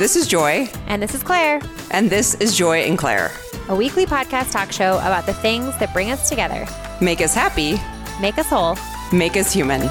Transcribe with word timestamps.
This 0.00 0.16
is 0.16 0.26
Joy, 0.26 0.66
And 0.86 1.02
this 1.02 1.14
is 1.14 1.22
Claire, 1.22 1.60
and 1.90 2.08
this 2.08 2.34
is 2.36 2.56
Joy 2.56 2.78
and 2.84 2.96
Claire. 2.96 3.30
a 3.68 3.76
weekly 3.76 4.06
podcast 4.06 4.50
talk 4.50 4.72
show 4.72 4.96
about 4.98 5.26
the 5.26 5.34
things 5.34 5.76
that 5.78 5.92
bring 5.92 6.10
us 6.10 6.26
together, 6.28 6.66
Make 7.02 7.20
us 7.20 7.34
happy, 7.34 7.78
make 8.18 8.38
us 8.38 8.46
whole. 8.48 8.78
make 9.12 9.36
us 9.36 9.52
human. 9.52 9.82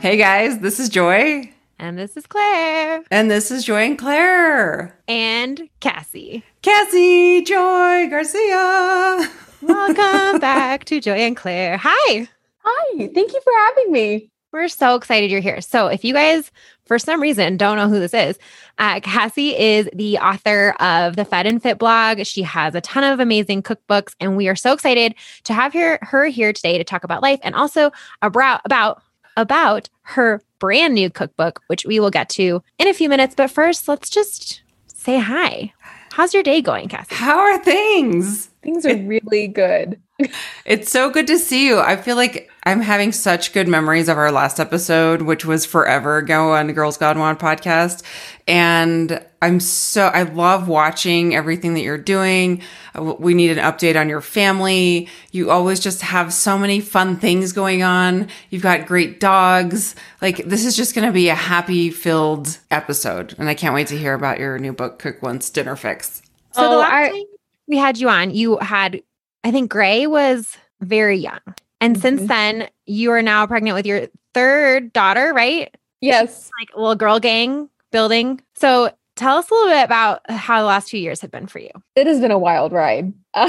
Hey 0.00 0.16
guys, 0.16 0.58
this 0.60 0.78
is 0.80 0.88
Joy, 0.88 1.50
And 1.78 1.98
this 1.98 2.16
is 2.16 2.24
Claire 2.26 3.02
and 3.10 3.30
this 3.30 3.50
is 3.50 3.64
Joy 3.64 3.82
and 3.82 3.98
Claire. 3.98 4.96
and 5.08 5.68
Cassy. 5.80 6.44
Cassy 6.62 7.42
Joy 7.42 8.08
Garcia. 8.08 9.28
Welcome 9.60 10.38
back 10.40 10.84
to 10.84 11.00
Joy 11.00 11.16
and 11.16 11.36
Claire. 11.36 11.78
Hi. 11.82 12.28
Hi, 12.64 13.10
thank 13.14 13.32
you 13.32 13.40
for 13.42 13.52
having 13.66 13.92
me. 13.92 14.30
We're 14.50 14.68
so 14.68 14.94
excited 14.94 15.30
you're 15.30 15.40
here. 15.40 15.60
So, 15.60 15.88
if 15.88 16.04
you 16.04 16.14
guys, 16.14 16.50
for 16.86 16.98
some 16.98 17.20
reason, 17.20 17.58
don't 17.58 17.76
know 17.76 17.88
who 17.88 18.00
this 18.00 18.14
is, 18.14 18.38
uh, 18.78 19.00
Cassy 19.00 19.54
is 19.56 19.90
the 19.92 20.18
author 20.18 20.70
of 20.80 21.16
the 21.16 21.24
Fed 21.26 21.46
and 21.46 21.62
Fit 21.62 21.78
blog. 21.78 22.24
She 22.24 22.42
has 22.42 22.74
a 22.74 22.80
ton 22.80 23.04
of 23.04 23.20
amazing 23.20 23.62
cookbooks, 23.62 24.14
and 24.20 24.36
we 24.38 24.48
are 24.48 24.56
so 24.56 24.72
excited 24.72 25.14
to 25.44 25.52
have 25.52 25.74
her, 25.74 25.98
her 26.00 26.26
here 26.26 26.52
today 26.54 26.78
to 26.78 26.84
talk 26.84 27.04
about 27.04 27.22
life 27.22 27.40
and 27.42 27.54
also 27.54 27.90
about 28.22 28.62
about 28.64 29.02
about 29.36 29.88
her 30.02 30.42
brand 30.58 30.94
new 30.94 31.10
cookbook, 31.10 31.60
which 31.68 31.84
we 31.84 32.00
will 32.00 32.10
get 32.10 32.28
to 32.30 32.62
in 32.78 32.88
a 32.88 32.94
few 32.94 33.08
minutes. 33.08 33.34
But 33.34 33.50
first, 33.50 33.86
let's 33.86 34.08
just 34.08 34.62
say 34.86 35.18
hi. 35.18 35.72
How's 36.10 36.34
your 36.34 36.42
day 36.42 36.60
going, 36.62 36.88
Cassy? 36.88 37.14
How 37.14 37.38
are 37.38 37.58
things? 37.62 38.46
Things 38.62 38.84
are 38.86 38.96
really 38.96 39.46
good. 39.46 40.00
It's 40.64 40.90
so 40.90 41.10
good 41.10 41.28
to 41.28 41.38
see 41.38 41.64
you. 41.64 41.78
I 41.78 41.94
feel 41.94 42.16
like 42.16 42.47
I'm 42.68 42.82
having 42.82 43.12
such 43.12 43.54
good 43.54 43.66
memories 43.66 44.10
of 44.10 44.18
our 44.18 44.30
last 44.30 44.60
episode, 44.60 45.22
which 45.22 45.46
was 45.46 45.64
forever 45.64 46.18
ago 46.18 46.52
on 46.52 46.66
the 46.66 46.74
Girls 46.74 46.98
Gone 46.98 47.18
WOD 47.18 47.38
podcast. 47.38 48.02
And 48.46 49.24
I'm 49.40 49.58
so, 49.58 50.08
I 50.08 50.24
love 50.24 50.68
watching 50.68 51.34
everything 51.34 51.72
that 51.74 51.80
you're 51.80 51.96
doing. 51.96 52.60
We 52.94 53.32
need 53.32 53.56
an 53.56 53.64
update 53.64 53.98
on 53.98 54.10
your 54.10 54.20
family. 54.20 55.08
You 55.32 55.50
always 55.50 55.80
just 55.80 56.02
have 56.02 56.30
so 56.34 56.58
many 56.58 56.80
fun 56.80 57.16
things 57.16 57.54
going 57.54 57.82
on. 57.82 58.28
You've 58.50 58.60
got 58.62 58.86
great 58.86 59.18
dogs. 59.18 59.94
Like, 60.20 60.36
this 60.44 60.66
is 60.66 60.76
just 60.76 60.94
going 60.94 61.06
to 61.06 61.12
be 61.12 61.30
a 61.30 61.34
happy 61.34 61.88
filled 61.88 62.58
episode. 62.70 63.34
And 63.38 63.48
I 63.48 63.54
can't 63.54 63.74
wait 63.74 63.86
to 63.86 63.96
hear 63.96 64.12
about 64.12 64.38
your 64.38 64.58
new 64.58 64.74
book, 64.74 64.98
Cook 64.98 65.22
Once 65.22 65.48
Dinner 65.48 65.74
Fix. 65.74 66.20
So 66.52 66.60
the 66.60 66.68
Oh, 66.68 66.78
last 66.80 66.92
I- 66.92 67.08
time 67.12 67.22
we 67.66 67.78
had 67.78 67.96
you 67.96 68.10
on, 68.10 68.30
you 68.30 68.58
had, 68.58 69.00
I 69.42 69.52
think 69.52 69.70
Gray 69.70 70.06
was 70.06 70.54
very 70.82 71.16
young. 71.16 71.40
And 71.80 71.98
since 72.00 72.22
Mhm. 72.22 72.28
then, 72.28 72.68
you 72.86 73.10
are 73.12 73.22
now 73.22 73.46
pregnant 73.46 73.74
with 73.76 73.86
your 73.86 74.06
third 74.34 74.92
daughter, 74.92 75.32
right? 75.34 75.74
Yes. 76.00 76.50
Like 76.60 76.68
a 76.74 76.80
little 76.80 76.94
girl 76.96 77.18
gang 77.20 77.68
building. 77.92 78.40
So 78.54 78.90
tell 79.16 79.36
us 79.38 79.50
a 79.50 79.54
little 79.54 79.70
bit 79.70 79.84
about 79.84 80.20
how 80.30 80.60
the 80.60 80.66
last 80.66 80.90
few 80.90 81.00
years 81.00 81.20
have 81.20 81.30
been 81.30 81.46
for 81.48 81.58
you. 81.58 81.70
It 81.96 82.06
has 82.06 82.20
been 82.20 82.30
a 82.30 82.38
wild 82.38 82.72
ride. 82.72 83.12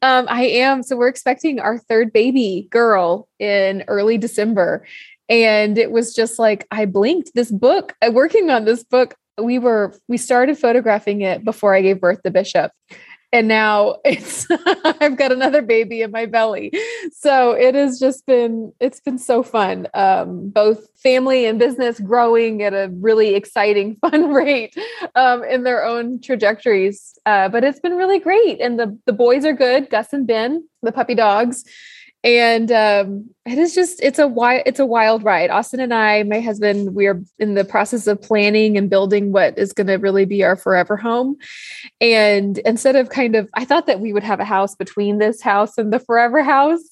Um, 0.00 0.26
I 0.28 0.44
am. 0.44 0.82
So 0.84 0.96
we're 0.96 1.08
expecting 1.08 1.58
our 1.58 1.76
third 1.76 2.12
baby 2.12 2.68
girl 2.70 3.28
in 3.40 3.82
early 3.88 4.16
December. 4.16 4.86
And 5.28 5.76
it 5.76 5.90
was 5.90 6.14
just 6.14 6.38
like 6.38 6.66
I 6.70 6.84
blinked. 6.84 7.32
This 7.34 7.50
book, 7.50 7.94
uh, 8.00 8.10
working 8.12 8.48
on 8.48 8.64
this 8.64 8.84
book, 8.84 9.16
we 9.42 9.58
were 9.58 9.94
we 10.06 10.16
started 10.16 10.56
photographing 10.56 11.20
it 11.22 11.44
before 11.44 11.74
I 11.74 11.82
gave 11.82 12.00
birth 12.00 12.22
to 12.22 12.30
Bishop. 12.30 12.70
And 13.32 13.48
now 13.48 13.96
it's 14.04 14.46
I've 15.00 15.16
got 15.16 15.32
another 15.32 15.62
baby 15.62 16.02
in 16.02 16.10
my 16.10 16.26
belly. 16.26 16.72
So 17.12 17.52
it 17.52 17.74
has 17.74 17.98
just 17.98 18.26
been 18.26 18.72
it's 18.80 19.00
been 19.00 19.18
so 19.18 19.42
fun. 19.42 19.88
Um, 19.94 20.48
both 20.50 20.88
family 20.98 21.46
and 21.46 21.58
business 21.58 22.00
growing 22.00 22.62
at 22.62 22.74
a 22.74 22.90
really 23.00 23.34
exciting, 23.34 23.96
fun 24.00 24.32
rate 24.32 24.76
um, 25.14 25.44
in 25.44 25.62
their 25.62 25.84
own 25.84 26.20
trajectories. 26.20 27.18
Uh, 27.26 27.48
but 27.48 27.64
it's 27.64 27.80
been 27.80 27.94
really 27.94 28.18
great. 28.18 28.60
And 28.60 28.78
the 28.78 28.98
the 29.06 29.12
boys 29.12 29.44
are 29.44 29.52
good, 29.52 29.90
Gus 29.90 30.12
and 30.12 30.26
Ben, 30.26 30.66
the 30.82 30.92
puppy 30.92 31.14
dogs. 31.14 31.64
And 32.24 32.72
um, 32.72 33.30
it 33.46 33.58
is 33.58 33.76
just 33.76 34.02
it's 34.02 34.18
a 34.18 34.26
wild 34.26 34.62
it's 34.66 34.80
a 34.80 34.86
wild 34.86 35.22
ride. 35.22 35.50
Austin 35.50 35.78
and 35.78 35.94
I, 35.94 36.24
my 36.24 36.40
husband, 36.40 36.94
we 36.94 37.06
are 37.06 37.22
in 37.38 37.54
the 37.54 37.64
process 37.64 38.08
of 38.08 38.20
planning 38.20 38.76
and 38.76 38.90
building 38.90 39.30
what 39.30 39.56
is 39.56 39.72
going 39.72 39.86
to 39.86 39.94
really 39.94 40.24
be 40.24 40.42
our 40.42 40.56
forever 40.56 40.96
home. 40.96 41.36
And 42.00 42.58
instead 42.58 42.96
of 42.96 43.10
kind 43.10 43.36
of, 43.36 43.48
I 43.54 43.64
thought 43.64 43.86
that 43.86 44.00
we 44.00 44.12
would 44.12 44.24
have 44.24 44.40
a 44.40 44.44
house 44.44 44.74
between 44.74 45.18
this 45.18 45.40
house 45.40 45.78
and 45.78 45.92
the 45.92 46.00
forever 46.00 46.42
house. 46.42 46.82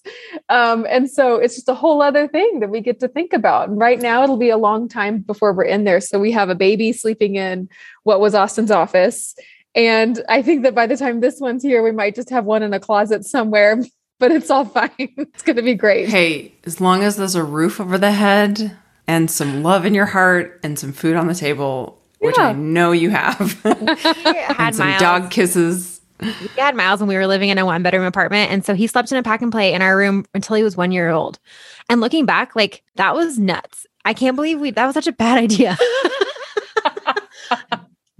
Um, 0.48 0.86
and 0.88 1.10
so 1.10 1.36
it's 1.36 1.56
just 1.56 1.68
a 1.68 1.74
whole 1.74 2.02
other 2.02 2.28
thing 2.28 2.60
that 2.60 2.70
we 2.70 2.80
get 2.80 3.00
to 3.00 3.08
think 3.08 3.32
about. 3.32 3.68
And 3.68 3.78
right 3.78 4.00
now, 4.00 4.22
it'll 4.22 4.36
be 4.36 4.50
a 4.50 4.56
long 4.56 4.88
time 4.88 5.18
before 5.18 5.52
we're 5.52 5.64
in 5.64 5.82
there. 5.82 6.00
So 6.00 6.20
we 6.20 6.30
have 6.32 6.50
a 6.50 6.54
baby 6.54 6.92
sleeping 6.92 7.34
in 7.34 7.68
what 8.04 8.20
was 8.20 8.36
Austin's 8.36 8.70
office. 8.70 9.34
And 9.76 10.22
I 10.28 10.40
think 10.40 10.62
that 10.62 10.74
by 10.74 10.86
the 10.86 10.96
time 10.96 11.20
this 11.20 11.38
one's 11.38 11.62
here, 11.62 11.82
we 11.82 11.92
might 11.92 12.14
just 12.14 12.30
have 12.30 12.46
one 12.46 12.62
in 12.62 12.72
a 12.72 12.80
closet 12.80 13.26
somewhere, 13.26 13.82
but 14.18 14.30
it's 14.32 14.50
all 14.50 14.64
fine. 14.64 14.90
it's 14.98 15.42
going 15.42 15.56
to 15.56 15.62
be 15.62 15.74
great. 15.74 16.08
Hey, 16.08 16.52
as 16.64 16.80
long 16.80 17.02
as 17.02 17.16
there's 17.16 17.34
a 17.34 17.44
roof 17.44 17.80
over 17.80 17.98
the 17.98 18.12
head 18.12 18.76
and 19.06 19.30
some 19.30 19.62
love 19.62 19.84
in 19.86 19.94
your 19.94 20.06
heart 20.06 20.60
and 20.62 20.78
some 20.78 20.92
food 20.92 21.16
on 21.16 21.26
the 21.28 21.34
table, 21.34 22.00
which 22.18 22.38
I 22.38 22.52
know 22.52 22.92
you 22.92 23.10
have, 23.10 23.60
We 23.64 23.72
and 23.74 24.74
some 24.74 24.88
Miles. 24.88 25.00
dog 25.00 25.30
kisses. 25.30 26.00
we 26.20 26.28
had 26.56 26.74
Miles 26.74 27.00
when 27.00 27.08
we 27.08 27.16
were 27.16 27.26
living 27.26 27.50
in 27.50 27.58
a 27.58 27.64
one 27.66 27.82
bedroom 27.82 28.04
apartment. 28.04 28.50
And 28.50 28.64
so 28.64 28.74
he 28.74 28.86
slept 28.86 29.12
in 29.12 29.18
a 29.18 29.22
pack 29.22 29.42
and 29.42 29.52
play 29.52 29.74
in 29.74 29.82
our 29.82 29.96
room 29.96 30.24
until 30.34 30.56
he 30.56 30.62
was 30.62 30.76
one 30.76 30.92
year 30.92 31.10
old. 31.10 31.38
And 31.88 32.00
looking 32.00 32.24
back, 32.26 32.56
like 32.56 32.82
that 32.96 33.14
was 33.14 33.38
nuts. 33.38 33.86
I 34.04 34.14
can't 34.14 34.34
believe 34.36 34.60
we 34.60 34.70
that 34.70 34.86
was 34.86 34.94
such 34.94 35.06
a 35.06 35.12
bad 35.12 35.38
idea. 35.38 35.76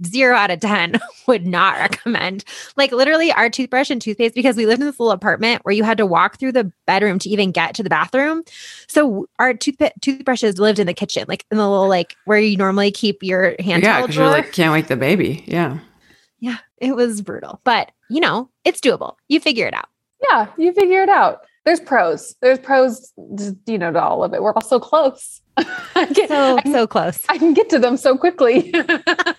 Zero 0.05 0.35
out 0.35 0.51
of 0.51 0.59
10 0.59 0.99
would 1.27 1.45
not 1.45 1.77
recommend. 1.77 2.43
Like 2.75 2.91
literally 2.91 3.31
our 3.31 3.49
toothbrush 3.49 3.89
and 3.89 4.01
toothpaste, 4.01 4.35
because 4.35 4.55
we 4.55 4.65
lived 4.65 4.81
in 4.81 4.87
this 4.87 4.99
little 4.99 5.11
apartment 5.11 5.63
where 5.65 5.73
you 5.73 5.83
had 5.83 5.97
to 5.97 6.05
walk 6.05 6.37
through 6.37 6.51
the 6.51 6.71
bedroom 6.85 7.19
to 7.19 7.29
even 7.29 7.51
get 7.51 7.73
to 7.75 7.83
the 7.83 7.89
bathroom. 7.89 8.43
So 8.87 9.27
our 9.39 9.53
tooth 9.53 9.81
toothbrushes 10.01 10.59
lived 10.59 10.79
in 10.79 10.87
the 10.87 10.93
kitchen, 10.93 11.25
like 11.27 11.45
in 11.51 11.57
the 11.57 11.69
little 11.69 11.89
like 11.89 12.15
where 12.25 12.39
you 12.39 12.57
normally 12.57 12.91
keep 12.91 13.23
your 13.23 13.55
hand 13.59 13.83
yeah, 13.83 13.93
towel 13.93 14.01
because 14.03 14.15
you're 14.15 14.29
like, 14.29 14.51
can't 14.51 14.73
wake 14.73 14.87
the 14.87 14.97
baby. 14.97 15.43
Yeah. 15.47 15.79
yeah, 16.39 16.57
it 16.77 16.95
was 16.95 17.21
brutal. 17.21 17.61
But 17.63 17.91
you 18.09 18.19
know, 18.19 18.49
it's 18.63 18.79
doable. 18.79 19.15
You 19.27 19.39
figure 19.39 19.67
it 19.67 19.73
out. 19.73 19.89
Yeah, 20.29 20.47
you 20.57 20.73
figure 20.73 21.03
it 21.03 21.09
out. 21.09 21.41
There's 21.67 21.79
pros. 21.81 22.33
There's 22.41 22.59
pros, 22.59 23.11
you 23.65 23.77
know, 23.77 23.91
to 23.91 24.01
all 24.01 24.23
of 24.23 24.33
it. 24.33 24.41
We're 24.41 24.53
all 24.53 24.61
so 24.61 24.79
close. 24.79 25.41
I, 25.57 26.05
can, 26.05 26.27
So 26.29 26.57
I, 26.57 26.61
can, 26.61 26.71
so 26.71 26.87
close. 26.87 27.25
I 27.27 27.37
can 27.37 27.53
get 27.53 27.69
to 27.71 27.79
them 27.79 27.97
so 27.97 28.17
quickly. 28.17 28.73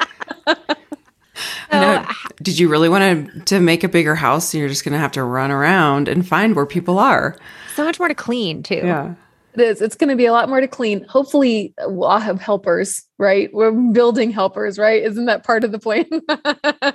I 1.71 1.81
know. 1.81 2.05
So, 2.09 2.29
Did 2.43 2.59
you 2.59 2.69
really 2.69 2.89
want 2.89 3.33
to 3.35 3.41
to 3.45 3.61
make 3.61 3.85
a 3.85 3.89
bigger 3.89 4.15
house? 4.17 4.53
And 4.55 4.61
you're 4.61 4.69
just 4.69 4.85
gonna 4.85 4.99
have 4.99 5.13
to 5.13 5.23
run 5.23 5.51
around 5.51 6.09
and 6.09 6.27
find 6.27 6.57
where 6.57 6.67
people 6.67 6.99
are. 6.99 7.37
so 7.75 7.85
much 7.85 7.99
more 7.99 8.09
to 8.09 8.15
clean 8.15 8.63
too. 8.63 8.81
Yeah. 8.83 9.15
it 9.55 9.61
is. 9.61 9.81
It's 9.83 9.95
going 9.97 10.11
to 10.11 10.17
be 10.17 10.27
a 10.27 10.33
lot 10.33 10.49
more 10.49 10.61
to 10.61 10.67
clean. 10.69 11.05
Hopefully, 11.05 11.75
we'll 11.87 12.05
all 12.09 12.19
have 12.19 12.41
helpers, 12.41 13.05
right? 13.19 13.51
We're 13.53 13.71
building 13.73 14.31
helpers, 14.33 14.79
right? 14.79 15.03
Isn't 15.03 15.27
that 15.27 15.45
part 15.45 15.63
of 15.65 15.71
the 15.73 15.79
plan? 15.79 16.07
I 16.29 16.95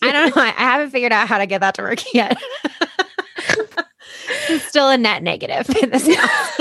don't 0.00 0.36
know. 0.36 0.42
I 0.42 0.48
I 0.56 0.62
haven't 0.62 0.90
figured 0.90 1.12
out 1.12 1.28
how 1.28 1.38
to 1.38 1.46
get 1.46 1.60
that 1.60 1.74
to 1.74 1.82
work 1.82 2.00
yet. 2.14 2.40
it's 4.48 4.64
still 4.64 4.88
a 4.88 4.96
net 4.96 5.22
negative 5.22 5.68
in 5.82 5.90
this 5.90 6.14
house. 6.16 6.60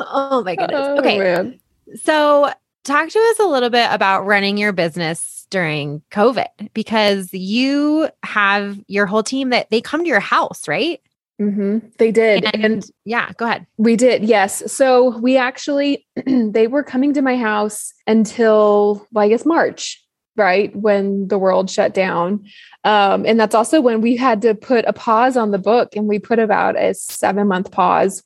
oh 0.00 0.42
my 0.44 0.56
goodness. 0.56 0.80
Oh, 0.82 0.98
Okay. 0.98 1.18
man. 1.18 1.60
So, 1.96 2.50
talk 2.84 3.08
to 3.08 3.18
us 3.18 3.38
a 3.40 3.48
little 3.48 3.70
bit 3.70 3.88
about 3.90 4.26
running 4.26 4.56
your 4.56 4.72
business 4.72 5.46
during 5.50 6.02
COVID 6.10 6.72
because 6.74 7.32
you 7.32 8.08
have 8.22 8.78
your 8.88 9.06
whole 9.06 9.22
team 9.22 9.50
that 9.50 9.70
they 9.70 9.80
come 9.80 10.02
to 10.02 10.08
your 10.08 10.20
house, 10.20 10.68
right? 10.68 11.00
Mhm. 11.40 11.96
They 11.98 12.12
did. 12.12 12.44
And, 12.44 12.64
and 12.64 12.90
yeah, 13.04 13.32
go 13.36 13.46
ahead. 13.46 13.66
We 13.76 13.96
did, 13.96 14.24
yes. 14.24 14.70
So 14.72 15.18
we 15.18 15.36
actually, 15.36 16.06
they 16.26 16.66
were 16.66 16.84
coming 16.84 17.12
to 17.14 17.22
my 17.22 17.36
house 17.36 17.92
until, 18.06 19.06
well, 19.10 19.24
I 19.24 19.28
guess 19.28 19.44
March, 19.44 20.00
right? 20.36 20.74
When 20.76 21.28
the 21.28 21.38
world 21.38 21.70
shut 21.70 21.94
down. 21.94 22.44
Um, 22.84 23.24
and 23.26 23.38
that's 23.38 23.54
also 23.54 23.80
when 23.80 24.00
we 24.00 24.16
had 24.16 24.42
to 24.42 24.54
put 24.54 24.84
a 24.86 24.92
pause 24.92 25.36
on 25.36 25.50
the 25.50 25.58
book 25.58 25.96
and 25.96 26.06
we 26.06 26.18
put 26.18 26.38
about 26.38 26.76
a 26.76 26.94
seven 26.94 27.48
month 27.48 27.70
pause 27.72 28.22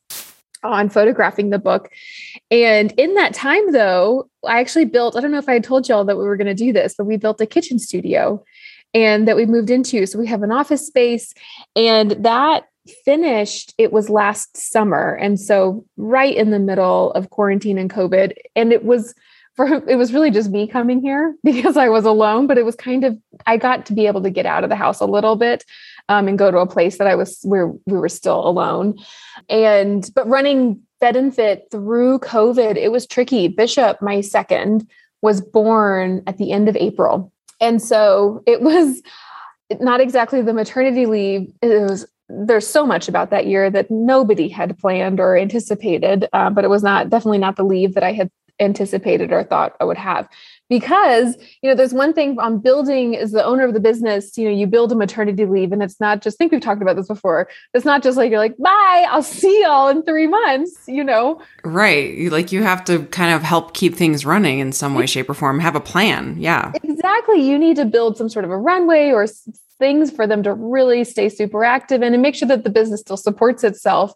on 0.62 0.88
photographing 0.88 1.50
the 1.50 1.58
book. 1.58 1.90
And 2.50 2.92
in 2.96 3.14
that 3.14 3.34
time, 3.34 3.72
though, 3.72 4.28
I 4.46 4.60
actually 4.60 4.86
built, 4.86 5.16
I 5.16 5.20
don't 5.20 5.30
know 5.30 5.38
if 5.38 5.48
I 5.48 5.54
had 5.54 5.64
told 5.64 5.88
y'all 5.88 6.04
that 6.04 6.16
we 6.16 6.24
were 6.24 6.36
going 6.36 6.46
to 6.46 6.54
do 6.54 6.72
this, 6.72 6.94
but 6.96 7.04
we 7.06 7.16
built 7.16 7.40
a 7.40 7.46
kitchen 7.46 7.78
studio 7.78 8.42
and 8.94 9.28
that 9.28 9.36
we 9.36 9.46
moved 9.46 9.70
into. 9.70 10.06
So 10.06 10.18
we 10.18 10.26
have 10.26 10.42
an 10.42 10.52
office 10.52 10.86
space 10.86 11.34
and 11.76 12.12
that 12.24 12.64
finished 13.04 13.74
it 13.76 13.92
was 13.92 14.08
last 14.08 14.56
summer 14.56 15.12
and 15.16 15.38
so 15.38 15.84
right 15.98 16.34
in 16.34 16.50
the 16.50 16.58
middle 16.58 17.12
of 17.12 17.28
quarantine 17.28 17.76
and 17.76 17.92
covid 17.92 18.32
and 18.56 18.72
it 18.72 18.82
was 18.82 19.14
for 19.58 19.66
it 19.88 19.96
was 19.96 20.14
really 20.14 20.30
just 20.30 20.50
me 20.50 20.68
coming 20.68 21.02
here 21.02 21.34
because 21.44 21.76
I 21.76 21.88
was 21.88 22.04
alone, 22.04 22.46
but 22.46 22.58
it 22.58 22.64
was 22.64 22.76
kind 22.76 23.04
of 23.04 23.18
I 23.44 23.56
got 23.56 23.84
to 23.86 23.92
be 23.92 24.06
able 24.06 24.22
to 24.22 24.30
get 24.30 24.46
out 24.46 24.62
of 24.62 24.70
the 24.70 24.76
house 24.76 25.00
a 25.00 25.06
little 25.06 25.34
bit 25.34 25.64
um, 26.08 26.28
and 26.28 26.38
go 26.38 26.50
to 26.50 26.58
a 26.58 26.66
place 26.66 26.98
that 26.98 27.06
I 27.06 27.14
was 27.14 27.38
where 27.42 27.68
we 27.86 27.98
were 27.98 28.08
still 28.08 28.46
alone. 28.46 28.98
And 29.48 30.08
but 30.14 30.28
running 30.28 30.82
Fed 31.00 31.16
and 31.16 31.34
Fit 31.34 31.68
through 31.70 32.20
COVID, 32.20 32.76
it 32.76 32.90
was 32.90 33.06
tricky. 33.06 33.48
Bishop, 33.48 34.00
my 34.02 34.20
second, 34.20 34.88
was 35.22 35.40
born 35.40 36.22
at 36.26 36.38
the 36.38 36.52
end 36.52 36.68
of 36.68 36.76
April. 36.76 37.32
And 37.60 37.82
so 37.82 38.42
it 38.46 38.62
was 38.62 39.02
not 39.80 40.00
exactly 40.00 40.42
the 40.42 40.54
maternity 40.54 41.06
leave. 41.06 41.52
It 41.62 41.88
was 41.88 42.06
there's 42.30 42.66
so 42.66 42.86
much 42.86 43.08
about 43.08 43.30
that 43.30 43.46
year 43.46 43.70
that 43.70 43.90
nobody 43.90 44.48
had 44.48 44.78
planned 44.78 45.18
or 45.18 45.36
anticipated, 45.36 46.28
uh, 46.34 46.50
but 46.50 46.62
it 46.62 46.68
was 46.68 46.82
not 46.82 47.08
definitely 47.08 47.38
not 47.38 47.56
the 47.56 47.64
leave 47.64 47.94
that 47.94 48.02
I 48.02 48.12
had 48.12 48.30
anticipated 48.60 49.32
or 49.32 49.44
thought 49.44 49.76
I 49.80 49.84
would 49.84 49.98
have. 49.98 50.28
Because 50.68 51.36
you 51.62 51.70
know 51.70 51.74
there's 51.74 51.94
one 51.94 52.12
thing 52.12 52.38
on 52.38 52.58
building 52.58 53.16
as 53.16 53.32
the 53.32 53.42
owner 53.42 53.64
of 53.64 53.72
the 53.72 53.80
business 53.80 54.36
you 54.36 54.44
know 54.44 54.54
you 54.54 54.66
build 54.66 54.92
a 54.92 54.94
maternity 54.94 55.46
leave 55.46 55.72
and 55.72 55.82
it's 55.82 55.98
not 55.98 56.20
just 56.20 56.36
I 56.36 56.38
think 56.38 56.52
we've 56.52 56.60
talked 56.60 56.82
about 56.82 56.96
this 56.96 57.08
before 57.08 57.48
it's 57.72 57.86
not 57.86 58.02
just 58.02 58.18
like 58.18 58.30
you're 58.30 58.38
like 58.38 58.56
bye 58.58 59.06
i'll 59.08 59.22
see 59.22 59.62
y'all 59.62 59.88
in 59.88 60.02
three 60.02 60.26
months 60.26 60.84
you 60.86 61.02
know? 61.02 61.40
Right 61.64 62.30
like 62.30 62.52
you 62.52 62.62
have 62.62 62.84
to 62.84 63.04
kind 63.06 63.34
of 63.34 63.42
help 63.42 63.72
keep 63.72 63.94
things 63.94 64.26
running 64.26 64.58
in 64.58 64.72
some 64.72 64.94
way 64.94 65.06
shape 65.06 65.30
or 65.30 65.34
form 65.34 65.58
have 65.60 65.74
a 65.74 65.80
plan 65.80 66.36
yeah. 66.38 66.72
Exactly 66.82 67.40
you 67.40 67.58
need 67.58 67.76
to 67.76 67.86
build 67.86 68.18
some 68.18 68.28
sort 68.28 68.44
of 68.44 68.50
a 68.50 68.58
runway 68.58 69.10
or 69.10 69.26
things 69.78 70.10
for 70.10 70.26
them 70.26 70.42
to 70.42 70.52
really 70.52 71.04
stay 71.04 71.28
super 71.28 71.64
active 71.64 72.02
in 72.02 72.12
and 72.12 72.22
make 72.22 72.34
sure 72.34 72.48
that 72.48 72.64
the 72.64 72.70
business 72.70 73.00
still 73.00 73.16
supports 73.16 73.64
itself 73.64 74.12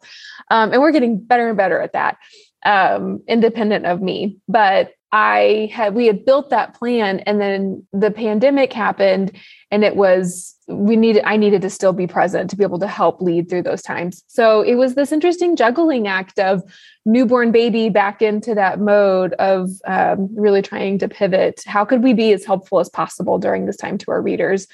um, 0.50 0.72
and 0.72 0.82
we're 0.82 0.92
getting 0.92 1.18
better 1.18 1.48
and 1.48 1.56
better 1.56 1.80
at 1.80 1.92
that 1.92 2.18
um, 2.64 3.22
independent 3.26 3.86
of 3.86 4.00
me 4.00 4.38
but 4.48 4.94
I 5.12 5.70
had 5.72 5.94
we 5.94 6.06
had 6.06 6.24
built 6.24 6.48
that 6.50 6.74
plan 6.74 7.20
and 7.20 7.38
then 7.38 7.86
the 7.92 8.10
pandemic 8.10 8.72
happened 8.72 9.32
and 9.70 9.84
it 9.84 9.94
was 9.94 10.56
we 10.68 10.96
needed 10.96 11.22
I 11.26 11.36
needed 11.36 11.60
to 11.62 11.70
still 11.70 11.92
be 11.92 12.06
present 12.06 12.48
to 12.50 12.56
be 12.56 12.64
able 12.64 12.78
to 12.78 12.86
help 12.86 13.20
lead 13.20 13.50
through 13.50 13.64
those 13.64 13.82
times. 13.82 14.24
So 14.26 14.62
it 14.62 14.76
was 14.76 14.94
this 14.94 15.12
interesting 15.12 15.54
juggling 15.54 16.08
act 16.08 16.38
of 16.38 16.62
newborn 17.04 17.52
baby 17.52 17.90
back 17.90 18.22
into 18.22 18.54
that 18.54 18.80
mode 18.80 19.34
of 19.34 19.70
um, 19.86 20.30
really 20.34 20.62
trying 20.62 20.98
to 21.00 21.08
pivot. 21.08 21.62
How 21.66 21.84
could 21.84 22.02
we 22.02 22.14
be 22.14 22.32
as 22.32 22.46
helpful 22.46 22.80
as 22.80 22.88
possible 22.88 23.38
during 23.38 23.66
this 23.66 23.76
time 23.76 23.98
to 23.98 24.10
our 24.12 24.22
readers? 24.22 24.66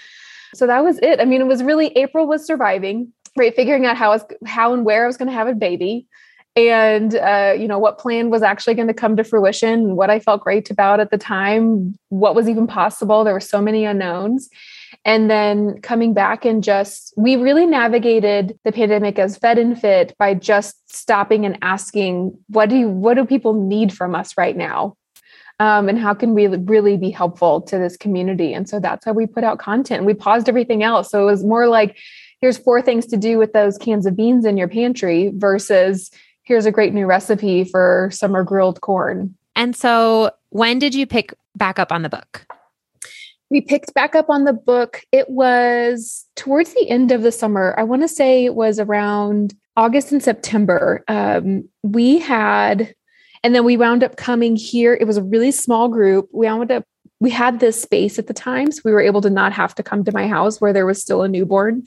So 0.54 0.68
that 0.68 0.84
was 0.84 1.00
it. 1.02 1.20
I 1.20 1.24
mean, 1.24 1.40
it 1.40 1.48
was 1.48 1.64
really 1.64 1.88
April 1.96 2.28
was 2.28 2.46
surviving, 2.46 3.12
right? 3.36 3.54
Figuring 3.56 3.86
out 3.86 3.96
how 3.96 4.10
was 4.10 4.24
how 4.46 4.72
and 4.72 4.84
where 4.84 5.02
I 5.02 5.08
was 5.08 5.16
going 5.16 5.28
to 5.28 5.34
have 5.34 5.48
a 5.48 5.54
baby 5.54 6.06
and 6.58 7.14
uh, 7.14 7.54
you 7.56 7.68
know 7.68 7.78
what 7.78 7.98
plan 7.98 8.30
was 8.30 8.42
actually 8.42 8.74
going 8.74 8.88
to 8.88 8.94
come 8.94 9.16
to 9.16 9.24
fruition 9.24 9.96
what 9.96 10.10
i 10.10 10.18
felt 10.18 10.42
great 10.42 10.70
about 10.70 11.00
at 11.00 11.10
the 11.10 11.18
time 11.18 11.94
what 12.08 12.34
was 12.34 12.48
even 12.48 12.66
possible 12.66 13.24
there 13.24 13.34
were 13.34 13.40
so 13.40 13.60
many 13.60 13.84
unknowns. 13.84 14.48
And 15.04 15.30
then 15.30 15.80
coming 15.80 16.14
back 16.14 16.44
and 16.44 16.62
just 16.62 17.14
we 17.16 17.36
really 17.36 17.66
navigated 17.66 18.58
the 18.64 18.72
pandemic 18.72 19.18
as 19.18 19.36
fed 19.36 19.58
and 19.58 19.78
fit 19.78 20.14
by 20.18 20.34
just 20.34 20.76
stopping 20.94 21.44
and 21.44 21.58
asking 21.62 22.36
what 22.48 22.68
do 22.68 22.76
you, 22.76 22.88
what 22.88 23.14
do 23.14 23.24
people 23.24 23.54
need 23.54 23.92
from 23.92 24.14
us 24.14 24.36
right 24.36 24.56
now? 24.56 24.96
Um, 25.60 25.88
and 25.88 25.98
how 25.98 26.14
can 26.14 26.34
we 26.34 26.46
really 26.46 26.96
be 26.96 27.10
helpful 27.10 27.60
to 27.62 27.78
this 27.78 27.96
community? 27.96 28.54
And 28.54 28.68
so 28.68 28.78
that's 28.78 29.04
how 29.04 29.12
we 29.12 29.26
put 29.26 29.44
out 29.44 29.58
content. 29.58 30.04
We 30.04 30.14
paused 30.14 30.48
everything 30.48 30.82
else. 30.82 31.10
So 31.10 31.22
it 31.22 31.30
was 31.30 31.44
more 31.44 31.66
like 31.66 31.98
here's 32.40 32.58
four 32.58 32.80
things 32.80 33.06
to 33.06 33.16
do 33.16 33.38
with 33.38 33.52
those 33.52 33.76
cans 33.76 34.06
of 34.06 34.16
beans 34.16 34.44
in 34.44 34.56
your 34.56 34.68
pantry 34.68 35.32
versus 35.34 36.10
here's 36.48 36.64
a 36.64 36.72
great 36.72 36.94
new 36.94 37.04
recipe 37.04 37.62
for 37.62 38.08
summer 38.10 38.42
grilled 38.42 38.80
corn. 38.80 39.34
And 39.54 39.76
so, 39.76 40.30
when 40.48 40.78
did 40.78 40.94
you 40.94 41.06
pick 41.06 41.34
back 41.54 41.78
up 41.78 41.92
on 41.92 42.02
the 42.02 42.08
book? 42.08 42.46
We 43.50 43.60
picked 43.60 43.92
back 43.92 44.14
up 44.14 44.30
on 44.30 44.44
the 44.44 44.54
book. 44.54 45.02
It 45.12 45.28
was 45.28 46.24
towards 46.36 46.72
the 46.72 46.88
end 46.88 47.12
of 47.12 47.22
the 47.22 47.32
summer. 47.32 47.74
I 47.78 47.82
want 47.82 48.02
to 48.02 48.08
say 48.08 48.44
it 48.44 48.54
was 48.54 48.78
around 48.78 49.54
August 49.76 50.10
and 50.10 50.22
September. 50.22 51.04
Um, 51.06 51.68
we 51.82 52.18
had, 52.18 52.94
and 53.44 53.54
then 53.54 53.64
we 53.64 53.76
wound 53.76 54.02
up 54.02 54.16
coming 54.16 54.56
here. 54.56 54.94
It 54.94 55.06
was 55.06 55.18
a 55.18 55.22
really 55.22 55.50
small 55.50 55.88
group. 55.88 56.28
We 56.32 56.46
wound 56.46 56.70
up, 56.70 56.84
we 57.20 57.30
had 57.30 57.60
this 57.60 57.80
space 57.80 58.18
at 58.18 58.26
the 58.26 58.34
time. 58.34 58.70
So 58.70 58.82
we 58.84 58.92
were 58.92 59.00
able 59.00 59.20
to 59.22 59.30
not 59.30 59.52
have 59.52 59.74
to 59.76 59.82
come 59.82 60.04
to 60.04 60.12
my 60.12 60.26
house 60.26 60.60
where 60.60 60.72
there 60.72 60.86
was 60.86 61.00
still 61.00 61.22
a 61.22 61.28
newborn 61.28 61.84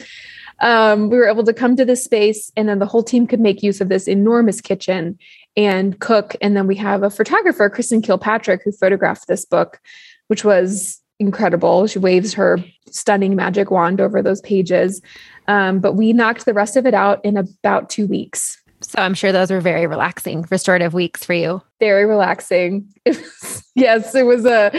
um, 0.61 1.09
we 1.09 1.17
were 1.17 1.27
able 1.27 1.43
to 1.43 1.53
come 1.53 1.75
to 1.75 1.85
this 1.85 2.03
space 2.03 2.51
and 2.55 2.69
then 2.69 2.79
the 2.79 2.85
whole 2.85 3.03
team 3.03 3.27
could 3.27 3.39
make 3.39 3.63
use 3.63 3.81
of 3.81 3.89
this 3.89 4.07
enormous 4.07 4.61
kitchen 4.61 5.17
and 5.57 5.99
cook 5.99 6.35
and 6.39 6.55
then 6.55 6.67
we 6.67 6.75
have 6.75 7.03
a 7.03 7.09
photographer 7.09 7.69
kristen 7.69 8.01
kilpatrick 8.01 8.61
who 8.63 8.71
photographed 8.71 9.27
this 9.27 9.43
book 9.43 9.79
which 10.27 10.45
was 10.45 11.01
incredible 11.19 11.87
she 11.87 11.99
waves 11.99 12.33
her 12.33 12.63
stunning 12.89 13.35
magic 13.35 13.69
wand 13.69 13.99
over 13.99 14.21
those 14.21 14.41
pages 14.41 15.01
um, 15.47 15.79
but 15.79 15.93
we 15.93 16.13
knocked 16.13 16.45
the 16.45 16.53
rest 16.53 16.77
of 16.77 16.85
it 16.85 16.93
out 16.93 17.23
in 17.25 17.35
about 17.35 17.89
two 17.89 18.07
weeks 18.07 18.57
so 18.83 18.99
I'm 18.99 19.13
sure 19.13 19.31
those 19.31 19.51
were 19.51 19.61
very 19.61 19.85
relaxing, 19.85 20.43
restorative 20.49 20.95
weeks 20.95 21.23
for 21.23 21.33
you. 21.33 21.61
Very 21.79 22.03
relaxing. 22.05 22.87
It 23.05 23.15
was, 23.15 23.63
yes, 23.75 24.15
it 24.15 24.25
was 24.25 24.43
a 24.43 24.71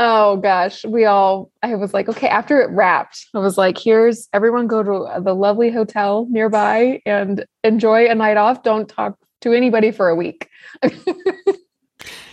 Oh 0.00 0.36
gosh, 0.36 0.84
we 0.84 1.06
all, 1.06 1.50
I 1.64 1.74
was 1.74 1.92
like, 1.92 2.08
okay, 2.08 2.28
after 2.28 2.60
it 2.62 2.70
wrapped, 2.70 3.26
I 3.34 3.40
was 3.40 3.58
like, 3.58 3.76
here's 3.76 4.28
everyone 4.32 4.68
go 4.68 4.84
to 4.84 4.94
uh, 4.94 5.18
the 5.18 5.34
lovely 5.34 5.72
hotel 5.72 6.28
nearby 6.30 7.02
and 7.04 7.44
enjoy 7.64 8.08
a 8.08 8.14
night 8.14 8.36
off. 8.36 8.62
Don't 8.62 8.88
talk 8.88 9.18
to 9.40 9.52
anybody 9.52 9.90
for 9.90 10.08
a 10.08 10.14
week. 10.14 10.48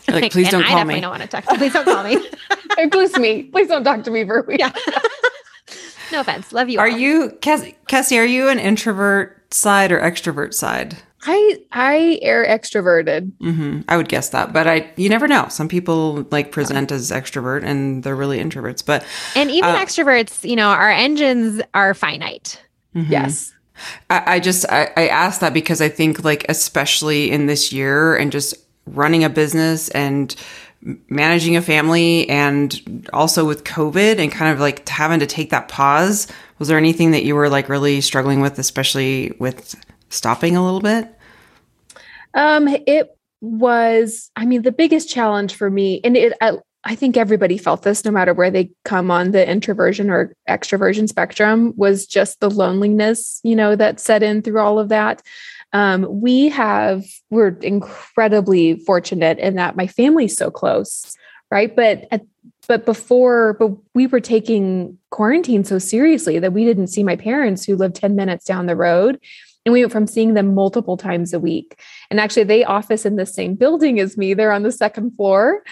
like, 0.07 0.31
please 0.31 0.51
don't 0.51 0.63
call 0.63 0.77
I 0.77 0.83
me. 0.83 0.95
I 0.97 1.00
don't 1.00 1.09
want 1.09 1.23
to 1.23 1.27
talk 1.27 1.45
to 1.45 1.56
Please 1.56 1.73
don't 1.73 1.85
call 1.85 2.03
me. 2.03 2.23
Include 2.77 3.17
me. 3.17 3.44
Please 3.44 3.68
don't 3.68 3.83
talk 3.83 4.03
to 4.03 4.11
me 4.11 4.23
for 4.25 4.41
a 4.41 4.45
week. 4.45 4.59
Yeah. 4.59 4.71
no 6.11 6.19
offense. 6.19 6.53
Love 6.53 6.69
you. 6.69 6.79
Are 6.79 6.88
all. 6.88 6.95
you, 6.95 7.31
Cassy, 7.41 7.75
Cassy, 7.88 8.19
are 8.19 8.25
you 8.25 8.47
an 8.47 8.59
introvert 8.59 9.51
side 9.51 9.91
or 9.91 10.00
extrovert 10.00 10.53
side? 10.53 10.97
I 11.25 11.60
I 11.72 12.19
air 12.22 12.45
extroverted. 12.45 13.31
Mm-hmm. 13.39 13.81
I 13.88 13.98
would 13.98 14.10
guess 14.10 14.30
that, 14.30 14.54
but 14.54 14.68
I 14.68 14.92
you 14.95 15.10
never 15.10 15.27
know. 15.27 15.48
Some 15.50 15.68
people 15.68 16.25
like 16.31 16.51
present 16.51 16.92
as 16.92 17.12
extrovert 17.12 17.63
and 17.63 18.04
they're 18.04 18.16
really 18.16 18.39
introverts. 18.39 18.86
But 18.86 19.06
and 19.36 19.50
even 19.50 19.69
uh, 19.69 19.77
extroverts, 19.77 20.48
you 20.48 20.56
know, 20.56 20.69
our 20.69 20.92
engines 20.92 21.62
are 21.74 21.94
finite. 21.94 22.62
Mm-hmm. 22.95 23.12
Yes. 23.12 23.54
I, 24.10 24.36
I 24.36 24.39
just 24.39 24.66
I, 24.69 24.92
I 24.95 25.07
asked 25.07 25.42
that 25.42 25.54
because 25.54 25.81
I 25.81 25.89
think 25.89 26.24
like 26.24 26.45
especially 26.48 27.31
in 27.31 27.48
this 27.48 27.74
year 27.74 28.16
and 28.16 28.31
just 28.31 28.56
running 28.86 29.24
a 29.24 29.30
business 29.30 29.89
and 29.89 30.36
managing 31.10 31.56
a 31.56 31.62
family 31.62 32.30
and 32.30 33.07
also 33.12 33.45
with 33.45 33.64
COVID 33.64 34.19
and 34.19 34.31
kind 34.31 34.54
of 34.54 34.59
like 34.59 34.88
having 34.88 35.19
to 35.19 35.26
take 35.26 35.49
that 35.49 35.68
pause. 35.68 36.28
Was 36.59 36.68
there 36.68 36.78
anything 36.78 37.11
that 37.11 37.26
you 37.26 37.35
were 37.35 37.49
like 37.49 37.69
really 37.69 38.02
struggling 38.02 38.40
with, 38.40 38.59
especially 38.59 39.35
with 39.40 39.76
stopping 40.09 40.56
a 40.56 40.64
little 40.64 40.81
bit? 40.81 41.15
Um, 42.35 42.68
it 42.68 43.09
was, 43.42 44.30
I 44.35 44.45
mean, 44.45 44.61
the 44.61 44.71
biggest 44.71 45.09
challenge 45.09 45.56
for 45.56 45.69
me, 45.69 46.01
and 46.04 46.15
it, 46.15 46.33
I, 46.42 46.57
I 46.83 46.94
think 46.94 47.18
everybody 47.18 47.57
felt 47.57 47.81
this 47.81 48.06
no 48.06 48.11
matter 48.11 48.33
where 48.33 48.51
they 48.51 48.69
come 48.83 49.09
on 49.09 49.31
the 49.31 49.49
introversion 49.49 50.11
or 50.11 50.35
extroversion 50.47 51.09
spectrum 51.09 51.73
was 51.75 52.06
just 52.06 52.39
the 52.39 52.49
loneliness, 52.49 53.39
you 53.44 53.56
know, 53.56 53.75
that 53.75 53.99
set 53.99 54.21
in 54.21 54.44
through 54.44 54.59
all 54.59 54.77
of 54.77 54.89
that. 54.89 55.23
Um, 55.73 56.06
we 56.21 56.49
have, 56.49 57.04
we're 57.31 57.57
incredibly 57.61 58.80
fortunate 58.80 59.39
in 59.39 59.56
that 59.56 59.75
my 59.75 59.87
family's 59.87 60.37
so 60.37 60.51
close, 60.51 61.18
right? 61.49 61.75
But 61.75 62.07
at, 62.11 62.21
but 62.68 62.85
before, 62.85 63.54
but 63.59 63.71
we 63.94 64.07
were 64.07 64.19
taking 64.19 64.97
quarantine 65.09 65.63
so 65.63 65.80
seriously 65.80 66.39
that 66.39 66.54
we 66.54 66.65
didn't 66.65 66.87
see 66.87 67.04
my 67.04 67.15
parents 67.15 67.65
who 67.65 67.75
lived 67.75 67.95
10 67.95 68.15
minutes 68.15 68.45
down 68.45 68.68
the 68.68 68.75
road. 68.75 69.19
And 69.66 69.74
we 69.74 69.81
went 69.81 69.92
from 69.92 70.07
seeing 70.07 70.36
them 70.36 70.54
multiple 70.54 70.95
times 70.95 71.34
a 71.34 71.40
week. 71.40 71.80
And 72.10 72.19
actually, 72.19 72.44
they 72.44 72.64
office 72.64 73.06
in 73.06 73.16
the 73.16 73.26
same 73.26 73.56
building 73.56 74.00
as 74.00 74.18
me. 74.18 74.34
They're 74.34 74.52
on 74.52 74.64
the 74.64 74.72
second 74.72 75.16
floor. 75.16 75.64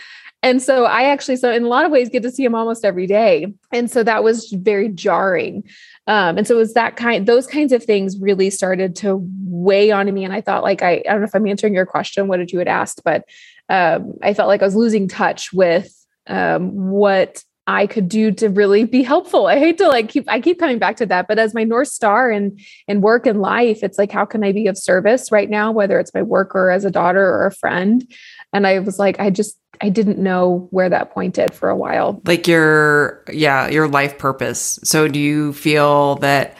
And 0.41 0.61
so 0.61 0.83
I 0.83 1.03
actually, 1.03 1.37
so 1.37 1.51
in 1.51 1.63
a 1.63 1.67
lot 1.67 1.85
of 1.85 1.91
ways, 1.91 2.09
get 2.09 2.21
to 2.23 2.31
see 2.31 2.43
them 2.43 2.53
almost 2.53 2.83
every 2.83 3.07
day. 3.07 3.53
And 3.71 3.89
so 3.89 4.03
that 4.03 4.25
was 4.25 4.51
very 4.51 4.89
jarring. 4.89 5.63
Um, 6.05 6.37
and 6.37 6.45
so 6.45 6.55
it 6.55 6.57
was 6.57 6.73
that 6.73 6.97
kind, 6.97 7.25
those 7.25 7.47
kinds 7.47 7.71
of 7.71 7.81
things 7.81 8.19
really 8.19 8.49
started 8.49 8.93
to 8.97 9.25
weigh 9.45 9.89
on 9.91 10.13
me. 10.13 10.25
And 10.25 10.33
I 10.33 10.41
thought, 10.41 10.63
like, 10.63 10.81
I, 10.81 11.01
I 11.07 11.11
don't 11.11 11.21
know 11.21 11.27
if 11.27 11.33
I'm 11.33 11.47
answering 11.47 11.73
your 11.73 11.85
question, 11.85 12.27
what 12.27 12.37
did 12.37 12.51
you 12.51 12.59
had 12.59 12.67
asked, 12.67 13.03
but 13.05 13.23
um, 13.69 14.15
I 14.21 14.33
felt 14.33 14.49
like 14.49 14.61
I 14.61 14.65
was 14.65 14.75
losing 14.75 15.07
touch 15.07 15.53
with 15.53 15.95
um, 16.27 16.71
what 16.89 17.41
I 17.65 17.87
could 17.87 18.09
do 18.09 18.31
to 18.33 18.49
really 18.49 18.83
be 18.83 19.03
helpful. 19.03 19.47
I 19.47 19.57
hate 19.57 19.77
to 19.77 19.87
like 19.87 20.09
keep 20.09 20.29
I 20.29 20.41
keep 20.41 20.59
coming 20.59 20.79
back 20.79 20.97
to 20.97 21.05
that, 21.05 21.27
but 21.27 21.39
as 21.39 21.53
my 21.53 21.63
north 21.63 21.87
star 21.87 22.29
and 22.29 22.59
in 22.87 22.99
work 22.99 23.25
and 23.25 23.41
life, 23.41 23.83
it's 23.83 23.97
like 23.97 24.11
how 24.11 24.25
can 24.25 24.43
I 24.43 24.51
be 24.51 24.67
of 24.67 24.77
service 24.77 25.31
right 25.31 25.49
now, 25.49 25.71
whether 25.71 25.97
it's 25.99 26.13
my 26.13 26.21
work 26.21 26.55
or 26.55 26.71
as 26.71 26.83
a 26.83 26.91
daughter 26.91 27.23
or 27.23 27.45
a 27.45 27.51
friend. 27.51 28.05
And 28.51 28.67
I 28.67 28.79
was 28.79 28.99
like, 28.99 29.19
I 29.19 29.29
just 29.29 29.57
I 29.79 29.89
didn't 29.89 30.17
know 30.17 30.67
where 30.71 30.89
that 30.89 31.11
pointed 31.11 31.53
for 31.53 31.69
a 31.69 31.75
while. 31.75 32.21
Like 32.25 32.47
your 32.47 33.23
yeah, 33.31 33.69
your 33.69 33.87
life 33.87 34.17
purpose. 34.17 34.79
So 34.83 35.07
do 35.07 35.19
you 35.19 35.53
feel 35.53 36.15
that 36.15 36.57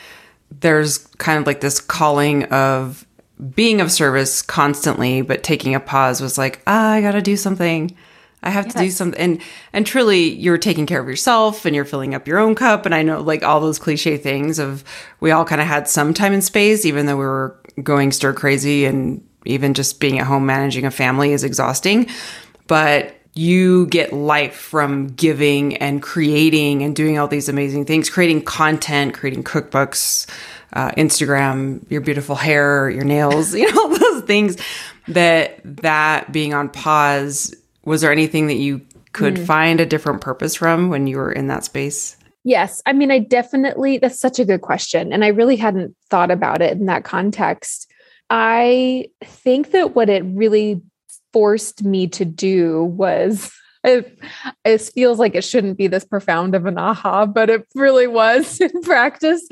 there's 0.62 1.00
kind 1.18 1.38
of 1.38 1.46
like 1.46 1.60
this 1.60 1.82
calling 1.82 2.46
of 2.46 3.06
being 3.54 3.82
of 3.82 3.92
service 3.92 4.42
constantly, 4.42 5.22
but 5.22 5.44
taking 5.44 5.76
a 5.76 5.82
pause 5.82 6.22
was 6.22 6.38
like, 6.38 6.62
ah, 6.66 6.92
I 6.92 7.02
gotta 7.02 7.22
do 7.22 7.36
something 7.36 7.94
I 8.44 8.50
have 8.50 8.66
yes. 8.66 8.74
to 8.74 8.80
do 8.80 8.90
something. 8.92 9.20
And, 9.20 9.42
and 9.72 9.86
truly, 9.86 10.34
you're 10.34 10.58
taking 10.58 10.86
care 10.86 11.02
of 11.02 11.08
yourself 11.08 11.66
and 11.66 11.76
you're 11.76 11.86
filling 11.86 12.14
up 12.14 12.28
your 12.28 12.40
own 12.40 12.56
cup. 12.56 12.86
And 12.86 12.94
I 12.94 13.02
know, 13.02 13.22
like, 13.22 13.44
all 13.44 13.60
those 13.60 13.80
cliche 13.80 14.18
things 14.18 14.60
of 14.60 14.84
we 15.20 15.32
all 15.32 15.46
kind 15.46 15.62
of 15.62 15.68
had 15.68 15.88
some 15.88 16.14
time 16.14 16.34
and 16.34 16.44
space, 16.44 16.86
even 16.86 17.06
though 17.06 17.18
we 17.18 17.26
were 17.26 17.60
going 17.82 18.12
stir 18.12 18.34
crazy 18.34 18.86
and 18.86 19.26
even 19.46 19.74
just 19.74 20.00
being 20.00 20.20
at 20.20 20.28
home 20.28 20.46
managing 20.46 20.86
a 20.86 20.92
family 20.92 21.32
is 21.32 21.44
exhausting. 21.44 22.08
But 22.68 23.16
you 23.36 23.88
get 23.88 24.14
life 24.14 24.56
from 24.56 25.08
giving 25.08 25.76
and 25.78 26.02
creating 26.02 26.84
and 26.84 26.96
doing 26.96 27.18
all 27.18 27.28
these 27.28 27.50
amazing 27.50 27.86
things, 27.86 28.10
creating 28.10 28.44
content, 28.44 29.14
creating 29.14 29.44
cookbooks, 29.44 30.30
uh, 30.74 30.92
Instagram, 30.92 31.90
your 31.90 32.02
beautiful 32.02 32.36
hair, 32.36 32.90
your 32.90 33.04
nails, 33.04 33.54
you 33.56 33.72
know, 33.72 33.82
all 33.82 33.98
those 33.98 34.24
things 34.24 34.58
that 35.08 35.60
that 35.64 36.32
being 36.32 36.54
on 36.54 36.70
pause, 36.70 37.56
was 37.86 38.02
there 38.02 38.12
anything 38.12 38.48
that 38.48 38.56
you 38.56 38.82
could 39.14 39.36
mm. 39.36 39.46
find 39.46 39.80
a 39.80 39.86
different 39.86 40.22
purpose 40.22 40.56
from 40.56 40.90
when 40.90 41.08
you 41.08 41.18
were 41.18 41.32
in 41.32 41.48
that 41.48 41.64
space? 41.64 42.18
Yes. 42.44 42.82
I 42.86 42.94
mean, 42.94 43.12
I 43.12 43.20
definitely, 43.20 44.00
that's 44.00 44.20
such 44.20 44.40
a 44.40 44.46
good 44.46 44.62
question. 44.62 45.14
And 45.14 45.24
I 45.24 45.30
really 45.30 45.56
hadn't 45.56 45.96
thought 46.10 46.32
about 46.32 46.62
it 46.62 46.74
in 46.74 46.88
that 46.88 47.06
context. 47.06 47.90
I 48.30 49.08
think 49.24 49.72
that 49.72 49.96
what 49.96 50.10
it 50.10 50.24
really 50.26 50.82
forced 51.32 51.84
me 51.84 52.08
to 52.08 52.26
do 52.26 52.84
was 52.84 53.52
it, 53.84 54.18
it 54.66 54.82
feels 54.82 55.20
like 55.20 55.36
it 55.36 55.44
shouldn't 55.44 55.78
be 55.78 55.88
this 55.88 56.06
profound 56.06 56.56
of 56.56 56.66
an 56.66 56.78
aha, 56.78 57.26
but 57.26 57.50
it 57.50 57.66
really 57.76 58.08
was 58.08 58.60
in 58.62 58.82
practice. 58.82 59.48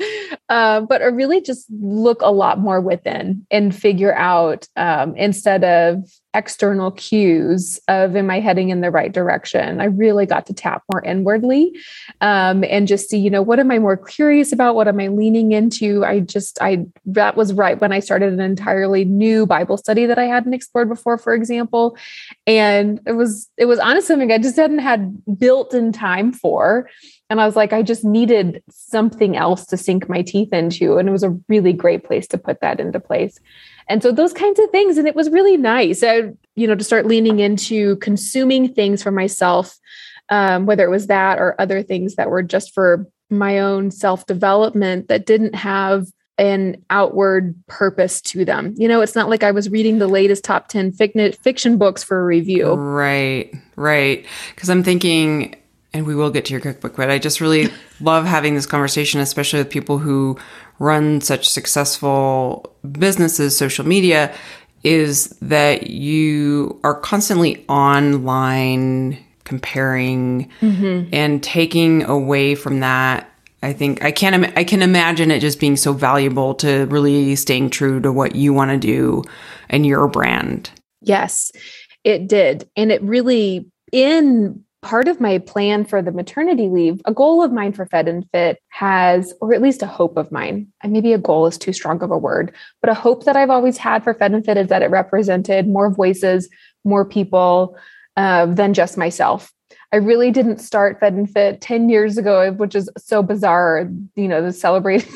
Uh, 0.48 0.82
but 0.82 1.00
I 1.00 1.06
really 1.06 1.40
just 1.40 1.66
look 1.70 2.20
a 2.20 2.30
lot 2.32 2.58
more 2.58 2.80
within 2.80 3.46
and 3.50 3.74
figure 3.74 4.14
out 4.14 4.68
um, 4.76 5.16
instead 5.16 5.64
of 5.64 6.10
external 6.34 6.90
cues 6.92 7.78
of 7.88 8.16
am 8.16 8.30
i 8.30 8.40
heading 8.40 8.70
in 8.70 8.80
the 8.80 8.90
right 8.90 9.12
direction? 9.12 9.80
I 9.80 9.84
really 9.84 10.26
got 10.26 10.46
to 10.46 10.54
tap 10.54 10.82
more 10.92 11.02
inwardly 11.02 11.78
um, 12.20 12.64
and 12.64 12.88
just 12.88 13.10
see 13.10 13.18
you 13.18 13.30
know 13.30 13.42
what 13.42 13.58
am 13.58 13.70
i 13.70 13.78
more 13.78 13.96
curious 13.96 14.52
about? 14.52 14.74
What 14.74 14.88
am 14.88 15.00
i 15.00 15.08
leaning 15.08 15.52
into? 15.52 16.04
I 16.04 16.20
just 16.20 16.60
i 16.60 16.86
that 17.06 17.36
was 17.36 17.52
right 17.52 17.80
when 17.80 17.92
i 17.92 18.00
started 18.00 18.32
an 18.32 18.40
entirely 18.40 19.04
new 19.04 19.46
bible 19.46 19.76
study 19.76 20.06
that 20.06 20.18
i 20.18 20.24
hadn't 20.24 20.54
explored 20.54 20.88
before 20.88 21.18
for 21.18 21.34
example. 21.34 21.96
And 22.46 23.00
it 23.06 23.12
was 23.12 23.48
it 23.56 23.66
was 23.66 23.78
honestly 23.78 24.12
something 24.12 24.32
i 24.32 24.38
just 24.38 24.56
hadn't 24.56 24.80
had 24.80 25.22
built 25.38 25.74
in 25.74 25.92
time 25.92 26.32
for. 26.32 26.88
And 27.30 27.40
I 27.40 27.46
was 27.46 27.56
like, 27.56 27.72
I 27.72 27.82
just 27.82 28.04
needed 28.04 28.62
something 28.70 29.36
else 29.36 29.64
to 29.66 29.76
sink 29.76 30.08
my 30.08 30.20
teeth 30.22 30.52
into. 30.52 30.98
And 30.98 31.08
it 31.08 31.12
was 31.12 31.22
a 31.22 31.38
really 31.48 31.72
great 31.72 32.04
place 32.04 32.26
to 32.28 32.38
put 32.38 32.60
that 32.60 32.78
into 32.78 33.00
place. 33.00 33.40
And 33.92 34.02
so 34.02 34.10
those 34.10 34.32
kinds 34.32 34.58
of 34.58 34.70
things. 34.70 34.96
And 34.96 35.06
it 35.06 35.14
was 35.14 35.28
really 35.28 35.58
nice, 35.58 36.02
I, 36.02 36.32
you 36.56 36.66
know, 36.66 36.74
to 36.74 36.82
start 36.82 37.04
leaning 37.04 37.40
into 37.40 37.96
consuming 37.96 38.72
things 38.72 39.02
for 39.02 39.10
myself, 39.10 39.78
um, 40.30 40.64
whether 40.64 40.82
it 40.82 40.88
was 40.90 41.08
that 41.08 41.38
or 41.38 41.54
other 41.60 41.82
things 41.82 42.14
that 42.14 42.30
were 42.30 42.42
just 42.42 42.72
for 42.72 43.06
my 43.28 43.58
own 43.58 43.90
self 43.90 44.24
development 44.24 45.08
that 45.08 45.26
didn't 45.26 45.54
have 45.54 46.06
an 46.38 46.82
outward 46.88 47.54
purpose 47.66 48.22
to 48.22 48.46
them. 48.46 48.74
You 48.78 48.88
know, 48.88 49.02
it's 49.02 49.14
not 49.14 49.28
like 49.28 49.42
I 49.42 49.50
was 49.50 49.68
reading 49.68 49.98
the 49.98 50.08
latest 50.08 50.42
top 50.42 50.68
10 50.68 50.92
fiction 50.92 51.76
books 51.76 52.02
for 52.02 52.18
a 52.18 52.24
review. 52.24 52.72
Right, 52.72 53.54
right. 53.76 54.24
Because 54.54 54.70
I'm 54.70 54.82
thinking, 54.82 55.54
and 55.92 56.06
we 56.06 56.14
will 56.14 56.30
get 56.30 56.46
to 56.46 56.52
your 56.52 56.62
cookbook, 56.62 56.96
but 56.96 57.10
I 57.10 57.18
just 57.18 57.42
really 57.42 57.68
love 58.00 58.24
having 58.24 58.54
this 58.54 58.64
conversation, 58.64 59.20
especially 59.20 59.58
with 59.58 59.68
people 59.68 59.98
who 59.98 60.38
run 60.82 61.20
such 61.20 61.48
successful 61.48 62.74
businesses, 62.98 63.56
social 63.56 63.86
media, 63.86 64.34
is 64.82 65.28
that 65.40 65.86
you 65.86 66.78
are 66.82 66.98
constantly 66.98 67.64
online 67.68 69.16
comparing 69.44 70.50
mm-hmm. 70.60 71.08
and 71.12 71.40
taking 71.42 72.02
away 72.02 72.56
from 72.56 72.80
that. 72.80 73.30
I 73.62 73.72
think 73.72 74.02
I 74.02 74.10
can't. 74.10 74.52
I 74.58 74.64
can 74.64 74.82
imagine 74.82 75.30
it 75.30 75.38
just 75.38 75.60
being 75.60 75.76
so 75.76 75.92
valuable 75.92 76.52
to 76.56 76.86
really 76.86 77.36
staying 77.36 77.70
true 77.70 78.00
to 78.00 78.10
what 78.10 78.34
you 78.34 78.52
want 78.52 78.72
to 78.72 78.76
do 78.76 79.22
and 79.70 79.86
your 79.86 80.08
brand. 80.08 80.68
Yes, 81.00 81.52
it 82.02 82.26
did, 82.26 82.68
and 82.76 82.90
it 82.90 83.00
really 83.02 83.70
in 83.92 84.64
part 84.82 85.08
of 85.08 85.20
my 85.20 85.38
plan 85.38 85.84
for 85.84 86.02
the 86.02 86.12
maternity 86.12 86.68
leave, 86.68 87.00
a 87.04 87.14
goal 87.14 87.42
of 87.42 87.52
mine 87.52 87.72
for 87.72 87.86
Fed 87.86 88.08
and 88.08 88.28
Fit 88.30 88.58
has, 88.68 89.32
or 89.40 89.54
at 89.54 89.62
least 89.62 89.82
a 89.82 89.86
hope 89.86 90.16
of 90.16 90.32
mine, 90.32 90.66
and 90.82 90.92
maybe 90.92 91.12
a 91.12 91.18
goal 91.18 91.46
is 91.46 91.56
too 91.56 91.72
strong 91.72 92.02
of 92.02 92.10
a 92.10 92.18
word, 92.18 92.54
but 92.80 92.90
a 92.90 92.94
hope 92.94 93.24
that 93.24 93.36
I've 93.36 93.50
always 93.50 93.78
had 93.78 94.02
for 94.02 94.12
Fed 94.12 94.32
and 94.32 94.44
Fit 94.44 94.56
is 94.56 94.68
that 94.68 94.82
it 94.82 94.90
represented 94.90 95.68
more 95.68 95.90
voices, 95.90 96.48
more 96.84 97.04
people 97.04 97.76
uh, 98.16 98.46
than 98.46 98.74
just 98.74 98.98
myself. 98.98 99.52
I 99.92 99.96
really 99.96 100.30
didn't 100.30 100.58
start 100.58 101.00
Fed 101.00 101.12
and 101.12 101.30
Fit 101.30 101.60
10 101.60 101.88
years 101.88 102.18
ago, 102.18 102.52
which 102.52 102.74
is 102.74 102.90
so 102.98 103.22
bizarre, 103.22 103.88
you 104.16 104.28
know, 104.28 104.42
the 104.42 104.52
celebration 104.52 105.08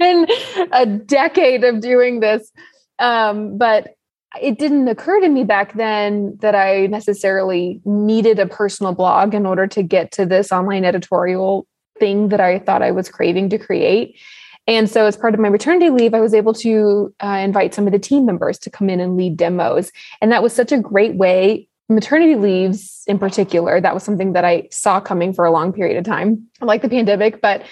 a 0.72 0.86
decade 0.86 1.64
of 1.64 1.80
doing 1.80 2.20
this. 2.20 2.50
Um, 2.98 3.58
but 3.58 3.94
it 4.40 4.58
didn't 4.58 4.86
occur 4.88 5.20
to 5.20 5.28
me 5.28 5.44
back 5.44 5.74
then 5.74 6.36
that 6.40 6.54
I 6.54 6.86
necessarily 6.86 7.80
needed 7.84 8.38
a 8.38 8.46
personal 8.46 8.94
blog 8.94 9.34
in 9.34 9.46
order 9.46 9.66
to 9.68 9.82
get 9.82 10.12
to 10.12 10.26
this 10.26 10.52
online 10.52 10.84
editorial 10.84 11.66
thing 11.98 12.28
that 12.28 12.40
I 12.40 12.58
thought 12.58 12.82
I 12.82 12.92
was 12.92 13.08
craving 13.08 13.50
to 13.50 13.58
create. 13.58 14.18
And 14.66 14.88
so, 14.88 15.06
as 15.06 15.16
part 15.16 15.34
of 15.34 15.40
my 15.40 15.48
maternity 15.48 15.90
leave, 15.90 16.14
I 16.14 16.20
was 16.20 16.34
able 16.34 16.54
to 16.54 17.12
uh, 17.20 17.40
invite 17.42 17.74
some 17.74 17.86
of 17.86 17.92
the 17.92 17.98
team 17.98 18.24
members 18.24 18.58
to 18.60 18.70
come 18.70 18.88
in 18.88 19.00
and 19.00 19.16
lead 19.16 19.36
demos. 19.36 19.90
And 20.20 20.30
that 20.30 20.42
was 20.42 20.52
such 20.52 20.70
a 20.70 20.78
great 20.78 21.16
way. 21.16 21.68
Maternity 21.88 22.36
leaves, 22.36 23.02
in 23.08 23.18
particular, 23.18 23.80
that 23.80 23.94
was 23.94 24.04
something 24.04 24.32
that 24.34 24.44
I 24.44 24.68
saw 24.70 25.00
coming 25.00 25.32
for 25.32 25.44
a 25.44 25.50
long 25.50 25.72
period 25.72 25.96
of 25.96 26.04
time, 26.04 26.46
like 26.60 26.82
the 26.82 26.88
pandemic. 26.88 27.40
But 27.40 27.64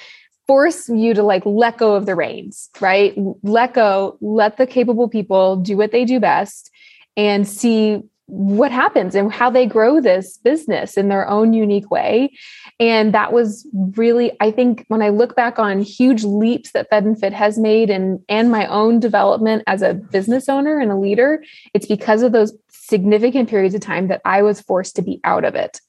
force 0.49 0.89
you 0.89 1.15
to 1.15 1.23
like 1.23 1.45
let 1.45 1.77
go 1.77 1.95
of 1.95 2.07
the 2.07 2.17
reins, 2.17 2.71
right? 2.81 3.15
Let 3.43 3.75
go, 3.75 4.17
let 4.21 4.57
the 4.57 4.67
capable 4.67 5.09
people 5.09 5.57
do 5.57 5.77
what 5.77 5.93
they 5.93 6.05
do 6.05 6.19
best 6.19 6.71
and 7.17 7.47
see 7.47 8.03
what 8.29 8.71
happens 8.71 9.15
and 9.15 9.33
how 9.33 9.49
they 9.49 9.65
grow 9.65 10.01
this 10.03 10.37
business 10.39 10.99
in 10.99 11.09
their 11.09 11.27
own 11.29 11.55
unique 11.55 11.91
way. 11.91 12.31
And 12.79 13.15
that 13.15 13.33
was 13.33 13.67
really, 13.97 14.33
I 14.41 14.51
think, 14.51 14.85
when 14.89 15.01
I 15.01 15.09
look 15.09 15.35
back 15.35 15.59
on 15.59 15.81
huge 15.81 16.25
leaps 16.25 16.73
that 16.73 16.91
Fed 16.91 17.05
and 17.05 17.19
Fit 17.19 17.33
has 17.33 17.59
made 17.59 17.89
and, 17.89 18.21
and 18.29 18.51
my 18.51 18.67
own 18.67 19.01
development 19.01 19.63
as 19.67 19.81
a 19.81 19.95
business 19.95 20.49
owner 20.49 20.79
and 20.79 20.91
a 20.91 20.97
leader, 20.97 21.43
it's 21.73 21.87
because 21.87 22.23
of 22.23 22.33
those 22.33 22.53
significant 22.69 23.49
periods 23.49 23.75
of 23.75 23.81
time 23.81 24.09
that 24.09 24.21
I 24.27 24.43
was 24.43 24.61
forced 24.61 24.97
to 24.97 25.03
be 25.03 25.21
out 25.25 25.45
of 25.45 25.55
it. 25.55 25.81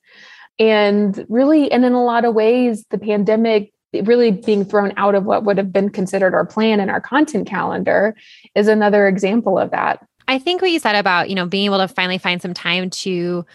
And 0.59 1.25
really, 1.29 1.71
and 1.71 1.83
in 1.83 1.93
a 1.93 2.03
lot 2.03 2.25
of 2.25 2.33
ways, 2.33 2.85
the 2.89 2.97
pandemic 2.97 3.73
really 3.93 4.31
being 4.31 4.65
thrown 4.65 4.93
out 4.97 5.15
of 5.15 5.25
what 5.25 5.43
would 5.43 5.57
have 5.57 5.73
been 5.73 5.89
considered 5.89 6.33
our 6.33 6.45
plan 6.45 6.79
and 6.79 6.91
our 6.91 7.01
content 7.01 7.47
calendar 7.47 8.15
is 8.55 8.67
another 8.67 9.07
example 9.07 9.57
of 9.57 9.71
that. 9.71 10.05
I 10.27 10.37
think 10.37 10.61
what 10.61 10.71
you 10.71 10.79
said 10.79 10.95
about, 10.95 11.29
you 11.29 11.35
know, 11.35 11.47
being 11.47 11.65
able 11.65 11.79
to 11.79 11.87
finally 11.87 12.19
find 12.19 12.41
some 12.41 12.53
time 12.53 12.89
to 12.91 13.45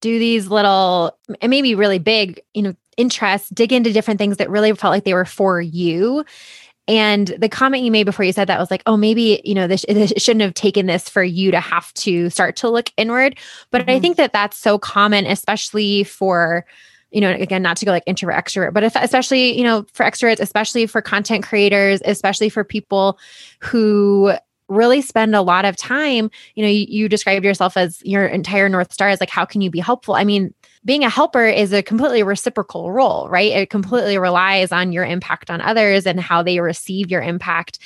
do 0.00 0.18
these 0.18 0.48
little 0.48 1.16
and 1.40 1.50
maybe 1.50 1.74
really 1.74 1.98
big, 1.98 2.40
you 2.52 2.62
know, 2.62 2.74
interests, 2.96 3.48
dig 3.50 3.72
into 3.72 3.92
different 3.92 4.18
things 4.18 4.36
that 4.36 4.50
really 4.50 4.72
felt 4.74 4.92
like 4.92 5.04
they 5.04 5.14
were 5.14 5.24
for 5.24 5.60
you. 5.60 6.24
And 6.86 7.28
the 7.38 7.48
comment 7.48 7.84
you 7.84 7.90
made 7.90 8.04
before 8.04 8.24
you 8.24 8.32
said 8.32 8.48
that 8.48 8.58
was 8.58 8.70
like, 8.70 8.82
oh, 8.84 8.96
maybe, 8.96 9.40
you 9.44 9.54
know, 9.54 9.66
this, 9.66 9.84
this 9.88 10.12
shouldn't 10.16 10.42
have 10.42 10.54
taken 10.54 10.86
this 10.86 11.08
for 11.08 11.22
you 11.22 11.50
to 11.52 11.60
have 11.60 11.92
to 11.94 12.28
start 12.30 12.56
to 12.56 12.68
look 12.68 12.90
inward. 12.96 13.38
But 13.70 13.82
mm-hmm. 13.82 13.90
I 13.90 14.00
think 14.00 14.16
that 14.16 14.32
that's 14.32 14.56
so 14.56 14.78
common, 14.78 15.24
especially 15.24 16.04
for 16.04 16.66
you 17.10 17.20
know, 17.20 17.30
again, 17.30 17.62
not 17.62 17.76
to 17.78 17.84
go 17.84 17.90
like 17.90 18.04
introvert, 18.06 18.36
extrovert, 18.36 18.72
but 18.72 18.82
if, 18.82 18.94
especially, 18.96 19.56
you 19.56 19.64
know, 19.64 19.84
for 19.92 20.04
extroverts, 20.04 20.40
especially 20.40 20.86
for 20.86 21.02
content 21.02 21.44
creators, 21.44 22.00
especially 22.04 22.48
for 22.48 22.64
people 22.64 23.18
who 23.60 24.32
really 24.68 25.02
spend 25.02 25.34
a 25.34 25.42
lot 25.42 25.64
of 25.64 25.76
time, 25.76 26.30
you 26.54 26.62
know, 26.62 26.70
you, 26.70 26.86
you 26.88 27.08
described 27.08 27.44
yourself 27.44 27.76
as 27.76 28.00
your 28.04 28.26
entire 28.26 28.68
North 28.68 28.92
Star 28.92 29.10
is 29.10 29.20
like, 29.20 29.30
how 29.30 29.44
can 29.44 29.60
you 29.60 29.70
be 29.70 29.80
helpful? 29.80 30.14
I 30.14 30.24
mean, 30.24 30.54
being 30.84 31.04
a 31.04 31.10
helper 31.10 31.44
is 31.44 31.72
a 31.72 31.82
completely 31.82 32.22
reciprocal 32.22 32.90
role, 32.90 33.28
right? 33.28 33.52
It 33.52 33.54
mm-hmm. 33.54 33.70
completely 33.70 34.18
relies 34.18 34.72
on 34.72 34.92
your 34.92 35.04
impact 35.04 35.50
on 35.50 35.60
others 35.60 36.06
and 36.06 36.18
how 36.18 36.42
they 36.42 36.60
receive 36.60 37.10
your 37.10 37.22
impact. 37.22 37.78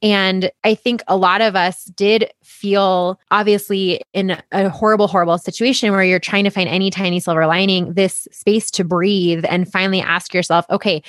And 0.00 0.50
I 0.64 0.74
think 0.74 1.02
a 1.08 1.16
lot 1.16 1.40
of 1.40 1.56
us 1.56 1.84
did 1.84 2.30
feel 2.42 3.20
obviously 3.30 4.02
in 4.12 4.40
a 4.52 4.68
horrible, 4.68 5.08
horrible 5.08 5.38
situation 5.38 5.92
where 5.92 6.04
you're 6.04 6.18
trying 6.18 6.44
to 6.44 6.50
find 6.50 6.68
any 6.68 6.90
tiny 6.90 7.20
silver 7.20 7.46
lining, 7.46 7.92
this 7.94 8.26
space 8.32 8.70
to 8.72 8.84
breathe 8.84 9.44
and 9.48 9.70
finally 9.70 10.00
ask 10.00 10.32
yourself, 10.32 10.64
okay, 10.70 11.02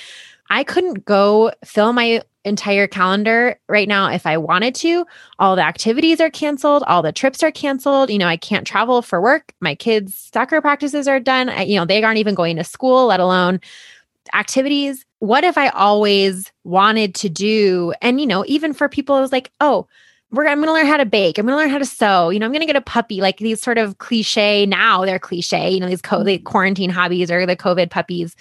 I 0.50 0.64
couldn't 0.64 1.04
go 1.04 1.52
fill 1.64 1.92
my 1.92 2.22
entire 2.44 2.86
calendar 2.86 3.58
right 3.68 3.86
now 3.86 4.10
if 4.10 4.26
I 4.26 4.36
wanted 4.36 4.74
to. 4.76 5.04
All 5.38 5.56
the 5.56 5.62
activities 5.62 6.20
are 6.20 6.30
canceled, 6.30 6.82
all 6.86 7.02
the 7.02 7.12
trips 7.12 7.42
are 7.42 7.52
canceled. 7.52 8.10
You 8.10 8.18
know, 8.18 8.26
I 8.26 8.36
can't 8.36 8.66
travel 8.66 9.02
for 9.02 9.20
work. 9.20 9.52
My 9.60 9.74
kids' 9.74 10.30
soccer 10.32 10.60
practices 10.60 11.06
are 11.06 11.20
done. 11.20 11.48
I, 11.48 11.62
you 11.62 11.78
know, 11.78 11.84
they 11.84 12.02
aren't 12.02 12.18
even 12.18 12.34
going 12.34 12.56
to 12.56 12.64
school, 12.64 13.06
let 13.06 13.20
alone 13.20 13.60
activities. 14.34 15.04
What 15.18 15.44
if 15.44 15.58
I 15.58 15.68
always 15.68 16.50
wanted 16.64 17.14
to 17.16 17.28
do, 17.28 17.92
and, 18.00 18.20
you 18.20 18.26
know, 18.26 18.44
even 18.48 18.72
for 18.72 18.88
people, 18.88 19.16
it 19.18 19.20
was 19.20 19.32
like, 19.32 19.50
oh, 19.60 19.86
we're 20.32 20.46
I'm 20.46 20.60
gonna 20.60 20.72
learn 20.72 20.86
how 20.86 20.96
to 20.96 21.04
bake. 21.04 21.38
I'm 21.38 21.46
gonna 21.46 21.56
learn 21.56 21.70
how 21.70 21.78
to 21.78 21.84
sew. 21.84 22.30
You 22.30 22.38
know, 22.38 22.46
I'm 22.46 22.52
gonna 22.52 22.66
get 22.66 22.76
a 22.76 22.80
puppy. 22.80 23.20
Like 23.20 23.38
these 23.38 23.60
sort 23.60 23.78
of 23.78 23.98
cliche 23.98 24.64
now, 24.64 25.04
they're 25.04 25.18
cliche. 25.18 25.70
You 25.70 25.80
know, 25.80 25.88
these 25.88 26.02
co- 26.02 26.22
the 26.22 26.38
mm-hmm. 26.38 26.44
quarantine 26.44 26.90
hobbies 26.90 27.30
or 27.30 27.46
the 27.46 27.56
COVID 27.56 27.90
puppies. 27.90 28.36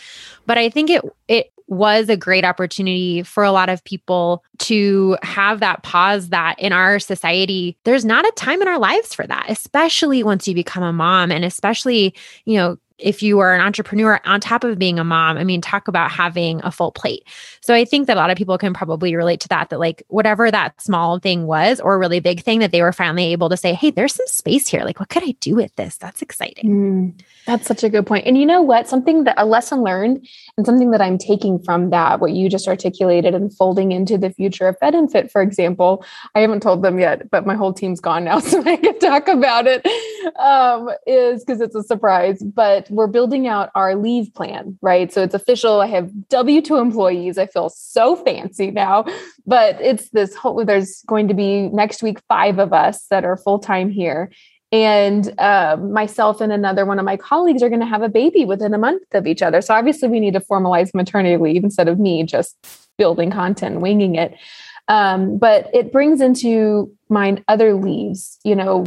But 0.46 0.60
I 0.60 0.70
think 0.70 0.92
it 0.92 1.04
it 1.28 1.52
was 1.70 2.10
a 2.10 2.18
great 2.18 2.44
opportunity 2.44 3.22
for 3.24 3.44
a 3.44 3.52
lot 3.52 3.70
of 3.70 3.84
people 3.84 4.44
to 4.58 5.18
have 5.22 5.60
that 5.60 5.84
pause 5.84 6.30
that 6.30 6.60
in 6.60 6.74
our 6.74 7.00
society 7.00 7.78
there's 7.84 8.04
not 8.04 8.26
a 8.26 8.32
time 8.32 8.62
in 8.62 8.68
our 8.68 8.80
lives 8.80 9.14
for 9.14 9.26
that 9.28 9.46
especially 9.50 10.24
once 10.24 10.48
you 10.48 10.56
become 10.56 10.84
a 10.84 10.92
mom 10.92 11.32
and 11.32 11.46
especially 11.46 12.14
you 12.46 12.58
know 12.58 12.78
if 13.00 13.24
you 13.24 13.40
are 13.40 13.54
an 13.54 13.62
entrepreneur 13.62 14.20
on 14.26 14.40
top 14.40 14.64
of 14.64 14.78
being 14.78 15.00
a 15.00 15.04
mom, 15.04 15.38
I 15.38 15.44
mean, 15.44 15.62
talk 15.62 15.88
about 15.88 16.12
having 16.12 16.62
a 16.64 16.72
full 16.72 16.92
plate. 16.92 17.24
So 17.70 17.76
I 17.76 17.86
think 17.86 18.08
that 18.08 18.18
a 18.18 18.20
lot 18.20 18.32
of 18.32 18.36
people 18.36 18.58
can 18.58 18.74
probably 18.74 19.16
relate 19.16 19.42
to 19.42 19.48
that, 19.50 19.70
that 19.70 19.80
like 19.80 20.02
whatever 20.08 20.50
that 20.50 20.82
small 20.82 21.20
thing 21.20 21.46
was 21.46 21.80
or 21.80 22.00
really 22.00 22.20
big 22.20 22.42
thing 22.42 22.62
that 22.62 22.72
they 22.72 22.82
were 22.82 22.92
finally 22.92 23.32
able 23.32 23.48
to 23.48 23.56
say, 23.56 23.76
Hey, 23.76 23.92
there's 23.92 24.16
some 24.16 24.26
space 24.26 24.68
here. 24.68 24.84
Like, 24.84 25.00
what 25.00 25.10
could 25.10 25.22
I 25.22 25.36
do 25.40 25.54
with 25.54 25.76
this? 25.76 25.96
That's 25.96 26.24
exciting. 26.24 26.68
Mm, 26.68 27.22
that's 27.46 27.68
such 27.68 27.84
a 27.84 27.90
good 27.90 28.08
point. 28.08 28.26
And 28.26 28.40
you 28.40 28.46
know 28.48 28.64
what? 28.64 28.88
Something 28.88 29.26
that 29.26 29.36
a 29.38 29.46
lesson 29.46 29.84
learned 29.84 30.28
and 30.58 30.66
something 30.66 30.90
that 30.90 31.00
I'm 31.00 31.20
taking 31.20 31.60
from 31.60 31.92
that, 31.92 32.20
what 32.20 32.32
you 32.32 32.50
just 32.50 32.68
articulated 32.68 33.36
and 33.36 33.56
folding 33.56 33.92
into 33.92 34.18
the 34.18 34.32
future 34.32 34.68
of 34.68 34.76
Fed 34.80 34.96
and 34.96 35.12
Fit, 35.12 35.32
for 35.32 35.44
example, 35.44 36.04
I 36.34 36.40
haven't 36.40 36.64
told 36.64 36.82
them 36.82 37.00
yet, 37.00 37.30
but 37.30 37.46
my 37.46 37.54
whole 37.54 37.72
team's 37.72 38.00
gone 38.00 38.24
now, 38.24 38.40
so 38.40 38.64
I 38.64 38.78
can 38.78 38.98
talk 38.98 39.28
about 39.28 39.68
it. 39.68 39.86
Um, 40.38 40.90
is 41.06 41.44
because 41.44 41.62
it's 41.62 41.76
a 41.76 41.84
surprise. 41.84 42.42
But 42.42 42.90
we're 42.90 43.08
building 43.08 43.48
out 43.48 43.70
our 43.76 43.96
leave 43.96 44.34
plan, 44.34 44.78
right? 44.82 45.14
So 45.14 45.22
it's 45.22 45.36
official. 45.36 45.82
I 45.82 45.88
have 45.88 46.30
W 46.30 46.62
2 46.62 46.78
employees. 46.78 47.38
I 47.38 47.46
feel 47.46 47.59
so 47.68 48.16
fancy 48.16 48.72
now, 48.72 49.06
but 49.46 49.80
it's 49.82 50.10
this 50.10 50.36
whole, 50.36 50.64
there's 50.64 51.02
going 51.08 51.28
to 51.28 51.34
be 51.34 51.68
next 51.70 52.02
week 52.02 52.20
five 52.28 52.60
of 52.60 52.74
us 52.74 53.06
that 53.08 53.26
are 53.26 53.38
full 53.38 53.60
time 53.60 53.90
here. 53.90 54.32
And 54.72 55.34
uh, 55.40 55.78
myself 55.78 56.42
and 56.42 56.52
another 56.52 56.86
one 56.86 57.00
of 57.00 57.06
my 57.06 57.18
colleagues 57.18 57.64
are 57.64 57.70
going 57.70 57.82
to 57.82 57.88
have 57.88 58.04
a 58.04 58.10
baby 58.10 58.46
within 58.46 58.74
a 58.74 58.78
month 58.78 59.04
of 59.14 59.26
each 59.26 59.42
other. 59.42 59.62
So 59.62 59.74
obviously, 59.74 60.08
we 60.08 60.20
need 60.20 60.34
to 60.34 60.40
formalize 60.40 60.94
maternity 60.94 61.38
leave 61.38 61.64
instead 61.64 61.88
of 61.88 62.00
me 62.00 62.24
just 62.24 62.56
building 62.98 63.32
content, 63.32 63.82
winging 63.82 64.16
it. 64.16 64.36
Um, 64.88 65.38
but 65.38 65.70
it 65.74 65.92
brings 65.92 66.22
into 66.22 66.92
mind 67.10 67.44
other 67.48 67.74
leaves, 67.74 68.40
you 68.44 68.56
know, 68.56 68.86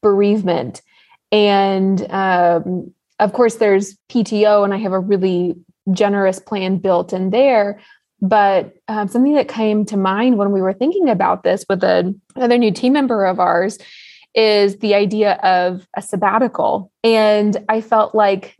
bereavement 0.00 0.82
and 1.30 2.10
um, 2.10 2.92
of 3.18 3.32
course, 3.32 3.56
there's 3.56 3.96
PTO, 4.08 4.64
and 4.64 4.72
I 4.72 4.78
have 4.78 4.92
a 4.92 5.00
really 5.00 5.56
generous 5.92 6.38
plan 6.38 6.78
built 6.78 7.12
in 7.12 7.30
there. 7.30 7.80
But 8.20 8.74
um, 8.88 9.08
something 9.08 9.34
that 9.34 9.48
came 9.48 9.84
to 9.86 9.96
mind 9.96 10.38
when 10.38 10.50
we 10.50 10.60
were 10.60 10.72
thinking 10.72 11.08
about 11.08 11.42
this 11.42 11.64
with 11.68 11.84
a, 11.84 12.14
another 12.34 12.58
new 12.58 12.72
team 12.72 12.92
member 12.92 13.24
of 13.24 13.38
ours 13.38 13.78
is 14.34 14.78
the 14.78 14.94
idea 14.94 15.34
of 15.42 15.86
a 15.96 16.02
sabbatical. 16.02 16.90
And 17.02 17.56
I 17.68 17.80
felt 17.80 18.14
like 18.14 18.56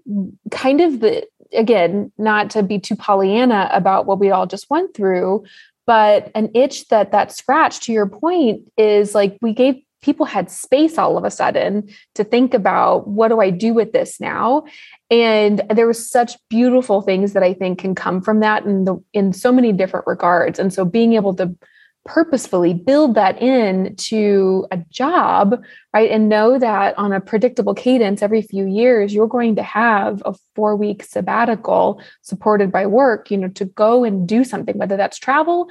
kind 0.51 0.81
of 0.81 1.01
the, 1.01 1.27
again, 1.53 2.13
not 2.19 2.51
to 2.51 2.63
be 2.63 2.79
too 2.79 2.97
Pollyanna 2.97 3.69
about 3.73 4.07
what 4.07 4.19
we 4.19 4.31
all 4.31 4.47
just 4.47 4.71
went 4.71 4.95
through, 4.95 5.45
but 5.87 6.31
an 6.35 6.51
itch 6.55 6.89
that 6.89 7.13
that 7.13 7.33
scratch 7.33 7.81
to 7.81 7.93
your 7.93 8.07
point 8.07 8.71
is 8.77 9.15
like 9.15 9.39
we 9.41 9.53
gave 9.53 9.77
people 10.03 10.27
had 10.27 10.51
space 10.51 10.99
all 10.99 11.19
of 11.19 11.25
a 11.25 11.31
sudden 11.31 11.89
to 12.15 12.25
think 12.25 12.55
about 12.55 13.09
what 13.09 13.29
do 13.29 13.41
I 13.41 13.51
do 13.51 13.75
with 13.75 13.93
this 13.93 14.21
now? 14.21 14.65
And 15.11 15.63
there 15.71 15.87
was 15.87 16.11
such 16.11 16.37
beautiful 16.49 17.03
things 17.03 17.33
that 17.33 17.43
I 17.43 17.55
think 17.55 17.79
can 17.79 17.95
come 17.95 18.21
from 18.21 18.41
that 18.41 18.65
in 18.65 18.85
the 18.85 19.03
in 19.13 19.33
so 19.33 19.53
many 19.53 19.73
different 19.73 20.07
regards. 20.07 20.59
And 20.59 20.73
so 20.73 20.85
being 20.85 21.15
able 21.15 21.35
to 21.35 21.55
purposefully 22.09 22.73
build 22.73 23.15
that 23.15 23.41
in 23.43 23.95
to 23.97 24.67
a 24.71 24.79
job, 24.89 25.63
right? 25.93 26.11
And 26.11 26.29
know 26.29 26.59
that 26.59 26.97
on 26.99 27.13
a 27.13 27.21
predictable 27.21 27.75
cadence 27.75 28.23
every 28.23 28.41
few 28.41 28.67
years, 28.67 29.13
you're 29.13 29.29
going 29.29 29.57
to 29.57 29.63
have 29.63 30.23
a 30.25 30.35
four 30.55 30.75
week 30.75 31.03
sabbatical 31.03 32.01
supported 32.23 32.73
by 32.73 32.87
work, 32.87 33.31
you 33.31 33.37
know, 33.37 33.49
to 33.49 33.67
go 33.67 34.05
and 34.05 34.27
do 34.27 34.43
something, 34.43 34.79
whether 34.79 34.97
that's 34.97 35.19
travel 35.19 35.69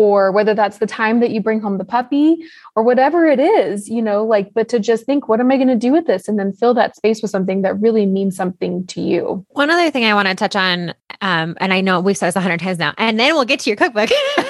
or 0.00 0.32
whether 0.32 0.54
that's 0.54 0.78
the 0.78 0.86
time 0.86 1.20
that 1.20 1.30
you 1.30 1.42
bring 1.42 1.60
home 1.60 1.76
the 1.76 1.84
puppy 1.84 2.38
or 2.74 2.82
whatever 2.82 3.26
it 3.26 3.38
is, 3.38 3.86
you 3.86 4.00
know, 4.00 4.24
like, 4.24 4.50
but 4.54 4.66
to 4.66 4.78
just 4.78 5.04
think, 5.04 5.28
what 5.28 5.40
am 5.40 5.50
I 5.50 5.56
going 5.56 5.68
to 5.68 5.76
do 5.76 5.92
with 5.92 6.06
this? 6.06 6.26
And 6.26 6.38
then 6.38 6.54
fill 6.54 6.72
that 6.72 6.96
space 6.96 7.20
with 7.20 7.30
something 7.30 7.60
that 7.60 7.78
really 7.82 8.06
means 8.06 8.34
something 8.34 8.86
to 8.86 9.02
you. 9.02 9.44
One 9.50 9.68
other 9.68 9.90
thing 9.90 10.06
I 10.06 10.14
want 10.14 10.26
to 10.28 10.34
touch 10.34 10.56
on, 10.56 10.94
um, 11.20 11.54
and 11.60 11.74
I 11.74 11.82
know 11.82 12.00
we've 12.00 12.16
said 12.16 12.28
this 12.28 12.36
a 12.36 12.40
hundred 12.40 12.60
times 12.60 12.78
now, 12.78 12.94
and 12.96 13.20
then 13.20 13.34
we'll 13.34 13.44
get 13.44 13.60
to 13.60 13.68
your 13.68 13.76
cookbook. 13.76 14.08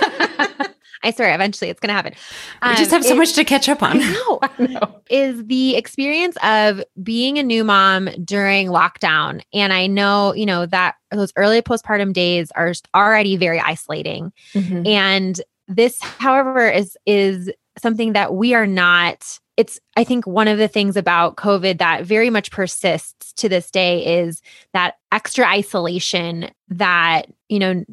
I 1.02 1.12
swear, 1.12 1.34
eventually 1.34 1.70
it's 1.70 1.80
going 1.80 1.88
to 1.88 1.94
happen. 1.94 2.14
Um, 2.62 2.72
we 2.72 2.76
just 2.76 2.90
have 2.90 3.04
so 3.04 3.14
much 3.14 3.32
to 3.34 3.44
catch 3.44 3.68
up 3.68 3.82
on. 3.82 4.00
I 4.00 4.12
know, 4.12 4.38
I 4.42 4.66
know. 4.66 5.00
Is 5.10 5.44
the 5.46 5.76
experience 5.76 6.36
of 6.42 6.82
being 7.02 7.38
a 7.38 7.42
new 7.42 7.64
mom 7.64 8.10
during 8.22 8.68
lockdown. 8.68 9.40
And 9.54 9.72
I 9.72 9.86
know, 9.86 10.34
you 10.34 10.46
know, 10.46 10.66
that 10.66 10.96
those 11.10 11.32
early 11.36 11.62
postpartum 11.62 12.12
days 12.12 12.50
are 12.52 12.72
already 12.94 13.36
very 13.36 13.58
isolating. 13.58 14.32
Mm-hmm. 14.54 14.86
And 14.86 15.40
this, 15.68 16.00
however, 16.02 16.68
is 16.68 16.96
is 17.06 17.50
something 17.78 18.12
that 18.12 18.34
we 18.34 18.52
are 18.54 18.66
not 18.66 19.38
it's 19.56 19.78
i 19.96 20.04
think 20.04 20.26
one 20.26 20.48
of 20.48 20.58
the 20.58 20.68
things 20.68 20.96
about 20.96 21.36
covid 21.36 21.78
that 21.78 22.04
very 22.04 22.30
much 22.30 22.50
persists 22.50 23.32
to 23.34 23.48
this 23.48 23.70
day 23.70 24.20
is 24.20 24.42
that 24.72 24.94
extra 25.12 25.46
isolation 25.46 26.50
that 26.68 27.26
you 27.48 27.58
know 27.58 27.84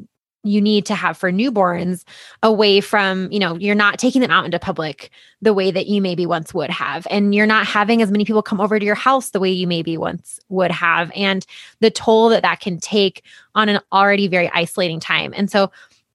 you 0.44 0.60
need 0.60 0.86
to 0.86 0.94
have 0.94 1.16
for 1.16 1.32
newborns 1.32 2.04
away 2.42 2.80
from, 2.80 3.30
you 3.32 3.38
know, 3.38 3.56
you're 3.56 3.74
not 3.74 3.98
taking 3.98 4.22
them 4.22 4.30
out 4.30 4.44
into 4.44 4.58
public 4.58 5.10
the 5.42 5.52
way 5.52 5.70
that 5.70 5.86
you 5.86 6.00
maybe 6.00 6.26
once 6.26 6.54
would 6.54 6.70
have. 6.70 7.06
And 7.10 7.34
you're 7.34 7.46
not 7.46 7.66
having 7.66 8.02
as 8.02 8.10
many 8.10 8.24
people 8.24 8.42
come 8.42 8.60
over 8.60 8.78
to 8.78 8.84
your 8.84 8.94
house 8.94 9.30
the 9.30 9.40
way 9.40 9.50
you 9.50 9.66
maybe 9.66 9.96
once 9.96 10.38
would 10.48 10.70
have. 10.70 11.10
And 11.14 11.44
the 11.80 11.90
toll 11.90 12.28
that 12.30 12.42
that 12.42 12.60
can 12.60 12.78
take 12.78 13.24
on 13.54 13.68
an 13.68 13.80
already 13.92 14.28
very 14.28 14.48
isolating 14.50 15.00
time. 15.00 15.34
And 15.36 15.50
so, 15.50 15.70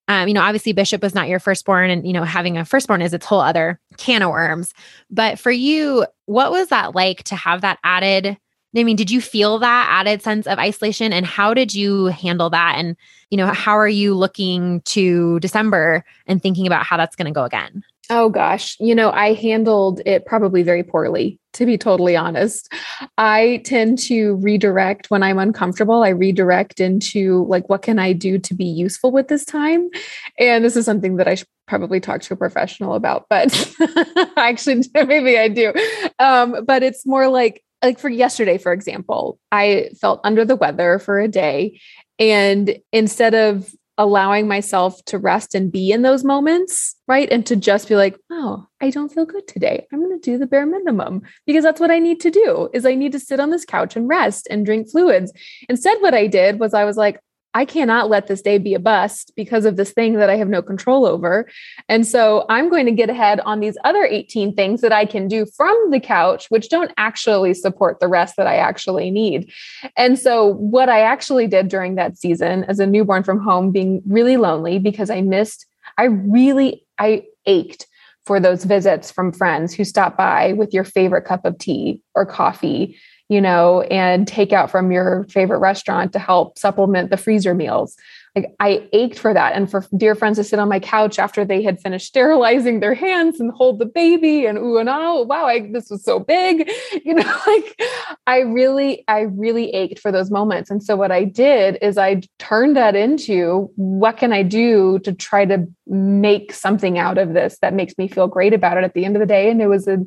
um, 0.07 0.27
you 0.27 0.33
know, 0.33 0.41
obviously 0.41 0.73
Bishop 0.73 1.01
was 1.01 1.15
not 1.15 1.29
your 1.29 1.39
firstborn, 1.39 1.89
and, 1.89 2.05
you 2.05 2.11
know, 2.11 2.23
having 2.23 2.57
a 2.57 2.65
firstborn 2.65 3.01
is 3.01 3.13
its 3.13 3.25
whole 3.25 3.39
other 3.39 3.79
can 3.97 4.21
of 4.21 4.31
worms. 4.31 4.73
But 5.09 5.39
for 5.39 5.51
you, 5.51 6.05
what 6.25 6.51
was 6.51 6.67
that 6.69 6.93
like 6.93 7.23
to 7.23 7.35
have 7.35 7.61
that 7.61 7.79
added 7.83 8.37
I 8.75 8.83
mean, 8.83 8.95
did 8.95 9.11
you 9.11 9.21
feel 9.21 9.59
that 9.59 9.87
added 9.89 10.21
sense 10.21 10.47
of 10.47 10.57
isolation 10.57 11.13
and 11.13 11.25
how 11.25 11.53
did 11.53 11.73
you 11.73 12.05
handle 12.07 12.49
that? 12.49 12.75
And, 12.77 12.95
you 13.29 13.37
know, 13.37 13.47
how 13.47 13.73
are 13.73 13.87
you 13.87 14.15
looking 14.15 14.81
to 14.81 15.39
December 15.39 16.03
and 16.25 16.41
thinking 16.41 16.65
about 16.65 16.85
how 16.85 16.97
that's 16.97 17.15
going 17.15 17.27
to 17.27 17.31
go 17.31 17.43
again? 17.43 17.83
Oh 18.09 18.29
gosh, 18.29 18.75
you 18.81 18.93
know, 18.93 19.11
I 19.11 19.33
handled 19.33 20.01
it 20.05 20.25
probably 20.25 20.61
very 20.61 20.83
poorly, 20.83 21.39
to 21.53 21.65
be 21.65 21.77
totally 21.77 22.17
honest. 22.17 22.71
I 23.17 23.61
tend 23.63 23.97
to 23.99 24.35
redirect 24.35 25.09
when 25.09 25.23
I'm 25.23 25.39
uncomfortable. 25.39 26.03
I 26.03 26.09
redirect 26.09 26.81
into 26.81 27.45
like, 27.45 27.69
what 27.69 27.81
can 27.81 27.99
I 27.99 28.11
do 28.11 28.37
to 28.39 28.53
be 28.53 28.65
useful 28.65 29.11
with 29.11 29.29
this 29.29 29.45
time? 29.45 29.89
And 30.37 30.65
this 30.65 30.75
is 30.75 30.83
something 30.83 31.15
that 31.15 31.29
I 31.29 31.35
should 31.35 31.47
probably 31.65 32.01
talk 32.01 32.21
to 32.23 32.33
a 32.33 32.37
professional 32.37 32.93
about, 32.93 33.27
but 33.29 33.73
actually, 34.37 34.83
maybe 34.93 35.37
I 35.39 35.47
do. 35.47 35.73
Um, 36.19 36.65
but 36.65 36.83
it's 36.83 37.05
more 37.05 37.29
like, 37.29 37.62
like 37.83 37.99
for 37.99 38.09
yesterday, 38.09 38.57
for 38.57 38.71
example, 38.71 39.37
I 39.51 39.89
felt 39.99 40.21
under 40.23 40.45
the 40.45 40.55
weather 40.55 40.99
for 40.99 41.19
a 41.19 41.27
day. 41.27 41.79
And 42.17 42.79
instead 42.91 43.33
of 43.33 43.73
allowing 43.97 44.47
myself 44.47 45.03
to 45.05 45.19
rest 45.19 45.53
and 45.53 45.71
be 45.71 45.91
in 45.91 46.01
those 46.01 46.23
moments, 46.23 46.95
right? 47.07 47.31
And 47.31 47.45
to 47.45 47.55
just 47.55 47.87
be 47.87 47.95
like, 47.95 48.17
oh, 48.31 48.65
I 48.81 48.89
don't 48.89 49.11
feel 49.11 49.25
good 49.25 49.47
today. 49.47 49.85
I'm 49.91 49.99
going 49.99 50.19
to 50.19 50.31
do 50.31 50.37
the 50.37 50.47
bare 50.47 50.65
minimum 50.65 51.21
because 51.45 51.63
that's 51.63 51.79
what 51.79 51.91
I 51.91 51.99
need 51.99 52.19
to 52.21 52.31
do 52.31 52.69
is 52.73 52.85
I 52.85 52.95
need 52.95 53.11
to 53.11 53.19
sit 53.19 53.39
on 53.39 53.51
this 53.51 53.65
couch 53.65 53.95
and 53.95 54.07
rest 54.07 54.47
and 54.49 54.65
drink 54.65 54.89
fluids. 54.89 55.31
Instead 55.69 55.97
what 55.99 56.15
I 56.15 56.25
did 56.25 56.59
was 56.59 56.73
I 56.73 56.85
was 56.85 56.97
like, 56.97 57.19
I 57.53 57.65
cannot 57.65 58.09
let 58.09 58.27
this 58.27 58.41
day 58.41 58.57
be 58.57 58.73
a 58.73 58.79
bust 58.79 59.31
because 59.35 59.65
of 59.65 59.75
this 59.75 59.91
thing 59.91 60.15
that 60.15 60.29
I 60.29 60.37
have 60.37 60.49
no 60.49 60.61
control 60.61 61.05
over. 61.05 61.47
And 61.87 62.05
so 62.05 62.45
I'm 62.49 62.69
going 62.69 62.85
to 62.87 62.91
get 62.91 63.09
ahead 63.09 63.39
on 63.41 63.59
these 63.59 63.77
other 63.83 64.05
18 64.05 64.55
things 64.55 64.81
that 64.81 64.91
I 64.91 65.05
can 65.05 65.27
do 65.27 65.45
from 65.45 65.91
the 65.91 65.99
couch, 65.99 66.47
which 66.49 66.69
don't 66.69 66.91
actually 66.97 67.53
support 67.53 67.99
the 67.99 68.07
rest 68.07 68.37
that 68.37 68.47
I 68.47 68.55
actually 68.55 69.11
need. 69.11 69.51
And 69.97 70.17
so, 70.17 70.53
what 70.53 70.89
I 70.89 71.01
actually 71.01 71.47
did 71.47 71.67
during 71.67 71.95
that 71.95 72.17
season 72.17 72.63
as 72.65 72.79
a 72.79 72.87
newborn 72.87 73.23
from 73.23 73.39
home, 73.39 73.71
being 73.71 74.01
really 74.07 74.37
lonely 74.37 74.79
because 74.79 75.09
I 75.09 75.21
missed, 75.21 75.67
I 75.97 76.05
really, 76.05 76.85
I 76.97 77.23
ached 77.45 77.87
for 78.25 78.39
those 78.39 78.63
visits 78.63 79.11
from 79.11 79.31
friends 79.31 79.73
who 79.73 79.83
stop 79.83 80.17
by 80.17 80.53
with 80.53 80.73
your 80.73 80.83
favorite 80.83 81.25
cup 81.25 81.45
of 81.45 81.57
tea 81.57 82.01
or 82.15 82.25
coffee 82.25 82.97
you 83.33 83.41
know, 83.41 83.81
and 83.89 84.27
take 84.27 84.53
out 84.53 84.69
from 84.69 84.91
your 84.91 85.25
favorite 85.27 85.57
restaurant 85.57 86.13
to 86.13 86.19
help 86.19 86.59
supplement 86.59 87.09
the 87.09 87.17
freezer 87.17 87.55
meals. 87.55 87.97
like 88.35 88.53
I 88.59 88.87
ached 88.93 89.17
for 89.17 89.33
that. 89.33 89.55
And 89.55 89.69
for 89.69 89.83
dear 89.97 90.13
friends 90.13 90.37
to 90.37 90.43
sit 90.43 90.59
on 90.59 90.69
my 90.69 90.79
couch 90.79 91.17
after 91.17 91.43
they 91.43 91.63
had 91.63 91.81
finished 91.81 92.05
sterilizing 92.05 92.79
their 92.79 92.93
hands 92.93 93.39
and 93.39 93.51
hold 93.51 93.79
the 93.79 93.87
baby 93.87 94.45
and 94.45 94.59
ooh 94.59 94.77
and 94.77 94.87
oh, 94.87 95.23
wow, 95.23 95.45
I, 95.47 95.71
this 95.71 95.89
was 95.89 96.03
so 96.03 96.19
big. 96.19 96.69
You 97.03 97.15
know, 97.15 97.41
like 97.47 97.81
I 98.27 98.41
really, 98.41 99.03
I 99.07 99.21
really 99.21 99.71
ached 99.71 99.99
for 99.99 100.11
those 100.11 100.29
moments. 100.29 100.69
And 100.69 100.83
so 100.83 100.95
what 100.95 101.11
I 101.11 101.23
did 101.23 101.79
is 101.81 101.97
I 101.97 102.21
turned 102.37 102.75
that 102.77 102.95
into 102.95 103.71
what 103.75 104.17
can 104.17 104.31
I 104.31 104.43
do 104.43 104.99
to 104.99 105.11
try 105.11 105.45
to 105.45 105.67
make 105.87 106.53
something 106.53 106.99
out 106.99 107.17
of 107.17 107.33
this 107.33 107.57
that 107.61 107.73
makes 107.73 107.97
me 107.97 108.07
feel 108.07 108.27
great 108.27 108.53
about 108.53 108.77
it 108.77 108.83
at 108.83 108.93
the 108.93 109.05
end 109.05 109.15
of 109.15 109.21
the 109.21 109.25
day. 109.25 109.49
And 109.49 109.59
it 109.59 109.67
was 109.67 109.87
a 109.87 110.05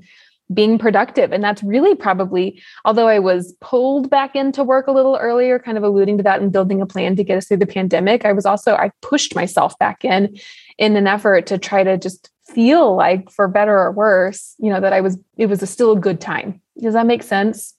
being 0.53 0.79
productive. 0.79 1.33
And 1.33 1.43
that's 1.43 1.63
really 1.63 1.95
probably, 1.95 2.63
although 2.85 3.09
I 3.09 3.19
was 3.19 3.55
pulled 3.61 4.09
back 4.09 4.37
into 4.37 4.63
work 4.63 4.87
a 4.87 4.93
little 4.93 5.17
earlier, 5.17 5.59
kind 5.59 5.77
of 5.77 5.85
alluding 5.85 6.19
to 6.19 6.23
that 6.23 6.41
and 6.41 6.53
building 6.53 6.81
a 6.81 6.87
plan 6.87 7.17
to 7.17 7.25
get 7.25 7.39
us 7.39 7.49
through 7.49 7.57
the 7.57 7.67
pandemic, 7.67 8.25
I 8.25 8.33
was 8.33 8.47
also, 8.47 8.75
I 8.75 8.93
pushed 9.03 9.35
myself 9.35 9.79
back 9.79 10.05
in 10.05 10.39
in 10.79 10.97
an 10.97 11.07
effort 11.07 11.47
to 11.49 11.59
try 11.59 11.83
to 11.83 11.99
just 11.99 12.31
feel 12.47 12.95
like 12.95 13.31
for 13.31 13.49
better 13.49 13.77
or 13.77 13.91
worse, 13.91 14.55
you 14.59 14.71
know, 14.71 14.81
that 14.81 14.93
I 14.93 15.01
was, 15.01 15.19
it 15.37 15.47
was 15.47 15.63
a 15.63 15.67
still 15.67 15.93
a 15.93 16.01
good 16.01 16.21
time. 16.21 16.61
Does 16.81 16.95
that 16.95 17.07
make 17.07 17.25
sense? 17.25 17.75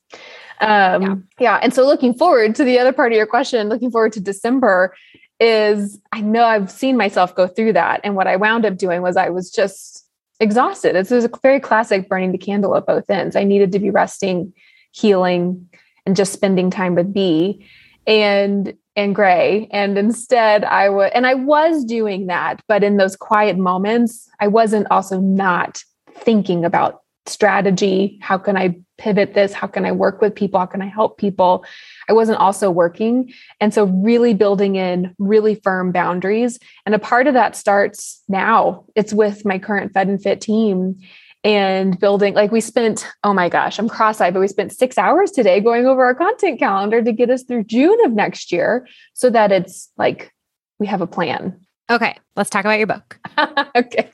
Um, 0.60 1.02
yeah. 1.02 1.16
yeah. 1.40 1.60
And 1.62 1.74
so 1.74 1.86
looking 1.86 2.14
forward 2.14 2.56
to 2.56 2.64
the 2.64 2.80
other 2.80 2.92
part 2.92 3.12
of 3.14 3.16
your 3.16 3.28
question, 3.28 3.70
looking 3.70 3.92
forward 3.92 4.12
to 4.14 4.20
December 4.20 4.94
is 5.40 6.00
I 6.12 6.22
know 6.22 6.44
I've 6.44 6.72
seen 6.72 6.98
myself 6.98 7.36
go 7.36 7.48
through 7.48 7.74
that. 7.74 8.02
And 8.04 8.16
what 8.16 8.28
I 8.28 8.36
wound 8.36 8.66
up 8.66 8.76
doing 8.76 9.02
was 9.02 9.16
I 9.16 9.30
was 9.30 9.52
just 9.52 9.97
exhausted. 10.40 10.96
This 10.96 11.12
was 11.12 11.26
a 11.26 11.32
very 11.42 11.60
classic 11.60 12.10
burning 12.10 12.32
the 12.32 12.38
candle 12.38 12.76
at 12.76 12.86
both 12.86 13.10
ends. 13.10 13.36
I 13.36 13.44
needed 13.44 13.72
to 13.74 13.80
be 13.80 13.90
resting, 13.90 14.54
healing, 14.92 15.70
and 16.06 16.16
just 16.16 16.34
spending 16.34 16.70
time 16.70 16.96
with 16.96 17.14
B 17.14 17.66
and 18.06 18.74
and 18.96 19.14
Gray. 19.14 19.68
And 19.72 19.98
instead 19.98 20.64
I 20.64 20.90
was 20.90 21.12
and 21.14 21.28
I 21.28 21.36
was 21.36 21.84
doing 21.84 22.28
that, 22.28 22.62
but 22.68 22.84
in 22.84 22.98
those 22.98 23.16
quiet 23.16 23.58
moments, 23.58 24.30
I 24.40 24.48
wasn't 24.48 24.88
also 24.90 25.20
not 25.20 25.84
thinking 26.16 26.66
about 26.66 27.02
strategy. 27.26 28.18
How 28.22 28.38
can 28.38 28.58
I 28.58 28.80
pivot 28.98 29.34
this? 29.34 29.54
How 29.54 29.68
can 29.68 29.86
I 29.86 29.92
work 29.92 30.22
with 30.22 30.34
people? 30.34 30.60
How 30.60 30.66
can 30.66 30.82
I 30.82 30.88
help 30.88 31.18
people? 31.18 31.66
I 32.10 32.14
wasn't 32.14 32.40
also 32.40 32.72
working. 32.72 33.34
And 33.60 33.74
so, 33.74 33.86
really 33.86 34.34
building 34.34 34.76
in 34.76 35.14
really 35.18 35.56
firm 35.56 35.92
boundaries. 35.92 36.60
And 36.86 36.96
a 36.96 37.00
part 37.00 37.28
of 37.28 37.34
that 37.34 37.56
starts 37.56 38.24
now. 38.28 38.86
It's 38.96 39.14
with 39.14 39.46
my 39.46 39.60
current 39.60 39.94
Fed 39.94 40.08
and 40.08 40.22
Fit 40.22 40.42
team 40.42 41.00
and 41.44 41.98
building, 42.00 42.34
like, 42.34 42.52
we 42.52 42.60
spent, 42.60 43.08
oh 43.24 43.34
my 43.34 43.48
gosh, 43.48 43.80
I'm 43.80 43.88
cross 43.88 44.20
eyed, 44.20 44.34
but 44.34 44.40
we 44.40 44.48
spent 44.48 44.74
six 44.74 44.98
hours 44.98 45.32
today 45.32 45.62
going 45.62 45.86
over 45.86 46.04
our 46.04 46.16
content 46.16 46.60
calendar 46.60 47.02
to 47.02 47.12
get 47.14 47.30
us 47.30 47.44
through 47.44 47.66
June 47.66 47.98
of 48.06 48.12
next 48.12 48.52
year 48.52 48.88
so 49.14 49.30
that 49.30 49.52
it's 49.52 49.90
like 49.98 50.34
we 50.80 50.88
have 50.88 51.02
a 51.02 51.08
plan. 51.08 51.60
Okay, 51.90 52.18
let's 52.36 52.50
talk 52.50 52.66
about 52.66 52.80
your 52.80 52.88
book. 52.88 53.20
okay. 53.76 54.10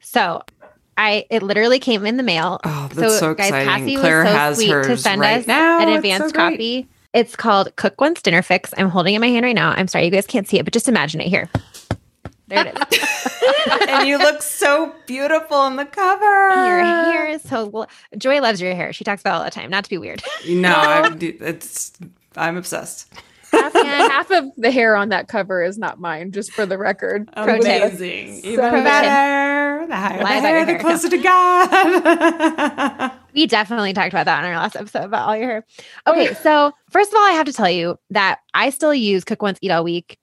So, 0.00 0.42
I 1.00 1.24
it 1.30 1.42
literally 1.42 1.78
came 1.78 2.04
in 2.04 2.18
the 2.18 2.22
mail. 2.22 2.60
Oh, 2.62 2.90
that's 2.92 3.14
so, 3.14 3.18
so 3.18 3.34
guys, 3.34 3.48
exciting. 3.48 3.68
Cassy 3.68 3.96
Claire 3.96 4.22
was 4.22 4.28
so 4.28 4.36
has 4.36 4.56
sweet 4.58 4.68
to 4.68 4.96
send 4.98 5.20
right 5.22 5.40
us 5.40 5.46
now. 5.46 5.80
an 5.80 5.88
advanced 5.88 6.34
so 6.34 6.34
copy. 6.34 6.86
It's 7.14 7.34
called 7.34 7.74
Cook 7.76 7.98
Once 7.98 8.20
Dinner 8.20 8.42
Fix. 8.42 8.74
I'm 8.76 8.90
holding 8.90 9.14
it 9.14 9.16
in 9.16 9.20
my 9.22 9.28
hand 9.28 9.44
right 9.44 9.54
now. 9.54 9.70
I'm 9.70 9.88
sorry 9.88 10.04
you 10.04 10.10
guys 10.10 10.26
can't 10.26 10.46
see 10.46 10.58
it, 10.58 10.64
but 10.64 10.74
just 10.74 10.88
imagine 10.88 11.22
it 11.22 11.28
here. 11.28 11.48
There 12.48 12.66
it 12.66 12.76
is. 12.92 13.40
and 13.88 14.06
you 14.06 14.18
look 14.18 14.42
so 14.42 14.94
beautiful 15.06 15.66
in 15.68 15.76
the 15.76 15.86
cover. 15.86 16.48
Your 16.66 16.80
hair 16.80 17.26
is 17.26 17.42
so 17.42 17.66
well, 17.66 17.88
Joy 18.18 18.42
loves 18.42 18.60
your 18.60 18.74
hair. 18.74 18.92
She 18.92 19.02
talks 19.02 19.22
about 19.22 19.36
it 19.36 19.38
all 19.38 19.44
the 19.44 19.50
time. 19.50 19.70
Not 19.70 19.84
to 19.84 19.90
be 19.90 19.96
weird. 19.96 20.22
No, 20.46 20.74
I'm, 20.76 21.18
it's 21.20 21.92
I'm 22.36 22.58
obsessed. 22.58 23.10
Half, 23.52 23.72
half, 23.72 24.30
of 24.30 24.46
the 24.56 24.70
hair 24.70 24.96
on 24.96 25.08
that 25.10 25.28
cover 25.28 25.62
is 25.62 25.78
not 25.78 26.00
mine, 26.00 26.32
just 26.32 26.52
for 26.52 26.66
the 26.66 26.78
record. 26.78 27.28
Amazing. 27.34 28.40
Even 28.44 28.56
so 28.56 28.70
better. 28.70 29.86
The 29.86 29.96
higher 29.96 30.18
the 30.18 30.26
hair, 30.26 30.66
the 30.66 30.78
closer 30.78 31.08
to 31.08 31.18
God. 31.18 33.12
we 33.34 33.46
definitely 33.46 33.92
talked 33.92 34.12
about 34.12 34.26
that 34.26 34.44
in 34.44 34.50
our 34.50 34.56
last 34.56 34.76
episode 34.76 35.04
about 35.04 35.28
all 35.28 35.36
your 35.36 35.46
hair. 35.46 35.66
Oh, 36.06 36.12
okay, 36.12 36.34
so 36.34 36.72
first 36.90 37.10
of 37.12 37.16
all, 37.16 37.24
I 37.24 37.32
have 37.32 37.46
to 37.46 37.52
tell 37.52 37.70
you 37.70 37.98
that 38.10 38.40
I 38.54 38.70
still 38.70 38.94
use 38.94 39.24
Cook 39.24 39.42
Once, 39.42 39.58
Eat 39.62 39.70
All 39.70 39.84
Week 39.84 40.18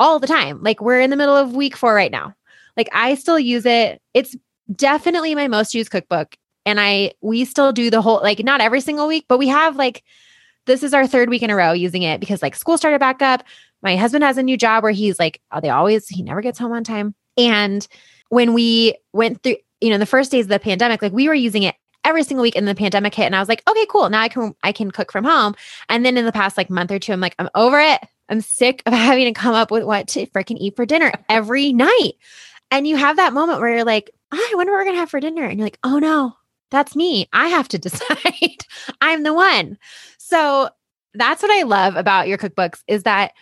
all 0.00 0.18
the 0.18 0.26
time. 0.26 0.62
Like 0.62 0.80
we're 0.80 1.00
in 1.00 1.10
the 1.10 1.16
middle 1.16 1.36
of 1.36 1.54
week 1.54 1.76
four 1.76 1.94
right 1.94 2.12
now. 2.12 2.34
Like 2.76 2.88
I 2.92 3.14
still 3.14 3.38
use 3.38 3.66
it. 3.66 4.00
It's 4.14 4.36
definitely 4.74 5.34
my 5.34 5.48
most 5.48 5.74
used 5.74 5.90
cookbook. 5.90 6.36
And 6.64 6.78
I 6.78 7.12
we 7.20 7.44
still 7.44 7.72
do 7.72 7.90
the 7.90 8.02
whole 8.02 8.20
like 8.22 8.44
not 8.44 8.60
every 8.60 8.80
single 8.80 9.08
week, 9.08 9.24
but 9.28 9.38
we 9.38 9.48
have 9.48 9.76
like 9.76 10.04
this 10.68 10.84
is 10.84 10.94
our 10.94 11.06
third 11.06 11.28
week 11.28 11.42
in 11.42 11.50
a 11.50 11.56
row 11.56 11.72
using 11.72 12.02
it 12.02 12.20
because 12.20 12.42
like 12.42 12.54
school 12.54 12.78
started 12.78 13.00
back 13.00 13.20
up. 13.20 13.42
My 13.82 13.96
husband 13.96 14.22
has 14.22 14.38
a 14.38 14.42
new 14.42 14.56
job 14.56 14.84
where 14.84 14.92
he's 14.92 15.18
like, 15.18 15.40
oh, 15.50 15.60
they 15.60 15.70
always, 15.70 16.08
he 16.08 16.22
never 16.22 16.40
gets 16.40 16.58
home 16.58 16.72
on 16.72 16.84
time. 16.84 17.14
And 17.36 17.86
when 18.28 18.52
we 18.52 18.94
went 19.12 19.42
through, 19.42 19.56
you 19.80 19.90
know, 19.90 19.98
the 19.98 20.06
first 20.06 20.30
days 20.30 20.44
of 20.44 20.50
the 20.50 20.58
pandemic, 20.60 21.02
like 21.02 21.12
we 21.12 21.26
were 21.26 21.34
using 21.34 21.64
it 21.64 21.74
every 22.04 22.22
single 22.22 22.42
week 22.42 22.56
and 22.56 22.68
the 22.68 22.74
pandemic 22.74 23.14
hit 23.14 23.26
and 23.26 23.34
I 23.34 23.40
was 23.40 23.48
like, 23.48 23.62
okay, 23.68 23.86
cool. 23.88 24.08
Now 24.08 24.20
I 24.20 24.28
can 24.28 24.54
I 24.62 24.72
can 24.72 24.90
cook 24.90 25.10
from 25.10 25.24
home. 25.24 25.54
And 25.88 26.04
then 26.04 26.16
in 26.16 26.26
the 26.26 26.32
past 26.32 26.56
like 26.56 26.70
month 26.70 26.92
or 26.92 26.98
two, 26.98 27.12
I'm 27.12 27.20
like, 27.20 27.34
I'm 27.38 27.48
over 27.54 27.80
it. 27.80 28.00
I'm 28.28 28.40
sick 28.40 28.82
of 28.86 28.92
having 28.92 29.32
to 29.32 29.38
come 29.38 29.54
up 29.54 29.70
with 29.70 29.84
what 29.84 30.08
to 30.08 30.26
freaking 30.26 30.58
eat 30.60 30.76
for 30.76 30.86
dinner 30.86 31.12
every 31.28 31.72
night. 31.72 32.12
And 32.70 32.86
you 32.86 32.96
have 32.96 33.16
that 33.16 33.32
moment 33.32 33.60
where 33.60 33.74
you're 33.74 33.84
like, 33.84 34.10
oh, 34.32 34.36
I 34.36 34.54
wonder 34.54 34.72
what 34.72 34.78
we're 34.78 34.84
gonna 34.84 34.98
have 34.98 35.10
for 35.10 35.20
dinner. 35.20 35.44
And 35.44 35.58
you're 35.58 35.66
like, 35.66 35.78
oh 35.82 35.98
no, 35.98 36.34
that's 36.70 36.94
me. 36.94 37.28
I 37.32 37.48
have 37.48 37.68
to 37.68 37.78
decide. 37.78 38.64
I'm 39.00 39.22
the 39.22 39.34
one. 39.34 39.78
So 40.28 40.68
that's 41.14 41.42
what 41.42 41.50
I 41.50 41.62
love 41.62 41.96
about 41.96 42.28
your 42.28 42.36
cookbooks 42.36 42.82
is 42.86 43.04
that 43.04 43.32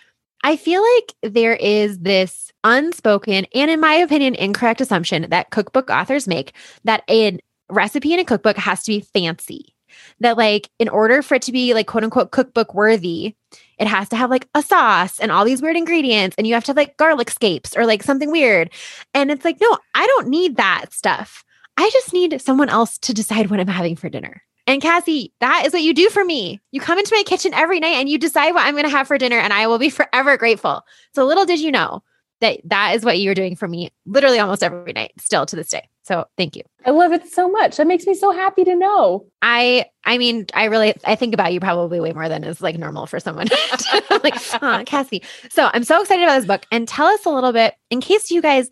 I 0.44 0.54
feel 0.54 0.84
like 0.94 1.32
there 1.32 1.56
is 1.56 1.98
this 1.98 2.52
unspoken 2.62 3.44
and, 3.52 3.68
in 3.68 3.80
my 3.80 3.94
opinion, 3.94 4.36
incorrect 4.36 4.80
assumption 4.80 5.26
that 5.30 5.50
cookbook 5.50 5.90
authors 5.90 6.28
make 6.28 6.52
that 6.84 7.02
a 7.10 7.40
recipe 7.68 8.12
in 8.12 8.20
a 8.20 8.24
cookbook 8.24 8.56
has 8.56 8.84
to 8.84 8.92
be 8.92 9.00
fancy. 9.00 9.74
That, 10.20 10.36
like, 10.36 10.70
in 10.78 10.88
order 10.88 11.22
for 11.22 11.34
it 11.34 11.42
to 11.42 11.52
be 11.52 11.74
like 11.74 11.88
quote 11.88 12.04
unquote 12.04 12.30
cookbook 12.30 12.72
worthy, 12.72 13.34
it 13.80 13.88
has 13.88 14.08
to 14.10 14.16
have 14.16 14.30
like 14.30 14.46
a 14.54 14.62
sauce 14.62 15.18
and 15.18 15.32
all 15.32 15.44
these 15.44 15.62
weird 15.62 15.76
ingredients, 15.76 16.36
and 16.38 16.46
you 16.46 16.54
have 16.54 16.62
to 16.64 16.70
have 16.70 16.76
like 16.76 16.96
garlic 16.98 17.30
scapes 17.30 17.76
or 17.76 17.84
like 17.84 18.04
something 18.04 18.30
weird. 18.30 18.70
And 19.12 19.32
it's 19.32 19.44
like, 19.44 19.60
no, 19.60 19.76
I 19.96 20.06
don't 20.06 20.28
need 20.28 20.56
that 20.58 20.92
stuff. 20.92 21.44
I 21.76 21.90
just 21.92 22.12
need 22.12 22.40
someone 22.40 22.68
else 22.68 22.96
to 22.98 23.12
decide 23.12 23.50
what 23.50 23.58
I'm 23.58 23.66
having 23.66 23.96
for 23.96 24.08
dinner. 24.08 24.42
And 24.66 24.82
Cassy, 24.82 25.32
that 25.40 25.64
is 25.66 25.72
what 25.72 25.82
you 25.82 25.94
do 25.94 26.10
for 26.10 26.24
me. 26.24 26.60
You 26.72 26.80
come 26.80 26.98
into 26.98 27.14
my 27.14 27.22
kitchen 27.22 27.54
every 27.54 27.78
night 27.78 27.96
and 27.96 28.08
you 28.08 28.18
decide 28.18 28.52
what 28.52 28.66
I'm 28.66 28.74
going 28.74 28.84
to 28.84 28.90
have 28.90 29.06
for 29.06 29.18
dinner, 29.18 29.38
and 29.38 29.52
I 29.52 29.66
will 29.66 29.78
be 29.78 29.90
forever 29.90 30.36
grateful. 30.36 30.82
So 31.14 31.24
little 31.24 31.46
did 31.46 31.60
you 31.60 31.70
know 31.70 32.02
that 32.40 32.60
that 32.64 32.94
is 32.94 33.04
what 33.04 33.18
you're 33.18 33.34
doing 33.34 33.56
for 33.56 33.66
me 33.66 33.90
literally 34.04 34.38
almost 34.38 34.62
every 34.62 34.92
night 34.92 35.12
still 35.18 35.46
to 35.46 35.56
this 35.56 35.70
day. 35.70 35.88
So 36.02 36.26
thank 36.36 36.54
you. 36.54 36.62
I 36.84 36.90
love 36.90 37.12
it 37.12 37.32
so 37.32 37.48
much. 37.48 37.78
That 37.78 37.86
makes 37.86 38.06
me 38.06 38.14
so 38.14 38.30
happy 38.30 38.62
to 38.64 38.76
know. 38.76 39.26
I 39.40 39.86
I 40.04 40.18
mean, 40.18 40.46
I 40.54 40.64
really 40.64 40.94
I 41.04 41.14
think 41.16 41.34
about 41.34 41.52
you 41.52 41.60
probably 41.60 41.98
way 41.98 42.12
more 42.12 42.28
than 42.28 42.44
is 42.44 42.60
like 42.60 42.78
normal 42.78 43.06
for 43.06 43.20
someone. 43.20 43.48
like, 44.22 44.34
oh, 44.62 44.82
Cassy. 44.86 45.22
So 45.50 45.70
I'm 45.72 45.84
so 45.84 46.02
excited 46.02 46.24
about 46.24 46.36
this 46.36 46.46
book. 46.46 46.66
And 46.70 46.86
tell 46.86 47.06
us 47.06 47.24
a 47.24 47.30
little 47.30 47.52
bit 47.52 47.74
in 47.90 48.00
case 48.00 48.30
you 48.30 48.42
guys 48.42 48.70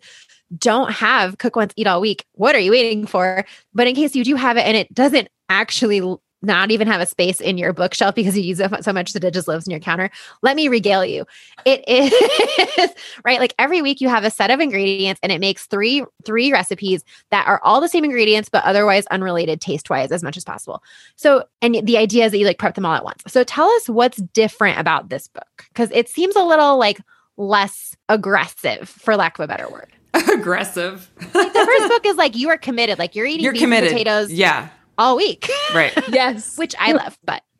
don't 0.55 0.91
have 0.91 1.37
cook 1.39 1.55
once 1.55 1.73
eat 1.75 1.87
all 1.87 1.99
week 1.99 2.23
what 2.33 2.53
are 2.55 2.59
you 2.59 2.69
waiting 2.69 3.07
for 3.07 3.43
but 3.73 3.87
in 3.87 3.95
case 3.95 4.15
you 4.15 4.23
do 4.23 4.35
have 4.35 4.57
it 4.57 4.61
and 4.61 4.77
it 4.77 4.93
doesn't 4.93 5.27
actually 5.49 6.01
not 6.45 6.71
even 6.71 6.87
have 6.87 7.01
a 7.01 7.05
space 7.05 7.41
in 7.41 7.57
your 7.57 7.73
bookshelf 7.73 8.15
because 8.15 8.37
you 8.37 8.43
use 8.43 8.59
it 8.59 8.83
so 8.83 8.93
much 8.93 9.13
that 9.13 9.23
it 9.23 9.33
just 9.33 9.47
lives 9.47 9.65
in 9.65 9.71
your 9.71 9.79
counter. 9.79 10.09
Let 10.41 10.55
me 10.55 10.67
regale 10.67 11.03
you. 11.03 11.25
It 11.65 11.83
is 12.77 12.91
right. 13.25 13.39
Like 13.39 13.55
every 13.57 13.81
week 13.81 13.99
you 13.99 14.09
have 14.09 14.23
a 14.23 14.29
set 14.29 14.51
of 14.51 14.59
ingredients 14.59 15.19
and 15.23 15.31
it 15.31 15.39
makes 15.39 15.65
three, 15.65 16.05
three 16.23 16.51
recipes 16.51 17.03
that 17.31 17.47
are 17.47 17.59
all 17.63 17.81
the 17.81 17.89
same 17.89 18.05
ingredients, 18.05 18.49
but 18.49 18.63
otherwise 18.63 19.05
unrelated 19.07 19.59
taste 19.59 19.89
wise 19.89 20.11
as 20.11 20.23
much 20.23 20.37
as 20.37 20.43
possible. 20.43 20.83
So, 21.15 21.45
and 21.61 21.75
the 21.85 21.97
idea 21.97 22.25
is 22.25 22.31
that 22.31 22.37
you 22.37 22.45
like 22.45 22.59
prep 22.59 22.75
them 22.75 22.85
all 22.85 22.93
at 22.93 23.03
once. 23.03 23.23
So 23.27 23.43
tell 23.43 23.69
us 23.69 23.89
what's 23.89 24.17
different 24.17 24.79
about 24.79 25.09
this 25.09 25.27
book. 25.27 25.65
Cause 25.73 25.89
it 25.91 26.07
seems 26.07 26.35
a 26.35 26.43
little 26.43 26.77
like 26.77 26.99
less 27.37 27.95
aggressive 28.07 28.87
for 28.87 29.15
lack 29.15 29.39
of 29.39 29.43
a 29.43 29.47
better 29.47 29.67
word. 29.69 29.91
aggressive. 30.31 31.11
like 31.33 31.53
the 31.53 31.65
first 31.65 31.89
book 31.89 32.05
is 32.05 32.15
like 32.15 32.35
you 32.35 32.49
are 32.49 32.57
committed, 32.57 32.99
like 32.99 33.15
you're 33.15 33.25
eating 33.25 33.43
you're 33.43 33.53
committed. 33.53 33.89
potatoes. 33.89 34.31
Yeah 34.31 34.69
all 34.97 35.17
week. 35.17 35.49
Right. 35.73 35.93
yes. 36.07 36.57
Which 36.57 36.73
I 36.79 36.93
love, 36.93 37.17
but 37.25 37.41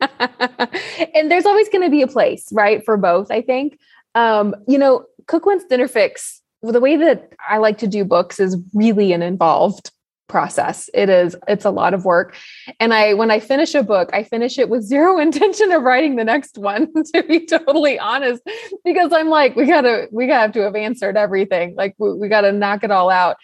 and 1.14 1.30
there's 1.30 1.44
always 1.44 1.68
going 1.68 1.82
to 1.82 1.90
be 1.90 2.00
a 2.00 2.06
place, 2.06 2.48
right, 2.50 2.82
for 2.82 2.96
both, 2.96 3.30
I 3.30 3.42
think. 3.42 3.78
Um, 4.14 4.54
you 4.66 4.78
know, 4.78 5.04
Cook 5.26 5.44
Once 5.44 5.64
Dinner 5.64 5.88
Fix, 5.88 6.40
the 6.62 6.80
way 6.80 6.96
that 6.96 7.32
I 7.46 7.58
like 7.58 7.76
to 7.78 7.86
do 7.86 8.04
books 8.04 8.40
is 8.40 8.56
really 8.72 9.12
an 9.12 9.22
involved 9.22 9.90
process. 10.28 10.90
It 10.94 11.08
is 11.08 11.36
it's 11.46 11.64
a 11.64 11.70
lot 11.70 11.94
of 11.94 12.04
work. 12.04 12.36
And 12.80 12.92
I 12.92 13.14
when 13.14 13.30
I 13.30 13.40
finish 13.40 13.74
a 13.74 13.82
book, 13.82 14.10
I 14.12 14.22
finish 14.22 14.58
it 14.58 14.68
with 14.68 14.82
zero 14.82 15.18
intention 15.26 15.72
of 15.72 15.82
writing 15.82 16.16
the 16.16 16.24
next 16.24 16.58
one 16.58 16.92
to 17.14 17.22
be 17.22 17.46
totally 17.46 17.98
honest 17.98 18.42
because 18.84 19.12
I'm 19.12 19.28
like 19.28 19.56
we 19.56 19.66
got 19.66 19.82
to 19.82 20.08
we 20.10 20.26
got 20.26 20.52
to 20.54 20.60
have 20.60 20.76
answered 20.76 21.16
everything. 21.16 21.74
Like 21.76 21.94
we, 21.98 22.14
we 22.14 22.28
got 22.28 22.42
to 22.42 22.52
knock 22.52 22.84
it 22.84 22.90
all 22.90 23.10
out. 23.10 23.36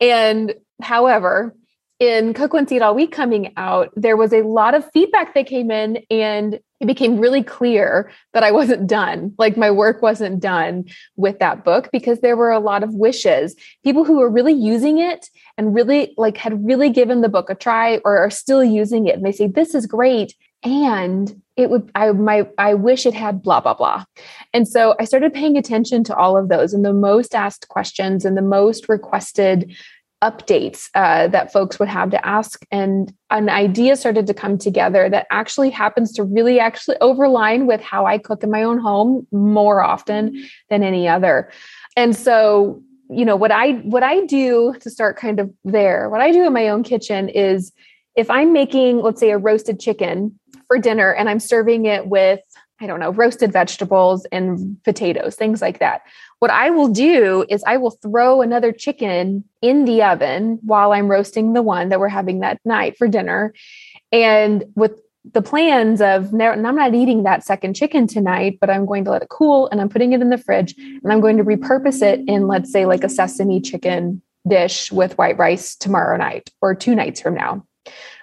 And 0.00 0.54
however, 0.82 1.54
in 1.98 2.34
All 2.82 2.94
Week 2.94 3.12
coming 3.12 3.52
out, 3.56 3.90
there 3.96 4.16
was 4.16 4.32
a 4.32 4.42
lot 4.42 4.74
of 4.74 4.90
feedback 4.92 5.34
that 5.34 5.46
came 5.46 5.70
in, 5.70 6.04
and 6.10 6.60
it 6.80 6.86
became 6.86 7.18
really 7.18 7.42
clear 7.42 8.10
that 8.34 8.42
I 8.42 8.52
wasn't 8.52 8.86
done. 8.86 9.34
Like 9.38 9.56
my 9.56 9.70
work 9.70 10.02
wasn't 10.02 10.40
done 10.40 10.84
with 11.16 11.38
that 11.38 11.64
book 11.64 11.88
because 11.92 12.20
there 12.20 12.36
were 12.36 12.50
a 12.50 12.60
lot 12.60 12.82
of 12.82 12.94
wishes. 12.94 13.56
People 13.82 14.04
who 14.04 14.18
were 14.18 14.30
really 14.30 14.52
using 14.52 14.98
it 14.98 15.28
and 15.56 15.74
really 15.74 16.12
like 16.18 16.36
had 16.36 16.66
really 16.66 16.90
given 16.90 17.22
the 17.22 17.30
book 17.30 17.48
a 17.48 17.54
try 17.54 17.96
or 18.04 18.18
are 18.18 18.30
still 18.30 18.62
using 18.62 19.06
it. 19.06 19.14
And 19.14 19.24
they 19.24 19.32
say, 19.32 19.46
this 19.46 19.74
is 19.74 19.86
great. 19.86 20.34
And 20.62 21.40
it 21.56 21.70
would 21.70 21.90
I 21.94 22.12
my 22.12 22.46
I 22.58 22.74
wish 22.74 23.06
it 23.06 23.14
had 23.14 23.42
blah 23.42 23.60
blah 23.60 23.74
blah. 23.74 24.04
And 24.52 24.68
so 24.68 24.94
I 25.00 25.04
started 25.04 25.32
paying 25.32 25.56
attention 25.56 26.04
to 26.04 26.16
all 26.16 26.36
of 26.36 26.48
those 26.48 26.74
and 26.74 26.84
the 26.84 26.92
most 26.92 27.34
asked 27.34 27.68
questions 27.68 28.24
and 28.24 28.36
the 28.36 28.42
most 28.42 28.88
requested 28.88 29.74
updates 30.22 30.88
uh, 30.94 31.28
that 31.28 31.52
folks 31.52 31.78
would 31.78 31.88
have 31.88 32.10
to 32.10 32.26
ask. 32.26 32.64
And 32.70 33.12
an 33.30 33.48
idea 33.48 33.96
started 33.96 34.26
to 34.26 34.34
come 34.34 34.56
together 34.56 35.10
that 35.10 35.26
actually 35.30 35.70
happens 35.70 36.12
to 36.12 36.24
really 36.24 36.58
actually 36.58 36.96
overline 37.02 37.66
with 37.66 37.80
how 37.82 38.06
i 38.06 38.18
cook 38.18 38.42
in 38.42 38.50
my 38.50 38.62
own 38.62 38.78
home 38.78 39.26
more 39.30 39.82
often 39.82 40.48
than 40.70 40.82
any 40.82 41.06
other. 41.06 41.50
And 41.96 42.16
so 42.16 42.82
you 43.08 43.24
know 43.24 43.36
what 43.36 43.52
i 43.52 43.72
what 43.72 44.02
i 44.02 44.24
do 44.26 44.74
to 44.80 44.90
start 44.90 45.16
kind 45.16 45.38
of 45.38 45.52
there 45.64 46.10
what 46.10 46.20
i 46.20 46.32
do 46.32 46.44
in 46.44 46.52
my 46.52 46.68
own 46.68 46.82
kitchen 46.82 47.28
is 47.28 47.72
if 48.16 48.28
i'm 48.30 48.52
making 48.52 49.00
let's 49.00 49.20
say 49.20 49.30
a 49.30 49.38
roasted 49.38 49.78
chicken 49.78 50.38
for 50.66 50.78
dinner 50.78 51.12
and 51.12 51.28
i'm 51.28 51.38
serving 51.38 51.86
it 51.86 52.08
with 52.08 52.40
I 52.80 52.86
don't 52.86 53.00
know, 53.00 53.10
roasted 53.10 53.52
vegetables 53.52 54.26
and 54.32 54.76
potatoes, 54.84 55.34
things 55.34 55.62
like 55.62 55.78
that. 55.78 56.02
What 56.40 56.50
I 56.50 56.70
will 56.70 56.88
do 56.88 57.46
is 57.48 57.64
I 57.66 57.78
will 57.78 57.92
throw 57.92 58.42
another 58.42 58.70
chicken 58.70 59.44
in 59.62 59.86
the 59.86 60.02
oven 60.02 60.58
while 60.62 60.92
I'm 60.92 61.10
roasting 61.10 61.54
the 61.54 61.62
one 61.62 61.88
that 61.88 62.00
we're 62.00 62.08
having 62.08 62.40
that 62.40 62.60
night 62.64 62.98
for 62.98 63.08
dinner. 63.08 63.54
And 64.12 64.64
with 64.74 65.00
the 65.32 65.42
plans 65.42 66.00
of 66.00 66.32
and 66.32 66.42
I'm 66.42 66.76
not 66.76 66.94
eating 66.94 67.22
that 67.22 67.44
second 67.44 67.74
chicken 67.74 68.06
tonight, 68.06 68.58
but 68.60 68.70
I'm 68.70 68.86
going 68.86 69.04
to 69.06 69.10
let 69.10 69.22
it 69.22 69.28
cool 69.28 69.68
and 69.70 69.80
I'm 69.80 69.88
putting 69.88 70.12
it 70.12 70.20
in 70.20 70.30
the 70.30 70.38
fridge 70.38 70.74
and 70.76 71.10
I'm 71.10 71.20
going 71.20 71.38
to 71.38 71.44
repurpose 71.44 72.02
it 72.02 72.20
in, 72.28 72.46
let's 72.46 72.70
say, 72.70 72.86
like 72.86 73.02
a 73.02 73.08
sesame 73.08 73.60
chicken 73.60 74.22
dish 74.46 74.92
with 74.92 75.18
white 75.18 75.38
rice 75.38 75.74
tomorrow 75.74 76.16
night 76.16 76.50
or 76.60 76.74
two 76.74 76.94
nights 76.94 77.20
from 77.20 77.34
now 77.34 77.66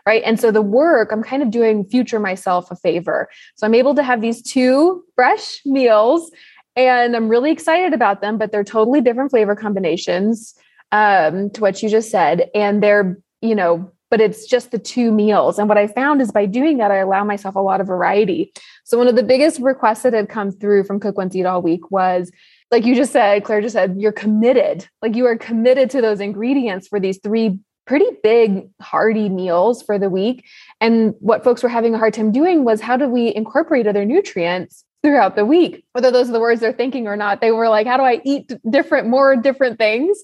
right? 0.05 0.23
And 0.25 0.39
so 0.39 0.51
the 0.51 0.61
work 0.61 1.11
i'm 1.11 1.23
kind 1.23 1.41
of 1.41 1.51
doing 1.51 1.85
future 1.85 2.19
myself 2.19 2.71
a 2.71 2.75
favor. 2.75 3.29
So 3.55 3.65
i'm 3.67 3.75
able 3.75 3.95
to 3.95 4.03
have 4.03 4.21
these 4.21 4.41
two 4.41 5.03
fresh 5.15 5.61
meals 5.65 6.31
and 6.75 7.15
i'm 7.15 7.29
really 7.29 7.51
excited 7.51 7.93
about 7.93 8.21
them 8.21 8.37
but 8.37 8.51
they're 8.51 8.63
totally 8.63 9.01
different 9.01 9.31
flavor 9.31 9.55
combinations 9.55 10.55
um, 10.91 11.49
to 11.51 11.61
what 11.61 11.81
you 11.81 11.89
just 11.89 12.11
said. 12.11 12.49
And 12.53 12.81
they're 12.81 13.17
you 13.41 13.55
know 13.55 13.91
but 14.09 14.21
it's 14.21 14.45
just 14.45 14.69
the 14.69 14.77
two 14.77 15.11
meals. 15.11 15.57
And 15.57 15.67
what 15.67 15.77
i 15.77 15.87
found 15.87 16.21
is 16.21 16.31
by 16.31 16.45
doing 16.45 16.77
that 16.77 16.91
i 16.91 16.97
allow 16.97 17.23
myself 17.23 17.55
a 17.55 17.59
lot 17.59 17.81
of 17.81 17.87
variety. 17.87 18.53
So 18.85 18.97
one 18.97 19.07
of 19.07 19.15
the 19.15 19.23
biggest 19.23 19.59
requests 19.59 20.03
that 20.03 20.13
had 20.13 20.29
come 20.29 20.51
through 20.51 20.83
from 20.83 20.99
cook 20.99 21.17
once 21.17 21.35
eat 21.35 21.45
all 21.45 21.61
week 21.61 21.89
was 21.89 22.31
like 22.71 22.85
you 22.85 22.95
just 22.95 23.11
said 23.13 23.43
claire 23.43 23.61
just 23.61 23.73
said 23.73 23.95
you're 23.97 24.11
committed. 24.11 24.87
Like 25.01 25.15
you 25.15 25.25
are 25.25 25.37
committed 25.37 25.89
to 25.91 26.01
those 26.01 26.19
ingredients 26.19 26.87
for 26.87 26.99
these 26.99 27.19
three 27.23 27.59
pretty 27.86 28.06
big 28.24 28.69
hearty 28.82 29.30
meals 29.30 29.82
for 29.82 30.00
the 30.00 30.10
week. 30.10 30.46
And 30.80 31.15
what 31.19 31.43
folks 31.43 31.63
were 31.63 31.69
having 31.69 31.93
a 31.93 31.98
hard 31.98 32.13
time 32.13 32.32
doing 32.32 32.63
was 32.63 32.82
how 32.82 32.98
do 32.98 33.08
we 33.08 33.34
incorporate 33.34 33.88
other 33.88 34.06
nutrients 34.06 34.86
throughout 35.02 35.36
the 35.36 35.46
week? 35.46 35.84
Whether 35.91 36.12
those 36.12 36.30
are 36.30 36.34
the 36.34 36.39
words 36.39 36.62
they're 36.62 36.72
thinking 36.72 37.08
or 37.08 37.17
not 37.17 37.41
they 37.41 37.52
were 37.52 37.69
like 37.69 37.88
how 37.88 37.98
do 37.98 38.04
i 38.04 38.22
eat 38.24 38.52
different 38.69 39.08
more 39.08 39.36
different 39.36 39.78
things? 39.78 40.24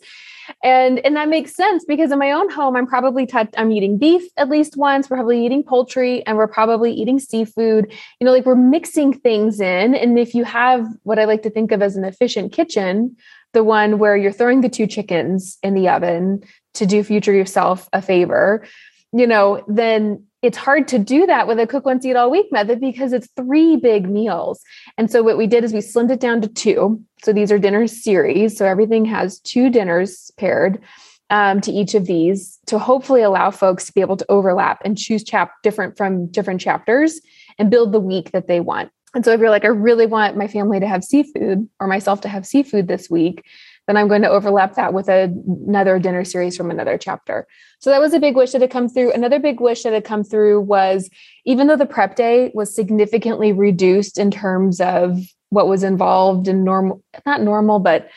And 0.64 1.00
and 1.00 1.16
that 1.16 1.30
makes 1.30 1.56
sense 1.56 1.86
because 1.86 2.12
in 2.12 2.18
my 2.18 2.32
own 2.32 2.50
home 2.50 2.76
i'm 2.76 2.88
probably 2.88 3.30
i'm 3.56 3.72
eating 3.72 3.98
beef 3.98 4.24
at 4.38 4.50
least 4.50 4.78
once 4.78 5.10
we're 5.10 5.18
probably 5.18 5.46
eating 5.46 5.64
poultry 5.64 6.26
and 6.26 6.38
we're 6.38 6.48
probably 6.48 6.92
eating 6.92 7.20
seafood. 7.20 7.92
You 8.20 8.26
know 8.26 8.32
like 8.32 8.46
we're 8.46 8.56
mixing 8.56 9.14
things 9.14 9.60
in 9.60 9.96
and 9.96 10.18
if 10.18 10.34
you 10.34 10.46
have 10.46 10.88
what 11.04 11.20
i 11.20 11.26
like 11.26 11.44
to 11.44 11.50
think 11.50 11.72
of 11.72 11.82
as 11.82 11.98
an 11.98 12.06
efficient 12.06 12.54
kitchen 12.54 13.16
the 13.54 13.64
one 13.64 14.00
where 14.00 14.16
you're 14.16 14.32
throwing 14.32 14.62
the 14.62 14.70
two 14.70 14.88
chickens 14.88 15.58
in 15.64 15.74
the 15.74 15.90
oven 15.90 16.44
to 16.76 16.86
do 16.86 17.04
future 17.04 17.34
yourself 17.34 17.90
a 17.94 18.02
favor, 18.02 18.66
you 19.12 19.26
know, 19.26 19.64
then 19.68 20.24
it's 20.42 20.58
hard 20.58 20.88
to 20.88 21.00
do 21.00 21.26
that 21.26 21.48
with 21.48 21.60
a 21.60 21.68
cook 21.68 21.86
once 21.86 22.06
eat 22.06 22.16
all 22.16 22.32
week 22.32 22.46
method 22.52 22.80
because 22.80 23.12
it's 23.12 23.28
three 23.36 23.76
big 23.76 24.10
meals. 24.10 24.62
And 24.98 25.12
so 25.12 25.22
what 25.22 25.38
we 25.38 25.48
did 25.48 25.64
is 25.64 25.74
we 25.74 25.80
slimmed 25.80 26.12
it 26.12 26.20
down 26.20 26.42
to 26.42 26.48
two. 26.48 27.04
So 27.24 27.34
these 27.34 27.52
are 27.52 27.60
dinner 27.60 27.88
series. 27.88 28.58
So 28.58 28.66
everything 28.66 29.04
has 29.06 29.40
two 29.40 29.70
dinners 29.70 30.32
paired 30.38 30.82
um, 31.30 31.60
to 31.62 31.72
each 31.72 31.94
of 31.94 32.06
these 32.06 32.58
to 32.68 32.80
hopefully 32.80 33.22
allow 33.22 33.52
folks 33.52 33.86
to 33.86 33.94
be 33.94 34.02
able 34.02 34.18
to 34.18 34.26
overlap 34.30 34.82
and 34.86 34.98
choose 34.98 35.24
chap 35.24 35.52
different 35.62 35.98
from 35.98 36.28
different 36.28 36.62
chapters 36.62 37.20
and 37.58 37.70
build 37.70 37.92
the 37.92 38.00
week 38.00 38.32
that 38.32 38.48
they 38.48 38.62
want. 38.62 38.92
And 39.16 39.26
so 39.26 39.34
if 39.34 39.40
you're 39.40 39.50
like, 39.50 39.66
I 39.66 39.70
really 39.70 40.06
want 40.06 40.38
my 40.38 40.48
family 40.48 40.80
to 40.80 40.88
have 40.88 41.04
seafood 41.04 41.68
or 41.80 41.88
myself 41.88 42.22
to 42.22 42.30
have 42.30 42.46
seafood 42.46 42.88
this 42.88 43.10
week, 43.10 43.44
then 43.88 43.98
I'm 43.98 44.08
going 44.08 44.22
to 44.22 44.30
overlap 44.30 44.76
that 44.76 44.94
with 44.94 45.10
a, 45.10 45.34
another 45.68 45.98
dinner 45.98 46.24
series 46.24 46.56
from 46.56 46.70
another 46.70 46.96
chapter. 46.98 47.48
So 47.80 47.90
that 47.90 48.00
was 48.00 48.14
a 48.14 48.20
big 48.20 48.36
wish 48.36 48.52
that 48.52 48.62
had 48.62 48.70
come 48.70 48.88
through. 48.88 49.14
Another 49.14 49.40
big 49.40 49.60
wish 49.60 49.82
that 49.82 49.94
had 49.94 50.04
come 50.04 50.24
through 50.24 50.62
was 50.62 51.10
even 51.46 51.66
though 51.66 51.76
the 51.76 51.88
prep 51.88 52.16
day 52.16 52.52
was 52.54 52.74
significantly 52.74 53.52
reduced 53.52 54.20
in 54.20 54.30
terms 54.30 54.80
of 54.80 55.18
what 55.50 55.68
was 55.68 55.82
involved 55.82 56.48
in 56.48 56.64
normal, 56.64 57.04
not 57.26 57.42
normal, 57.42 57.80
but 57.80 58.10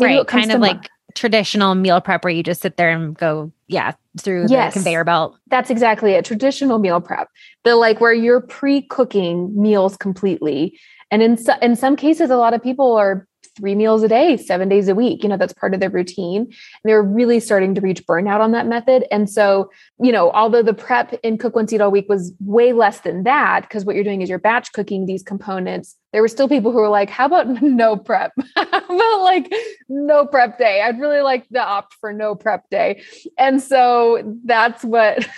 right, 0.00 0.26
kind 0.26 0.50
of 0.50 0.60
like 0.60 0.88
traditional 1.18 1.74
meal 1.74 2.00
prep 2.00 2.24
where 2.24 2.32
you 2.32 2.42
just 2.42 2.62
sit 2.62 2.76
there 2.76 2.90
and 2.90 3.16
go, 3.16 3.52
yeah, 3.66 3.92
through 4.18 4.46
yes, 4.48 4.72
the 4.72 4.78
conveyor 4.78 5.04
belt. 5.04 5.36
That's 5.48 5.70
exactly 5.70 6.12
it. 6.12 6.24
Traditional 6.24 6.78
meal 6.78 7.00
prep. 7.00 7.28
The 7.64 7.76
like 7.76 8.00
where 8.00 8.14
you're 8.14 8.40
pre-cooking 8.40 9.60
meals 9.60 9.96
completely. 9.96 10.78
And 11.10 11.22
in, 11.22 11.36
so, 11.36 11.54
in 11.60 11.76
some 11.76 11.96
cases, 11.96 12.30
a 12.30 12.36
lot 12.36 12.54
of 12.54 12.62
people 12.62 12.94
are 12.96 13.26
three 13.58 13.74
meals 13.74 14.02
a 14.02 14.08
day, 14.08 14.36
seven 14.36 14.68
days 14.68 14.88
a 14.88 14.94
week. 14.94 15.22
You 15.22 15.28
know, 15.28 15.36
that's 15.36 15.52
part 15.52 15.74
of 15.74 15.80
their 15.80 15.90
routine. 15.90 16.42
And 16.42 16.54
they're 16.84 17.02
really 17.02 17.40
starting 17.40 17.74
to 17.74 17.80
reach 17.80 18.06
burnout 18.06 18.40
on 18.40 18.52
that 18.52 18.66
method. 18.66 19.04
And 19.10 19.28
so, 19.28 19.70
you 20.00 20.12
know, 20.12 20.30
although 20.30 20.62
the 20.62 20.72
prep 20.72 21.12
in 21.22 21.36
Cook 21.36 21.56
Once 21.56 21.72
Eat 21.72 21.80
All 21.80 21.90
Week 21.90 22.08
was 22.08 22.32
way 22.40 22.72
less 22.72 23.00
than 23.00 23.24
that, 23.24 23.62
because 23.62 23.84
what 23.84 23.94
you're 23.94 24.04
doing 24.04 24.22
is 24.22 24.28
you're 24.28 24.38
batch 24.38 24.72
cooking 24.72 25.06
these 25.06 25.22
components, 25.22 25.96
there 26.12 26.22
were 26.22 26.28
still 26.28 26.48
people 26.48 26.72
who 26.72 26.78
were 26.78 26.88
like, 26.88 27.10
how 27.10 27.26
about 27.26 27.48
no 27.62 27.96
prep? 27.96 28.32
how 28.56 28.62
about 28.62 29.22
like 29.22 29.52
no 29.88 30.24
prep 30.24 30.58
day? 30.58 30.80
I'd 30.80 31.00
really 31.00 31.20
like 31.20 31.48
to 31.48 31.62
opt 31.62 31.94
for 32.00 32.12
no 32.12 32.34
prep 32.34 32.70
day. 32.70 33.02
And 33.36 33.60
so 33.60 34.38
that's 34.44 34.84
what. 34.84 35.28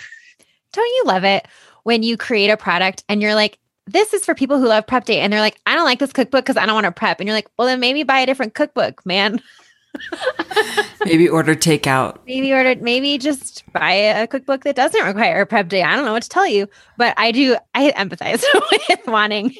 Don't 0.73 0.87
you 0.87 1.03
love 1.05 1.25
it 1.25 1.47
when 1.83 2.03
you 2.03 2.15
create 2.15 2.49
a 2.49 2.57
product 2.57 3.03
and 3.09 3.21
you're 3.21 3.35
like, 3.35 3.57
this 3.87 4.13
is 4.13 4.25
for 4.25 4.35
people 4.35 4.59
who 4.59 4.67
love 4.67 4.87
prep 4.87 5.05
day 5.05 5.19
and 5.19 5.31
they're 5.31 5.39
like, 5.39 5.59
I 5.65 5.75
don't 5.75 5.85
like 5.85 5.99
this 5.99 6.13
cookbook 6.13 6.45
because 6.45 6.57
I 6.57 6.65
don't 6.65 6.75
want 6.75 6.85
to 6.85 6.91
prep. 6.91 7.19
And 7.19 7.27
you're 7.27 7.35
like, 7.35 7.49
well, 7.57 7.67
then 7.67 7.79
maybe 7.79 8.03
buy 8.03 8.19
a 8.19 8.25
different 8.25 8.53
cookbook, 8.53 9.05
man. 9.05 9.41
maybe 11.05 11.27
order 11.27 11.55
takeout. 11.55 12.19
Maybe 12.25 12.53
order, 12.53 12.75
maybe 12.81 13.17
just 13.17 13.63
buy 13.73 13.91
a 13.91 14.27
cookbook 14.27 14.63
that 14.63 14.75
doesn't 14.75 15.03
require 15.03 15.41
a 15.41 15.45
prep 15.45 15.67
day. 15.67 15.83
I 15.83 15.95
don't 15.95 16.05
know 16.05 16.13
what 16.13 16.23
to 16.23 16.29
tell 16.29 16.47
you, 16.47 16.67
but 16.97 17.13
I 17.17 17.31
do, 17.31 17.57
I 17.73 17.91
empathize 17.91 18.43
with 18.89 19.07
wanting 19.07 19.55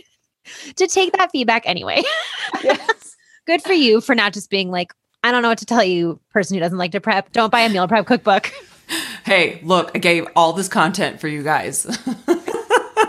to 0.75 0.87
take 0.87 1.13
that 1.13 1.31
feedback 1.31 1.63
anyway. 1.65 2.03
Yes. 2.63 3.15
Good 3.47 3.63
for 3.63 3.73
you 3.73 4.01
for 4.01 4.15
not 4.15 4.33
just 4.33 4.49
being 4.49 4.69
like, 4.69 4.93
I 5.23 5.31
don't 5.31 5.41
know 5.41 5.49
what 5.49 5.57
to 5.59 5.65
tell 5.65 5.83
you, 5.83 6.19
person 6.31 6.55
who 6.55 6.61
doesn't 6.61 6.77
like 6.77 6.91
to 6.91 7.01
prep. 7.01 7.31
Don't 7.31 7.51
buy 7.51 7.61
a 7.61 7.69
meal 7.69 7.87
prep 7.87 8.05
cookbook. 8.05 8.51
Hey, 9.25 9.59
look, 9.63 9.91
I 9.95 9.99
gave 9.99 10.27
all 10.35 10.53
this 10.53 10.67
content 10.67 11.19
for 11.19 11.27
you 11.27 11.43
guys. 11.43 11.85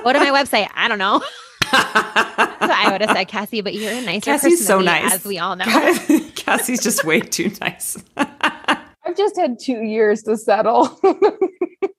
Go 0.05 0.12
to 0.12 0.19
my 0.19 0.31
website. 0.31 0.69
I 0.75 0.88
don't 0.88 0.99
know. 0.99 1.23
I 1.73 2.88
would 2.91 3.01
have 3.01 3.17
said, 3.17 3.29
Cassy, 3.29 3.61
but 3.61 3.75
you're 3.75 3.93
a 3.93 4.03
nicer 4.03 4.33
Cassy's 4.33 4.67
so 4.67 4.81
nice. 4.81 5.15
as 5.15 5.25
we 5.25 5.38
all 5.38 5.57
know. 5.57 5.65
Cassy's 6.35 6.83
just 6.83 7.05
way 7.05 7.21
too 7.21 7.51
nice. 7.61 8.03
I've 8.17 9.17
just 9.17 9.37
had 9.37 9.59
two 9.59 9.83
years 9.83 10.23
to 10.25 10.37
settle. 10.37 10.99
it 11.03 11.91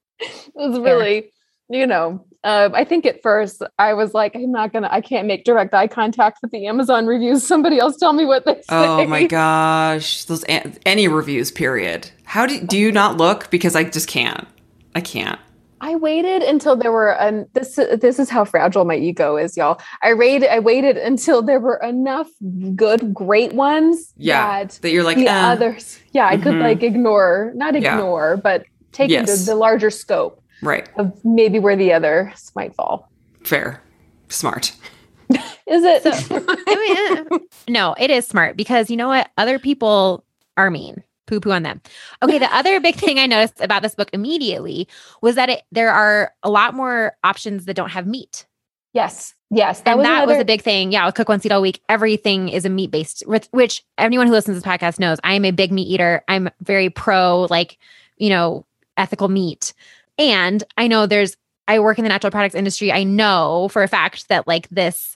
was 0.55 0.79
really, 0.79 1.31
you 1.69 1.87
know, 1.87 2.25
uh, 2.43 2.69
I 2.73 2.83
think 2.83 3.05
at 3.05 3.21
first 3.21 3.63
I 3.79 3.93
was 3.93 4.13
like, 4.13 4.35
I'm 4.35 4.51
not 4.51 4.73
gonna, 4.73 4.89
I 4.91 5.01
can't 5.01 5.27
make 5.27 5.45
direct 5.45 5.73
eye 5.73 5.87
contact 5.87 6.39
with 6.41 6.51
the 6.51 6.67
Amazon 6.67 7.07
reviews. 7.07 7.45
Somebody 7.45 7.79
else 7.79 7.97
tell 7.97 8.13
me 8.13 8.25
what 8.25 8.45
they 8.45 8.55
say. 8.55 8.61
Oh 8.69 9.07
my 9.07 9.25
gosh, 9.25 10.25
those 10.25 10.43
any 10.47 11.07
reviews. 11.07 11.51
Period. 11.51 12.11
How 12.25 12.45
do 12.45 12.59
do 12.59 12.77
you 12.77 12.91
not 12.91 13.17
look? 13.17 13.49
Because 13.49 13.75
I 13.75 13.85
just 13.85 14.07
can't. 14.07 14.45
I 14.93 15.01
can't. 15.01 15.39
I 15.83 15.97
waited 15.97 16.43
until 16.43 16.77
there 16.77 16.93
were 16.93 17.11
an 17.11 17.45
this 17.51 17.75
this 17.75 18.17
is 18.17 18.29
how 18.29 18.45
fragile 18.45 18.85
my 18.85 18.95
ego 18.95 19.35
is, 19.35 19.57
y'all. 19.57 19.81
I 20.01 20.13
waited 20.13 20.49
I 20.49 20.59
waited 20.59 20.95
until 20.95 21.41
there 21.41 21.59
were 21.59 21.75
enough 21.75 22.29
good, 22.73 23.13
great 23.13 23.51
ones. 23.51 24.13
Yeah, 24.15 24.63
that, 24.63 24.79
that 24.81 24.91
you're 24.91 25.03
like 25.03 25.17
the 25.17 25.27
uh, 25.27 25.51
others. 25.51 25.99
Yeah, 26.13 26.27
I 26.27 26.35
mm-hmm. 26.35 26.43
could 26.43 26.55
like 26.59 26.83
ignore, 26.83 27.51
not 27.55 27.75
ignore, 27.75 28.35
yeah. 28.35 28.41
but 28.41 28.63
take 28.93 29.09
yes. 29.09 29.29
into 29.29 29.43
the 29.43 29.55
larger 29.55 29.91
scope, 29.91 30.41
right, 30.61 30.87
of 30.95 31.13
maybe 31.25 31.59
where 31.59 31.75
the 31.75 31.91
others 31.91 32.53
might 32.55 32.73
fall. 32.75 33.11
Fair, 33.43 33.83
smart. 34.29 34.71
is 35.67 35.83
it? 35.83 36.03
So, 36.03 36.45
I 36.65 37.27
mean, 37.29 37.39
no, 37.67 37.93
it 37.99 38.09
is 38.09 38.25
smart 38.25 38.55
because 38.55 38.89
you 38.89 38.95
know 38.95 39.09
what? 39.09 39.29
Other 39.37 39.59
people 39.59 40.23
are 40.55 40.71
mean 40.71 41.03
poo 41.25 41.39
poo 41.39 41.51
on 41.51 41.63
them. 41.63 41.81
Okay, 42.21 42.37
the 42.37 42.53
other 42.53 42.79
big 42.79 42.95
thing 42.95 43.19
I 43.19 43.25
noticed 43.25 43.61
about 43.61 43.81
this 43.81 43.95
book 43.95 44.09
immediately 44.13 44.87
was 45.21 45.35
that 45.35 45.49
it, 45.49 45.61
there 45.71 45.91
are 45.91 46.33
a 46.43 46.49
lot 46.49 46.73
more 46.73 47.15
options 47.23 47.65
that 47.65 47.75
don't 47.75 47.91
have 47.91 48.05
meat. 48.07 48.45
Yes. 48.93 49.33
Yes. 49.49 49.81
That 49.81 49.91
and 49.91 49.97
was 49.99 50.05
that 50.05 50.17
another- 50.17 50.33
was 50.33 50.41
a 50.41 50.45
big 50.45 50.61
thing. 50.61 50.91
Yeah. 50.91 51.05
With 51.05 51.15
Cook 51.15 51.29
Once 51.29 51.45
Eat 51.45 51.51
All 51.51 51.61
Week, 51.61 51.81
everything 51.89 52.49
is 52.49 52.65
a 52.65 52.69
meat 52.69 52.91
based, 52.91 53.23
which 53.25 53.83
anyone 53.97 54.27
who 54.27 54.33
listens 54.33 54.55
to 54.57 54.61
this 54.61 54.67
podcast 54.67 54.99
knows 54.99 55.19
I 55.23 55.33
am 55.33 55.45
a 55.45 55.51
big 55.51 55.71
meat 55.71 55.87
eater. 55.87 56.23
I'm 56.27 56.49
very 56.61 56.89
pro, 56.89 57.47
like, 57.49 57.77
you 58.17 58.29
know, 58.29 58.65
ethical 58.97 59.29
meat. 59.29 59.73
And 60.17 60.63
I 60.77 60.87
know 60.87 61.05
there's, 61.07 61.37
I 61.67 61.79
work 61.79 61.97
in 61.97 62.03
the 62.03 62.09
natural 62.09 62.29
products 62.31 62.55
industry. 62.55 62.91
I 62.91 63.03
know 63.03 63.67
for 63.69 63.81
a 63.81 63.87
fact 63.87 64.27
that 64.27 64.47
like 64.47 64.69
this 64.69 65.15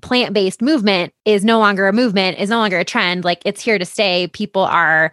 plant 0.00 0.32
based 0.32 0.62
movement 0.62 1.12
is 1.26 1.44
no 1.44 1.58
longer 1.58 1.88
a 1.88 1.92
movement, 1.92 2.38
is 2.38 2.48
no 2.48 2.56
longer 2.56 2.78
a 2.78 2.84
trend. 2.84 3.22
Like 3.24 3.42
it's 3.44 3.60
here 3.60 3.78
to 3.78 3.84
stay. 3.84 4.28
People 4.28 4.62
are, 4.62 5.12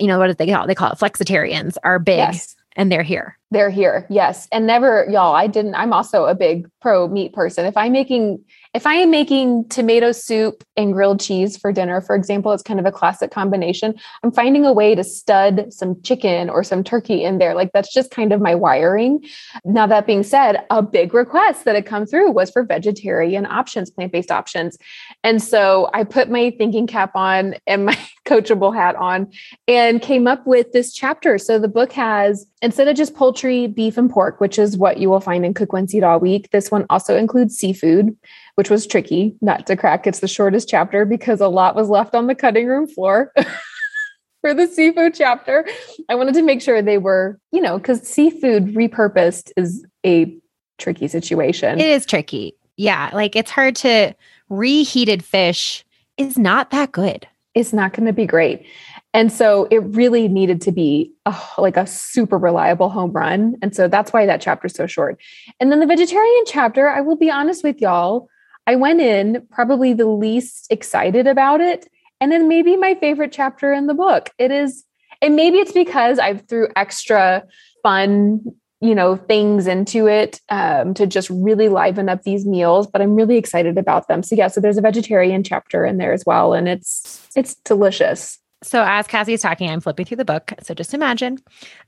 you 0.00 0.06
know, 0.06 0.18
what 0.18 0.28
do 0.28 0.34
they 0.34 0.46
call 0.46 0.64
it? 0.64 0.66
They 0.66 0.74
call 0.74 0.92
it 0.92 0.98
flexitarians 0.98 1.76
are 1.84 1.98
big 1.98 2.18
yes. 2.18 2.56
and 2.76 2.90
they're 2.90 3.02
here. 3.02 3.38
They're 3.50 3.70
here. 3.70 4.06
Yes. 4.10 4.46
And 4.52 4.66
never, 4.66 5.06
y'all, 5.10 5.34
I 5.34 5.46
didn't, 5.46 5.74
I'm 5.74 5.94
also 5.94 6.26
a 6.26 6.34
big 6.34 6.68
pro 6.82 7.08
meat 7.08 7.32
person. 7.32 7.64
If 7.64 7.78
I'm 7.78 7.92
making, 7.92 8.44
if 8.74 8.86
I 8.86 8.94
am 8.94 9.10
making 9.10 9.66
tomato 9.70 10.12
soup 10.12 10.62
and 10.76 10.92
grilled 10.92 11.18
cheese 11.18 11.56
for 11.56 11.72
dinner, 11.72 12.02
for 12.02 12.14
example, 12.14 12.52
it's 12.52 12.62
kind 12.62 12.78
of 12.78 12.84
a 12.84 12.92
classic 12.92 13.30
combination. 13.30 13.94
I'm 14.22 14.32
finding 14.32 14.66
a 14.66 14.72
way 14.74 14.94
to 14.94 15.02
stud 15.02 15.72
some 15.72 16.00
chicken 16.02 16.50
or 16.50 16.62
some 16.62 16.84
turkey 16.84 17.24
in 17.24 17.38
there. 17.38 17.54
Like 17.54 17.70
that's 17.72 17.92
just 17.92 18.10
kind 18.10 18.34
of 18.34 18.42
my 18.42 18.54
wiring. 18.54 19.24
Now, 19.64 19.86
that 19.86 20.06
being 20.06 20.24
said, 20.24 20.66
a 20.68 20.82
big 20.82 21.14
request 21.14 21.64
that 21.64 21.74
had 21.74 21.86
come 21.86 22.04
through 22.04 22.32
was 22.32 22.50
for 22.50 22.64
vegetarian 22.64 23.46
options, 23.46 23.90
plant 23.90 24.12
based 24.12 24.30
options. 24.30 24.76
And 25.24 25.42
so 25.42 25.88
I 25.94 26.04
put 26.04 26.28
my 26.28 26.50
thinking 26.58 26.86
cap 26.86 27.12
on 27.14 27.54
and 27.66 27.86
my 27.86 27.98
coachable 28.26 28.74
hat 28.74 28.94
on 28.96 29.32
and 29.66 30.02
came 30.02 30.26
up 30.26 30.46
with 30.46 30.72
this 30.72 30.92
chapter. 30.92 31.38
So 31.38 31.58
the 31.58 31.66
book 31.66 31.92
has, 31.92 32.46
instead 32.60 32.88
of 32.88 32.94
just 32.94 33.14
poultry, 33.14 33.37
beef, 33.42 33.96
and 33.96 34.10
pork, 34.10 34.40
which 34.40 34.58
is 34.58 34.76
what 34.76 34.98
you 34.98 35.08
will 35.08 35.20
find 35.20 35.44
in 35.44 35.54
Cook 35.54 35.72
Once 35.72 35.94
Eat 35.94 36.02
All 36.02 36.18
Week, 36.18 36.50
this 36.50 36.70
one 36.70 36.86
also 36.90 37.16
includes 37.16 37.56
seafood, 37.56 38.16
which 38.56 38.70
was 38.70 38.86
tricky 38.86 39.36
not 39.40 39.66
to 39.66 39.76
crack. 39.76 40.06
It's 40.06 40.20
the 40.20 40.28
shortest 40.28 40.68
chapter 40.68 41.04
because 41.04 41.40
a 41.40 41.48
lot 41.48 41.74
was 41.74 41.88
left 41.88 42.14
on 42.14 42.26
the 42.26 42.34
cutting 42.34 42.66
room 42.66 42.86
floor. 42.86 43.32
for 44.40 44.54
the 44.54 44.66
seafood 44.66 45.14
chapter. 45.14 45.66
I 46.08 46.14
wanted 46.14 46.34
to 46.34 46.42
make 46.42 46.62
sure 46.62 46.80
they 46.80 46.98
were, 46.98 47.38
you 47.52 47.60
know, 47.60 47.78
because 47.78 48.06
seafood 48.06 48.74
repurposed 48.74 49.50
is 49.56 49.84
a 50.06 50.34
tricky 50.78 51.08
situation. 51.08 51.80
It 51.80 51.90
is 51.90 52.06
tricky. 52.06 52.54
Yeah. 52.76 53.10
Like 53.12 53.34
it's 53.34 53.50
hard 53.50 53.76
to 53.76 54.14
reheated 54.48 55.24
fish 55.24 55.84
is 56.16 56.38
not 56.38 56.70
that 56.70 56.92
good. 56.92 57.26
It's 57.54 57.72
not 57.72 57.92
going 57.92 58.06
to 58.06 58.12
be 58.12 58.26
great. 58.26 58.64
And 59.14 59.32
so 59.32 59.66
it 59.70 59.78
really 59.78 60.28
needed 60.28 60.60
to 60.62 60.72
be 60.72 61.12
oh, 61.26 61.54
like 61.58 61.76
a 61.76 61.86
super 61.86 62.38
reliable 62.38 62.90
home 62.90 63.12
run. 63.12 63.56
And 63.62 63.74
so 63.74 63.88
that's 63.88 64.12
why 64.12 64.26
that 64.26 64.40
chapter 64.40 64.66
is 64.66 64.74
so 64.74 64.86
short. 64.86 65.20
And 65.60 65.72
then 65.72 65.80
the 65.80 65.86
vegetarian 65.86 66.44
chapter, 66.46 66.88
I 66.88 67.00
will 67.00 67.16
be 67.16 67.30
honest 67.30 67.64
with 67.64 67.80
y'all, 67.80 68.28
I 68.66 68.76
went 68.76 69.00
in 69.00 69.46
probably 69.50 69.94
the 69.94 70.06
least 70.06 70.66
excited 70.70 71.26
about 71.26 71.60
it. 71.60 71.88
And 72.20 72.30
then 72.30 72.48
maybe 72.48 72.76
my 72.76 72.94
favorite 72.96 73.32
chapter 73.32 73.72
in 73.72 73.86
the 73.86 73.94
book. 73.94 74.30
It 74.38 74.50
is, 74.50 74.84
and 75.22 75.36
maybe 75.36 75.58
it's 75.58 75.72
because 75.72 76.18
I 76.18 76.36
threw 76.36 76.68
extra 76.76 77.44
fun 77.82 78.40
you 78.80 78.94
know 78.94 79.16
things 79.16 79.66
into 79.66 80.06
it 80.06 80.40
um, 80.50 80.94
to 80.94 81.06
just 81.06 81.28
really 81.30 81.68
liven 81.68 82.08
up 82.08 82.22
these 82.22 82.46
meals 82.46 82.86
but 82.86 83.02
i'm 83.02 83.16
really 83.16 83.36
excited 83.36 83.76
about 83.76 84.06
them 84.06 84.22
so 84.22 84.36
yeah 84.36 84.46
so 84.46 84.60
there's 84.60 84.78
a 84.78 84.82
vegetarian 84.82 85.42
chapter 85.42 85.84
in 85.84 85.96
there 85.98 86.12
as 86.12 86.24
well 86.24 86.54
and 86.54 86.68
it's 86.68 87.26
it's 87.34 87.54
delicious 87.64 88.38
so 88.62 88.82
as 88.84 89.06
Cassy 89.06 89.34
is 89.34 89.42
talking, 89.42 89.70
I'm 89.70 89.80
flipping 89.80 90.06
through 90.06 90.16
the 90.16 90.24
book. 90.24 90.52
So 90.62 90.74
just 90.74 90.94
imagine. 90.94 91.38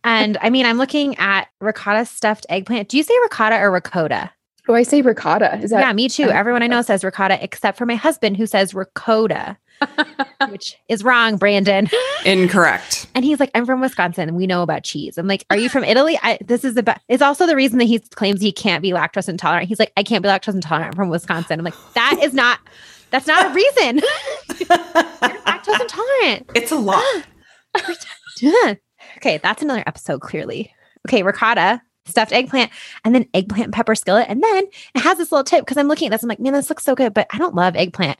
And 0.04 0.38
I 0.40 0.50
mean, 0.50 0.66
I'm 0.66 0.78
looking 0.78 1.16
at 1.18 1.48
ricotta 1.61 2.06
stuffed 2.06 2.46
eggplant. 2.48 2.88
Do 2.88 2.96
you 2.96 3.02
say 3.02 3.14
ricotta 3.22 3.56
or 3.56 3.70
ricotta? 3.70 4.30
Oh, 4.68 4.74
I 4.74 4.83
say 4.85 5.02
ricotta. 5.02 5.59
Is 5.62 5.70
that 5.70 5.80
Yeah, 5.80 5.92
me 5.92 6.09
too. 6.09 6.30
Everyone 6.30 6.62
I 6.62 6.68
know 6.68 6.83
says 6.83 7.02
ricotta 7.02 7.42
except 7.42 7.76
for 7.76 7.87
my 7.87 7.96
husband 7.96 8.37
who 8.37 8.46
says 8.46 8.72
ricotta. 8.74 9.56
which 10.50 10.76
is 10.88 11.02
wrong, 11.02 11.37
Brandon. 11.37 11.88
Incorrect. 12.24 13.06
And 13.14 13.24
he's 13.24 13.40
like, 13.40 13.50
I'm 13.54 13.66
from 13.66 13.80
Wisconsin 13.80 14.28
and 14.28 14.37
we 14.37 14.46
know 14.46 14.62
about 14.62 14.85
cheese. 14.85 15.18
I'm 15.18 15.26
like, 15.26 15.44
Are 15.50 15.56
you 15.56 15.68
from 15.70 15.85
Italy? 15.85 16.18
I, 16.22 16.38
this 16.44 16.64
is 16.64 16.76
about, 16.76 16.98
it's 17.09 17.22
also 17.22 17.46
the 17.46 17.56
reason 17.56 17.78
that 17.78 17.87
he 17.87 17.98
claims 17.98 18.40
he 18.40 18.52
can't 18.52 18.83
be 18.83 18.90
lactose 18.90 19.28
intolerant. 19.28 19.68
He's 19.68 19.78
like, 19.78 19.92
I 19.96 20.02
can't 20.02 20.22
be 20.22 20.28
lactose 20.28 20.54
intolerant 20.54 20.92
I'm 20.92 20.96
from 20.96 21.09
Wisconsin. 21.09 21.59
I'm 21.59 21.64
like, 21.64 21.74
That 21.94 22.20
is 22.22 22.33
not, 22.33 22.61
that's 23.11 23.27
not 23.27 23.51
a 23.51 23.55
reason. 23.55 24.01
lactose 24.51 25.81
intolerant. 25.81 26.51
It's 26.55 26.73
a 26.73 26.77
lot. 26.77 27.25
okay, 29.16 29.38
that's 29.38 29.62
another 29.62 29.85
episode, 29.87 30.20
clearly. 30.20 30.73
Okay, 31.09 31.23
ricotta, 31.23 31.83
stuffed 32.07 32.33
eggplant, 32.33 32.70
and 33.05 33.14
then 33.14 33.27
eggplant 33.35 33.73
pepper 33.73 33.94
skillet. 33.94 34.27
And 34.29 34.42
then 34.42 34.64
it 34.94 35.01
has 35.03 35.18
this 35.18 35.33
little 35.33 35.44
tip 35.44 35.64
because 35.64 35.77
I'm 35.77 35.88
looking 35.88 36.09
at 36.09 36.12
this. 36.12 36.23
I'm 36.23 36.29
like, 36.29 36.40
man, 36.40 36.53
this 36.53 36.68
looks 36.68 36.85
so 36.85 36.94
good, 36.94 37.14
but 37.14 37.27
I 37.33 37.38
don't 37.38 37.55
love 37.55 37.77
eggplant. 37.77 38.18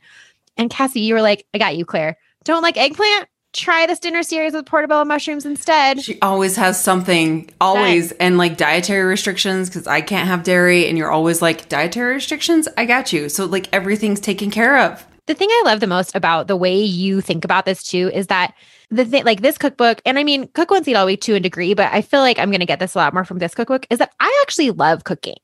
And 0.57 0.71
Cassy, 0.71 1.01
you 1.01 1.15
were 1.15 1.23
like, 1.23 1.47
I 1.55 1.59
got 1.59 1.77
you, 1.77 1.85
Claire. 1.85 2.17
Don't 2.45 2.63
like 2.63 2.77
eggplant? 2.77 3.29
Try 3.53 3.87
this 3.87 3.99
dinner 3.99 4.23
series 4.23 4.53
with 4.53 4.67
portobello 4.67 5.05
mushrooms 5.05 5.45
instead. 5.45 6.03
She 6.03 6.21
always 6.23 6.55
has 6.55 6.81
something, 6.81 7.51
always, 7.61 8.13
and 8.13 8.39
like 8.39 8.57
dietary 8.57 9.03
restrictions 9.03 9.69
because 9.69 9.89
I 9.89 10.03
can't 10.03 10.29
have 10.29 10.45
dairy, 10.45 10.87
and 10.87 10.97
you're 10.97 11.11
always 11.11 11.43
like 11.43 11.69
dietary 11.69 12.15
restrictions. 12.15 12.69
I 12.77 12.87
got 12.87 13.13
you. 13.13 13.29
So 13.29 13.47
like 13.47 13.69
everything's 13.73 14.21
taken 14.21 14.53
care 14.53 14.79
of. 14.79 15.05
The 15.27 15.35
thing 15.35 15.49
I 15.51 15.63
love 15.65 15.81
the 15.81 15.89
most 15.89 16.15
about 16.15 16.47
the 16.47 16.57
way 16.57 16.81
you 16.81 17.21
think 17.21 17.45
about 17.45 17.65
this 17.65 17.83
too 17.83 18.11
is 18.15 18.29
that 18.29 18.55
the 18.91 19.05
thing 19.05 19.25
like 19.25 19.43
this 19.43 19.59
cookbook, 19.59 20.01
and 20.05 20.17
I 20.17 20.25
mean 20.25 20.47
cook 20.49 20.71
once, 20.71 20.87
eat 20.87 20.95
all 20.95 21.07
week 21.07 21.21
to 21.23 21.35
a 21.35 21.41
degree, 21.41 21.75
but 21.75 21.93
I 21.93 22.03
feel 22.03 22.21
like 22.21 22.39
I'm 22.39 22.53
gonna 22.53 22.67
get 22.67 22.79
this 22.79 22.95
a 22.95 22.99
lot 22.99 23.15
more 23.15 23.25
from 23.25 23.39
this 23.39 23.55
cookbook, 23.55 23.85
is 23.91 23.99
that 23.99 24.13
I 24.21 24.39
actually 24.43 24.71
love 24.71 25.05
cooking. 25.05 25.39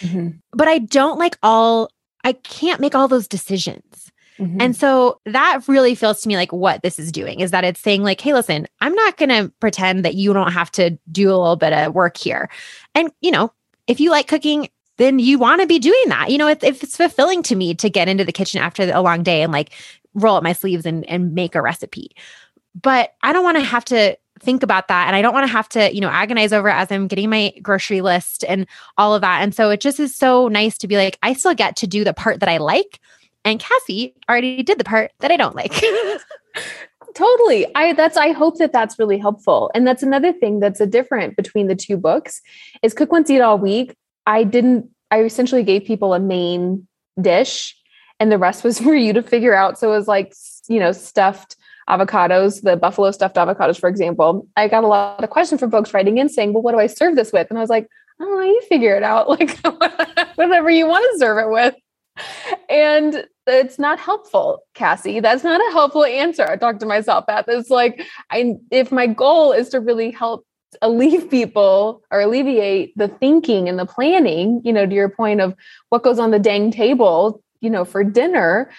Mm-hmm. 0.00 0.30
But 0.52 0.66
I 0.66 0.78
don't 0.78 1.18
like 1.18 1.36
all 1.42 1.90
I 2.24 2.32
can't 2.32 2.80
make 2.80 2.94
all 2.94 3.08
those 3.08 3.28
decisions. 3.28 4.11
Mm-hmm. 4.38 4.60
And 4.60 4.76
so 4.76 5.20
that 5.26 5.62
really 5.68 5.94
feels 5.94 6.20
to 6.22 6.28
me 6.28 6.36
like 6.36 6.52
what 6.52 6.82
this 6.82 6.98
is 6.98 7.12
doing 7.12 7.40
is 7.40 7.50
that 7.50 7.64
it's 7.64 7.80
saying, 7.80 8.02
like, 8.02 8.20
hey, 8.20 8.32
listen, 8.32 8.66
I'm 8.80 8.94
not 8.94 9.16
going 9.16 9.28
to 9.28 9.52
pretend 9.60 10.04
that 10.04 10.14
you 10.14 10.32
don't 10.32 10.52
have 10.52 10.70
to 10.72 10.98
do 11.10 11.28
a 11.28 11.36
little 11.36 11.56
bit 11.56 11.72
of 11.72 11.94
work 11.94 12.16
here. 12.16 12.48
And, 12.94 13.12
you 13.20 13.30
know, 13.30 13.52
if 13.86 14.00
you 14.00 14.10
like 14.10 14.28
cooking, 14.28 14.68
then 14.96 15.18
you 15.18 15.38
want 15.38 15.60
to 15.60 15.66
be 15.66 15.78
doing 15.78 16.08
that. 16.08 16.30
You 16.30 16.38
know, 16.38 16.48
if, 16.48 16.62
if 16.62 16.82
it's 16.82 16.96
fulfilling 16.96 17.42
to 17.44 17.56
me 17.56 17.74
to 17.74 17.90
get 17.90 18.08
into 18.08 18.24
the 18.24 18.32
kitchen 18.32 18.60
after 18.60 18.90
a 18.90 19.02
long 19.02 19.22
day 19.22 19.42
and 19.42 19.52
like 19.52 19.72
roll 20.14 20.36
up 20.36 20.42
my 20.42 20.52
sleeves 20.52 20.86
and, 20.86 21.08
and 21.08 21.34
make 21.34 21.54
a 21.54 21.62
recipe. 21.62 22.10
But 22.80 23.14
I 23.22 23.32
don't 23.32 23.44
want 23.44 23.58
to 23.58 23.64
have 23.64 23.84
to 23.86 24.16
think 24.40 24.62
about 24.62 24.88
that. 24.88 25.06
And 25.06 25.16
I 25.16 25.22
don't 25.22 25.34
want 25.34 25.46
to 25.46 25.52
have 25.52 25.68
to, 25.70 25.94
you 25.94 26.00
know, 26.00 26.08
agonize 26.08 26.52
over 26.52 26.68
it 26.68 26.74
as 26.74 26.90
I'm 26.90 27.06
getting 27.06 27.30
my 27.30 27.52
grocery 27.62 28.00
list 28.00 28.44
and 28.48 28.66
all 28.98 29.14
of 29.14 29.20
that. 29.20 29.42
And 29.42 29.54
so 29.54 29.70
it 29.70 29.80
just 29.80 30.00
is 30.00 30.14
so 30.14 30.48
nice 30.48 30.76
to 30.78 30.88
be 30.88 30.96
like, 30.96 31.18
I 31.22 31.34
still 31.34 31.54
get 31.54 31.76
to 31.76 31.86
do 31.86 32.04
the 32.04 32.14
part 32.14 32.40
that 32.40 32.48
I 32.48 32.58
like 32.58 33.00
and 33.44 33.60
Cassy 33.60 34.14
already 34.28 34.62
did 34.62 34.78
the 34.78 34.84
part 34.84 35.12
that 35.20 35.30
I 35.30 35.36
don't 35.36 35.56
like. 35.56 35.72
totally. 37.14 37.66
I 37.74 37.92
that's 37.92 38.16
I 38.16 38.30
hope 38.30 38.58
that 38.58 38.72
that's 38.72 38.98
really 38.98 39.18
helpful. 39.18 39.70
And 39.74 39.86
that's 39.86 40.02
another 40.02 40.32
thing 40.32 40.60
that's 40.60 40.80
a 40.80 40.86
different 40.86 41.36
between 41.36 41.66
the 41.66 41.74
two 41.74 41.96
books 41.96 42.40
is 42.82 42.94
Cook 42.94 43.12
Once 43.12 43.30
Eat 43.30 43.40
All 43.40 43.58
Week. 43.58 43.96
I 44.26 44.44
didn't 44.44 44.88
I 45.10 45.22
essentially 45.22 45.62
gave 45.62 45.84
people 45.84 46.14
a 46.14 46.20
main 46.20 46.86
dish 47.20 47.76
and 48.20 48.30
the 48.30 48.38
rest 48.38 48.64
was 48.64 48.78
for 48.80 48.94
you 48.94 49.12
to 49.12 49.22
figure 49.22 49.54
out. 49.54 49.78
So 49.78 49.92
it 49.92 49.96
was 49.96 50.08
like, 50.08 50.34
you 50.68 50.78
know, 50.78 50.92
stuffed 50.92 51.56
avocados, 51.88 52.62
the 52.62 52.76
buffalo 52.76 53.10
stuffed 53.10 53.36
avocados, 53.36 53.78
for 53.78 53.88
example. 53.88 54.46
I 54.56 54.68
got 54.68 54.84
a 54.84 54.86
lot 54.86 55.22
of 55.22 55.30
questions 55.30 55.60
from 55.60 55.72
folks 55.72 55.92
writing 55.92 56.18
in 56.18 56.28
saying, 56.28 56.52
well, 56.52 56.62
what 56.62 56.72
do 56.72 56.78
I 56.78 56.86
serve 56.86 57.16
this 57.16 57.32
with? 57.32 57.48
And 57.50 57.58
I 57.58 57.60
was 57.60 57.70
like, 57.70 57.88
oh, 58.20 58.40
you 58.40 58.62
figure 58.68 58.96
it 58.96 59.02
out. 59.02 59.28
Like 59.32 59.58
whatever 60.36 60.70
you 60.70 60.86
want 60.86 61.06
to 61.12 61.18
serve 61.18 61.38
it 61.38 61.50
with 61.50 61.74
and 62.68 63.26
it's 63.46 63.78
not 63.78 63.98
helpful, 63.98 64.60
Cassy. 64.74 65.20
That's 65.20 65.44
not 65.44 65.60
a 65.60 65.72
helpful 65.72 66.04
answer. 66.04 66.46
I 66.48 66.56
talk 66.56 66.78
to 66.80 66.86
myself 66.86 67.26
that 67.26 67.46
it's 67.48 67.70
like 67.70 68.02
I 68.30 68.54
if 68.70 68.92
my 68.92 69.06
goal 69.06 69.52
is 69.52 69.68
to 69.70 69.80
really 69.80 70.10
help 70.10 70.46
alleviate 70.80 71.30
people 71.30 72.02
or 72.10 72.20
alleviate 72.20 72.96
the 72.96 73.08
thinking 73.08 73.68
and 73.68 73.78
the 73.78 73.86
planning, 73.86 74.62
you 74.64 74.72
know, 74.72 74.86
to 74.86 74.94
your 74.94 75.08
point 75.08 75.40
of 75.40 75.54
what 75.90 76.02
goes 76.02 76.18
on 76.18 76.30
the 76.30 76.38
dang 76.38 76.70
table, 76.70 77.42
you 77.60 77.68
know, 77.68 77.84
for 77.84 78.02
dinner, 78.02 78.70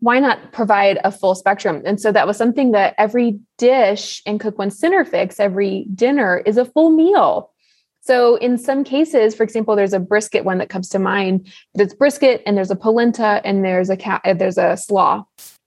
why 0.00 0.18
not 0.18 0.52
provide 0.52 0.98
a 1.04 1.10
full 1.10 1.34
spectrum? 1.34 1.82
And 1.84 2.00
so 2.00 2.12
that 2.12 2.26
was 2.26 2.36
something 2.36 2.72
that 2.72 2.94
every 2.98 3.40
dish 3.58 4.22
in 4.26 4.38
Cook 4.38 4.58
Once 4.58 4.78
Dinner 4.78 5.04
Fix, 5.04 5.40
every 5.40 5.86
dinner 5.94 6.38
is 6.44 6.56
a 6.56 6.64
full 6.64 6.90
meal. 6.90 7.50
So 8.04 8.36
in 8.36 8.58
some 8.58 8.84
cases, 8.84 9.34
for 9.34 9.42
example, 9.42 9.74
there's 9.74 9.94
a 9.94 9.98
brisket 9.98 10.44
one 10.44 10.58
that 10.58 10.68
comes 10.68 10.90
to 10.90 10.98
mind. 10.98 11.50
It's 11.74 11.94
brisket 11.94 12.42
and 12.44 12.56
there's 12.56 12.70
a 12.70 12.76
polenta 12.76 13.40
and 13.44 13.64
there's 13.64 13.88
a 13.88 13.96
cat, 13.96 14.20
uh, 14.24 14.34
there's 14.34 14.58
a 14.58 14.76
slaw 14.76 15.24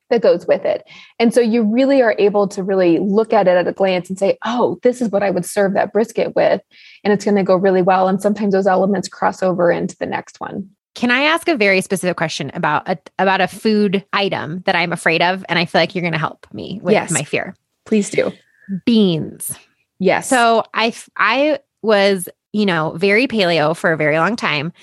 that 0.10 0.22
goes 0.22 0.46
with 0.48 0.64
it. 0.64 0.88
And 1.20 1.34
so 1.34 1.42
you 1.42 1.64
really 1.64 2.02
are 2.02 2.16
able 2.20 2.48
to 2.50 2.64
really 2.64 3.00
look 3.00 3.34
at 3.34 3.48
it 3.48 3.58
at 3.58 3.68
a 3.68 3.74
glance 3.74 4.08
and 4.10 4.20
say, 4.20 4.38
oh, 4.46 4.80
this 4.84 5.02
is 5.02 5.10
what 5.10 5.24
I 5.24 5.32
would 5.32 5.46
serve 5.46 5.74
that 5.74 5.92
brisket 5.92 6.36
with. 6.36 6.62
And 7.04 7.12
it's 7.12 7.26
going 7.26 7.36
to 7.36 7.44
go 7.44 7.56
really 7.56 7.82
well. 7.82 8.08
And 8.08 8.22
sometimes 8.22 8.54
those 8.54 8.68
elements 8.68 9.08
cross 9.08 9.42
over 9.42 9.72
into 9.72 9.98
the 9.98 10.06
next 10.06 10.40
one. 10.40 10.70
Can 10.94 11.12
I 11.12 11.24
ask 11.24 11.48
a 11.48 11.58
very 11.58 11.82
specific 11.82 12.18
question 12.18 12.50
about 12.54 12.88
a 12.88 12.98
about 13.20 13.42
a 13.42 13.48
food 13.48 14.04
item 14.14 14.62
that 14.66 14.76
I'm 14.76 14.92
afraid 14.92 15.22
of 15.22 15.46
and 15.48 15.60
I 15.60 15.66
feel 15.66 15.82
like 15.82 15.94
you're 15.94 16.02
going 16.02 16.14
to 16.14 16.20
help 16.20 16.48
me 16.54 16.80
with 16.82 16.94
yes. 16.94 17.12
my 17.12 17.24
fear? 17.24 17.56
Please 17.86 18.10
do. 18.10 18.32
Beans. 18.86 19.56
Yes. 20.00 20.28
So 20.28 20.64
I 20.74 20.94
I 21.16 21.60
was, 21.82 22.30
you 22.54 22.66
know, 22.66 22.94
very 22.96 23.28
paleo 23.28 23.76
for 23.76 23.92
a 23.92 23.98
very 23.98 24.18
long 24.18 24.36
time. 24.36 24.74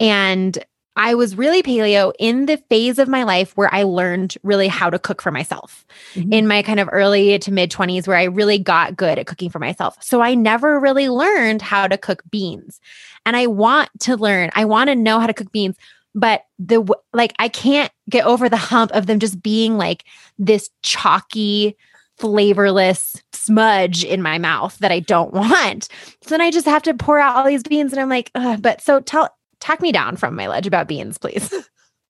And 0.00 0.58
I 0.96 1.14
was 1.14 1.36
really 1.36 1.62
paleo 1.62 2.12
in 2.18 2.46
the 2.46 2.56
phase 2.56 2.98
of 2.98 3.08
my 3.08 3.24
life 3.24 3.56
where 3.56 3.72
I 3.74 3.82
learned 3.82 4.36
really 4.44 4.68
how 4.68 4.90
to 4.90 4.98
cook 4.98 5.20
for 5.20 5.32
myself 5.32 5.84
mm-hmm. 6.14 6.32
in 6.32 6.46
my 6.46 6.62
kind 6.62 6.78
of 6.78 6.88
early 6.92 7.36
to 7.38 7.52
mid 7.52 7.70
20s, 7.72 8.06
where 8.06 8.16
I 8.16 8.24
really 8.24 8.58
got 8.58 8.96
good 8.96 9.18
at 9.18 9.26
cooking 9.26 9.50
for 9.50 9.58
myself. 9.58 9.96
So 10.00 10.20
I 10.20 10.34
never 10.34 10.78
really 10.78 11.08
learned 11.08 11.62
how 11.62 11.88
to 11.88 11.98
cook 11.98 12.22
beans. 12.30 12.80
And 13.26 13.36
I 13.36 13.48
want 13.48 13.90
to 14.00 14.16
learn, 14.16 14.50
I 14.54 14.64
want 14.66 14.88
to 14.88 14.94
know 14.94 15.18
how 15.18 15.26
to 15.26 15.34
cook 15.34 15.50
beans. 15.50 15.76
But 16.14 16.44
the 16.60 16.86
like, 17.12 17.34
I 17.40 17.48
can't 17.48 17.90
get 18.08 18.24
over 18.24 18.48
the 18.48 18.56
hump 18.56 18.92
of 18.92 19.06
them 19.06 19.18
just 19.18 19.42
being 19.42 19.76
like 19.76 20.04
this 20.38 20.70
chalky, 20.82 21.76
flavorless 22.18 23.22
smudge 23.32 24.04
in 24.04 24.22
my 24.22 24.38
mouth 24.38 24.78
that 24.78 24.92
I 24.92 25.00
don't 25.00 25.32
want. 25.34 25.88
So 26.22 26.30
then 26.30 26.40
I 26.40 26.50
just 26.50 26.66
have 26.66 26.82
to 26.84 26.94
pour 26.94 27.18
out 27.18 27.36
all 27.36 27.46
these 27.46 27.62
beans 27.62 27.92
and 27.92 28.00
I'm 28.00 28.08
like, 28.08 28.30
but 28.34 28.80
so 28.80 29.00
tell 29.00 29.30
tack 29.60 29.80
me 29.80 29.92
down 29.92 30.16
from 30.16 30.36
my 30.36 30.46
ledge 30.46 30.66
about 30.66 30.88
beans, 30.88 31.18
please. 31.18 31.52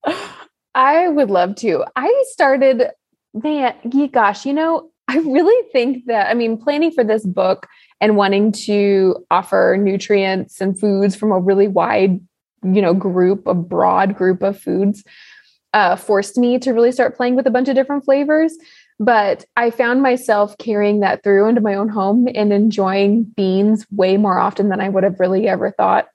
I 0.75 1.09
would 1.09 1.31
love 1.31 1.55
to. 1.57 1.85
I 1.95 2.25
started, 2.33 2.89
man, 3.33 3.75
gosh, 4.13 4.45
you 4.45 4.53
know, 4.53 4.91
I 5.07 5.19
really 5.19 5.69
think 5.71 6.07
that, 6.07 6.31
I 6.31 6.35
mean, 6.35 6.57
planning 6.57 6.91
for 6.91 7.05
this 7.05 7.25
book 7.25 7.69
and 8.01 8.17
wanting 8.17 8.53
to 8.53 9.25
offer 9.31 9.77
nutrients 9.81 10.61
and 10.61 10.79
foods 10.79 11.15
from 11.15 11.31
a 11.31 11.39
really 11.39 11.69
wide, 11.69 12.21
you 12.63 12.83
know, 12.83 12.95
group, 12.95 13.47
a 13.47 13.55
broad 13.55 14.17
group 14.17 14.43
of 14.43 14.59
foods, 14.59 15.05
uh, 15.75 15.97
forced 15.97 16.39
me 16.39 16.59
to 16.59 16.73
really 16.73 16.93
start 16.93 17.17
playing 17.17 17.37
with 17.37 17.47
a 17.47 17.51
bunch 17.51 17.69
of 17.69 17.75
different 17.75 18.05
flavors. 18.05 18.57
But 19.01 19.45
I 19.57 19.71
found 19.71 20.03
myself 20.03 20.57
carrying 20.59 21.01
that 21.01 21.23
through 21.23 21.49
into 21.49 21.61
my 21.61 21.75
own 21.75 21.89
home 21.89 22.29
and 22.33 22.53
enjoying 22.53 23.25
beans 23.25 23.87
way 23.91 24.17
more 24.17 24.39
often 24.39 24.69
than 24.69 24.81
I 24.81 24.89
would 24.89 25.05
have 25.05 25.19
really 25.19 25.49
ever 25.49 25.73
thought. 25.73 26.09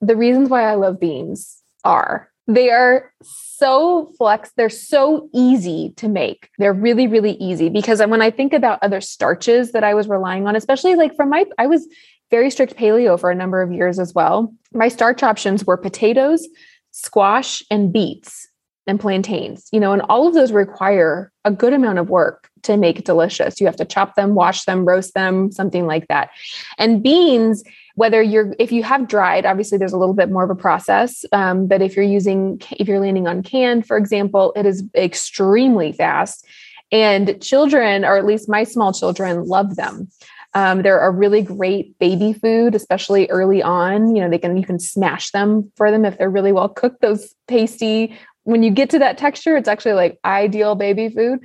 The 0.00 0.16
reasons 0.16 0.48
why 0.48 0.64
I 0.64 0.74
love 0.74 0.98
beans 1.00 1.60
are 1.84 2.28
they 2.46 2.68
are 2.68 3.10
so 3.22 4.12
flex 4.18 4.52
they're 4.54 4.68
so 4.68 5.30
easy 5.32 5.94
to 5.96 6.08
make. 6.08 6.50
They're 6.58 6.74
really 6.74 7.06
really 7.06 7.32
easy 7.34 7.70
because 7.70 8.00
when 8.04 8.20
i 8.20 8.30
think 8.30 8.52
about 8.52 8.80
other 8.82 9.00
starches 9.00 9.72
that 9.72 9.84
i 9.84 9.94
was 9.94 10.08
relying 10.08 10.46
on 10.46 10.54
especially 10.56 10.94
like 10.94 11.16
from 11.16 11.30
my 11.30 11.46
i 11.58 11.66
was 11.66 11.86
very 12.30 12.50
strict 12.50 12.76
paleo 12.76 13.18
for 13.18 13.30
a 13.30 13.34
number 13.34 13.62
of 13.62 13.70
years 13.70 13.98
as 14.00 14.12
well. 14.12 14.52
My 14.72 14.88
starch 14.88 15.22
options 15.22 15.64
were 15.64 15.76
potatoes 15.76 16.48
squash 16.90 17.62
and 17.70 17.92
beets 17.92 18.48
and 18.86 19.00
plantains 19.00 19.68
you 19.72 19.80
know 19.80 19.92
and 19.92 20.02
all 20.02 20.26
of 20.26 20.34
those 20.34 20.52
require 20.52 21.32
a 21.44 21.50
good 21.50 21.72
amount 21.72 21.98
of 21.98 22.08
work 22.08 22.50
to 22.64 22.76
make 22.76 23.04
delicious. 23.04 23.60
You 23.60 23.66
have 23.66 23.76
to 23.76 23.84
chop 23.84 24.14
them 24.16 24.34
wash 24.34 24.64
them 24.64 24.84
roast 24.84 25.14
them 25.14 25.52
something 25.52 25.86
like 25.86 26.08
that. 26.08 26.30
And 26.78 27.02
beans 27.02 27.62
whether 27.94 28.20
you're 28.20 28.54
if 28.58 28.72
you 28.72 28.82
have 28.82 29.06
dried 29.06 29.46
obviously 29.46 29.78
there's 29.78 29.92
a 29.92 29.98
little 29.98 30.14
bit 30.14 30.30
more 30.30 30.42
of 30.42 30.50
a 30.50 30.54
process 30.54 31.24
um, 31.32 31.68
but 31.68 31.80
if 31.80 31.94
you're 31.94 32.04
using 32.04 32.60
if 32.72 32.88
you're 32.88 33.00
leaning 33.00 33.28
on 33.28 33.42
canned 33.42 33.86
for 33.86 33.96
example 33.96 34.52
it 34.56 34.66
is 34.66 34.82
extremely 34.94 35.92
fast. 35.92 36.46
And 36.90 37.40
children 37.42 38.04
or 38.04 38.16
at 38.16 38.26
least 38.26 38.48
my 38.48 38.64
small 38.64 38.92
children 38.92 39.44
love 39.44 39.76
them. 39.76 40.08
Um, 40.56 40.82
they're 40.82 41.04
a 41.04 41.10
really 41.10 41.42
great 41.42 41.98
baby 41.98 42.32
food 42.32 42.74
especially 42.74 43.28
early 43.28 43.62
on. 43.62 44.14
You 44.16 44.22
know 44.22 44.30
they 44.30 44.38
can 44.38 44.56
you 44.56 44.64
can 44.64 44.78
smash 44.78 45.30
them 45.32 45.70
for 45.76 45.90
them 45.90 46.04
if 46.04 46.16
they're 46.16 46.30
really 46.30 46.52
well 46.52 46.68
cooked 46.68 47.02
those 47.02 47.34
pasty 47.46 48.16
when 48.44 48.62
you 48.62 48.70
get 48.70 48.90
to 48.90 48.98
that 48.98 49.18
texture, 49.18 49.56
it's 49.56 49.68
actually 49.68 49.94
like 49.94 50.18
ideal 50.24 50.74
baby 50.74 51.08
food. 51.08 51.40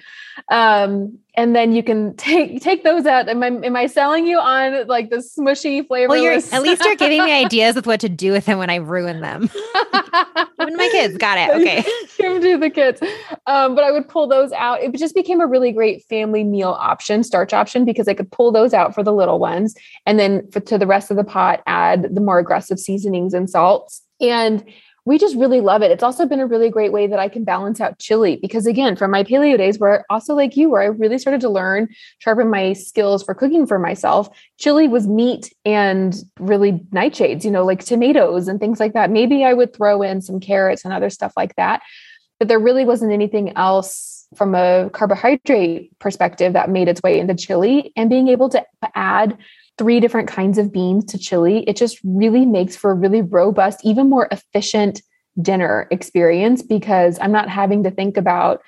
Um, 0.50 1.18
and 1.36 1.56
then 1.56 1.72
you 1.72 1.82
can 1.82 2.16
take 2.18 2.62
take 2.62 2.84
those 2.84 3.06
out. 3.06 3.30
Am 3.30 3.42
I 3.42 3.48
am 3.48 3.76
I 3.76 3.88
selling 3.88 4.28
you 4.28 4.38
on 4.38 4.88
like 4.88 5.10
the 5.10 5.18
smushy 5.18 5.88
flavor? 5.88 6.10
Well, 6.10 6.44
at 6.52 6.62
least 6.62 6.84
you're 6.84 6.96
giving 6.96 7.24
me 7.24 7.32
ideas 7.32 7.76
with 7.76 7.88
what 7.88 8.02
to 8.02 8.10
do 8.10 8.34
with 8.34 8.46
them 8.46 8.58
when 8.58 8.70
I 8.70 8.76
ruin 8.76 9.22
them. 9.22 9.42
Give 10.60 10.76
my 10.76 10.90
kids. 10.92 11.18
Got 11.18 11.38
it. 11.38 11.62
Okay. 11.62 11.86
Give 12.18 12.34
them 12.34 12.42
to 12.42 12.58
the 12.58 12.70
kids. 12.70 13.02
Um, 13.48 13.76
but 13.76 13.86
I 13.86 13.92
would 13.92 14.10
pull 14.10 14.28
those 14.28 14.52
out. 14.52 14.82
It 14.82 14.94
just 14.96 15.16
became 15.16 15.40
a 15.40 15.48
really 15.48 15.72
great 15.72 16.04
family 16.06 16.44
meal 16.44 16.76
option, 16.78 17.24
starch 17.24 17.54
option, 17.54 17.86
because 17.86 18.10
I 18.10 18.14
could 18.14 18.30
pull 18.32 18.52
those 18.52 18.74
out 18.74 18.94
for 18.94 19.04
the 19.04 19.14
little 19.14 19.40
ones, 19.40 19.76
and 20.06 20.20
then 20.20 20.50
for, 20.52 20.60
to 20.60 20.78
the 20.78 20.88
rest 20.88 21.10
of 21.10 21.16
the 21.16 21.24
pot, 21.24 21.62
add 21.66 22.14
the 22.14 22.22
more 22.22 22.40
aggressive 22.40 22.80
seasonings 22.80 23.34
and 23.34 23.50
salts. 23.50 24.02
And 24.20 24.66
we 25.10 25.18
just 25.18 25.36
really 25.36 25.60
love 25.60 25.82
it. 25.82 25.90
It's 25.90 26.04
also 26.04 26.28
been 26.28 26.40
a 26.40 26.46
really 26.46 26.70
great 26.70 26.92
way 26.92 27.08
that 27.08 27.18
I 27.18 27.30
can 27.30 27.44
balance 27.44 27.82
out 27.82 27.98
chili 27.98 28.36
because 28.36 28.68
again, 28.68 28.96
from 28.96 29.10
my 29.10 29.24
paleo 29.24 29.58
days 29.58 29.80
where 29.80 30.06
also 30.08 30.36
like 30.36 30.56
you, 30.56 30.70
where 30.70 30.84
I 30.84 30.86
really 30.86 31.18
started 31.18 31.42
to 31.42 31.50
learn, 31.50 31.90
sharpen 32.20 32.52
my 32.52 32.74
skills 32.74 33.24
for 33.24 33.34
cooking 33.34 33.66
for 33.66 33.80
myself, 33.80 34.30
chili 34.60 34.88
was 34.88 35.08
meat 35.08 35.52
and 35.66 36.16
really 36.40 36.74
nightshades, 36.94 37.44
you 37.44 37.50
know, 37.50 37.66
like 37.66 37.84
tomatoes 37.84 38.48
and 38.48 38.60
things 38.60 38.80
like 38.80 38.94
that. 38.94 39.10
Maybe 39.10 39.44
I 39.44 39.56
would 39.56 39.76
throw 39.76 40.04
in 40.04 40.22
some 40.22 40.40
carrots 40.40 40.86
and 40.86 40.94
other 40.94 41.10
stuff 41.10 41.34
like 41.36 41.56
that. 41.56 41.82
But 42.38 42.48
there 42.48 42.60
really 42.60 42.86
wasn't 42.86 43.12
anything 43.12 43.58
else 43.58 44.28
from 44.36 44.54
a 44.54 44.92
carbohydrate 44.94 45.98
perspective 45.98 46.54
that 46.54 46.70
made 46.70 46.88
its 46.88 47.02
way 47.02 47.20
into 47.20 47.34
chili 47.34 47.92
and 47.96 48.12
being 48.12 48.28
able 48.28 48.50
to 48.50 48.64
add 48.94 49.40
three 49.80 50.02
different 50.02 50.28
kinds 50.28 50.58
of 50.58 50.74
beans 50.74 51.06
to 51.06 51.18
chili, 51.18 51.64
it 51.66 51.78
just 51.78 52.00
really 52.04 52.46
makes 52.46 52.76
for 52.76 52.92
a 52.92 52.94
really 52.96 53.22
robust, 53.22 53.80
even 53.86 54.10
more 54.10 54.28
efficient 54.30 55.02
dinner 55.42 55.88
experience 55.90 56.62
because 56.62 57.18
I'm 57.22 57.32
not 57.32 57.48
having 57.48 57.84
to 57.84 57.92
think 57.92 58.18
about 58.18 58.62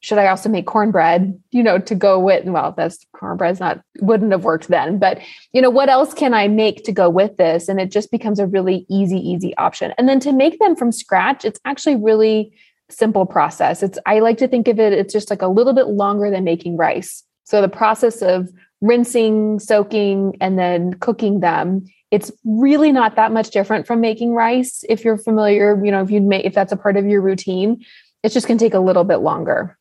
should 0.00 0.18
I 0.18 0.28
also 0.28 0.48
make 0.48 0.66
cornbread, 0.66 1.40
you 1.50 1.62
know, 1.62 1.78
to 1.78 1.94
go 1.94 2.20
with, 2.20 2.44
well, 2.44 2.72
that's 2.76 3.04
cornbread's 3.12 3.58
not, 3.58 3.80
wouldn't 4.00 4.30
have 4.30 4.44
worked 4.44 4.68
then, 4.68 4.98
but, 4.98 5.20
you 5.52 5.60
know, 5.60 5.70
what 5.70 5.88
else 5.88 6.14
can 6.14 6.34
I 6.34 6.46
make 6.46 6.84
to 6.84 6.92
go 6.92 7.10
with 7.10 7.36
this? 7.36 7.68
And 7.68 7.80
it 7.80 7.90
just 7.90 8.10
becomes 8.10 8.38
a 8.38 8.46
really 8.46 8.86
easy, 8.88 9.16
easy 9.16 9.56
option. 9.56 9.94
And 9.98 10.08
then 10.08 10.20
to 10.20 10.32
make 10.32 10.58
them 10.60 10.76
from 10.76 10.92
scratch, 10.92 11.44
it's 11.44 11.58
actually 11.64 11.96
really 11.96 12.52
simple 12.90 13.26
process. 13.26 13.82
It's, 13.82 13.98
I 14.06 14.20
like 14.20 14.38
to 14.38 14.48
think 14.48 14.68
of 14.68 14.78
it, 14.78 14.92
it's 14.92 15.12
just 15.12 15.30
like 15.30 15.42
a 15.42 15.48
little 15.48 15.72
bit 15.72 15.88
longer 15.88 16.30
than 16.30 16.44
making 16.44 16.76
rice. 16.76 17.24
So 17.44 17.60
the 17.60 17.68
process 17.68 18.22
of 18.22 18.50
rinsing, 18.80 19.58
soaking, 19.58 20.36
and 20.40 20.58
then 20.58 20.94
cooking 20.94 21.40
them. 21.40 21.84
It's 22.10 22.32
really 22.44 22.92
not 22.92 23.16
that 23.16 23.32
much 23.32 23.50
different 23.50 23.86
from 23.86 24.00
making 24.00 24.32
rice 24.32 24.84
if 24.88 25.04
you're 25.04 25.18
familiar, 25.18 25.82
you 25.84 25.90
know, 25.90 26.02
if 26.02 26.10
you'd 26.10 26.22
make 26.22 26.44
if 26.44 26.54
that's 26.54 26.72
a 26.72 26.76
part 26.76 26.96
of 26.96 27.06
your 27.06 27.20
routine. 27.20 27.84
It's 28.22 28.34
just 28.34 28.48
going 28.48 28.58
to 28.58 28.64
take 28.64 28.74
a 28.74 28.80
little 28.80 29.04
bit 29.04 29.18
longer. 29.18 29.78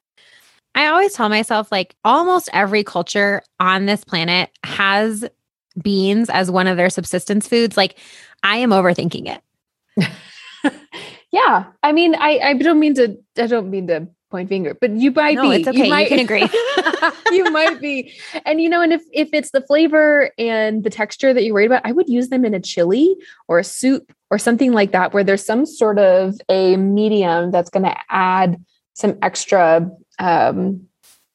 I 0.76 0.88
always 0.88 1.14
tell 1.14 1.30
myself 1.30 1.72
like 1.72 1.96
almost 2.06 2.50
every 2.54 2.84
culture 2.84 3.42
on 3.60 3.88
this 3.88 4.04
planet 4.04 4.52
has 4.64 5.26
beans 5.82 6.30
as 6.30 6.52
one 6.52 6.68
of 6.68 6.78
their 6.78 6.90
subsistence 6.90 7.48
foods. 7.48 7.78
Like 7.78 7.98
I 8.44 8.58
am 8.58 8.70
overthinking 8.70 9.40
it. 9.98 10.12
yeah. 11.32 11.66
I 11.82 11.92
mean, 11.92 12.16
I, 12.16 12.40
I 12.40 12.54
don't 12.54 12.80
mean 12.80 12.94
to 12.96 13.18
I 13.38 13.48
don't 13.48 13.70
mean 13.72 13.88
to 13.88 14.08
point 14.30 14.50
finger, 14.50 14.76
but 14.80 14.92
you 14.92 15.12
might 15.12 15.36
no, 15.36 15.50
be. 15.50 15.58
It's 15.58 15.68
okay. 15.68 15.84
You, 15.86 15.90
might, 15.90 16.10
you 16.12 16.18
can 16.18 16.20
agree. 16.26 16.50
you 17.32 17.50
might 17.52 17.80
be. 17.80 18.14
And 18.46 18.62
you 18.62 18.70
know, 18.70 18.82
and 18.82 18.94
if 18.94 19.02
if 19.14 19.30
it's 19.34 19.52
the 19.52 19.62
flavor 19.62 20.32
and 20.38 20.84
the 20.84 20.90
texture 20.90 21.34
that 21.34 21.44
you're 21.44 21.54
worried 21.54 21.68
about, 21.68 21.82
I 21.86 21.92
would 21.92 22.10
use 22.10 22.30
them 22.30 22.46
in 22.46 22.54
a 22.54 22.60
chili 22.60 23.16
or 23.48 23.60
a 23.60 23.64
soup 23.64 24.12
or 24.30 24.38
something 24.38 24.74
like 24.74 24.92
that, 24.92 25.14
where 25.14 25.24
there's 25.24 25.46
some 25.46 25.66
sort 25.66 26.00
of 26.00 26.36
a 26.50 26.78
medium 26.78 27.52
that's 27.52 27.70
going 27.70 27.86
to 27.86 27.96
add 28.10 28.64
some 28.94 29.18
extra, 29.22 29.90
um, 30.20 30.88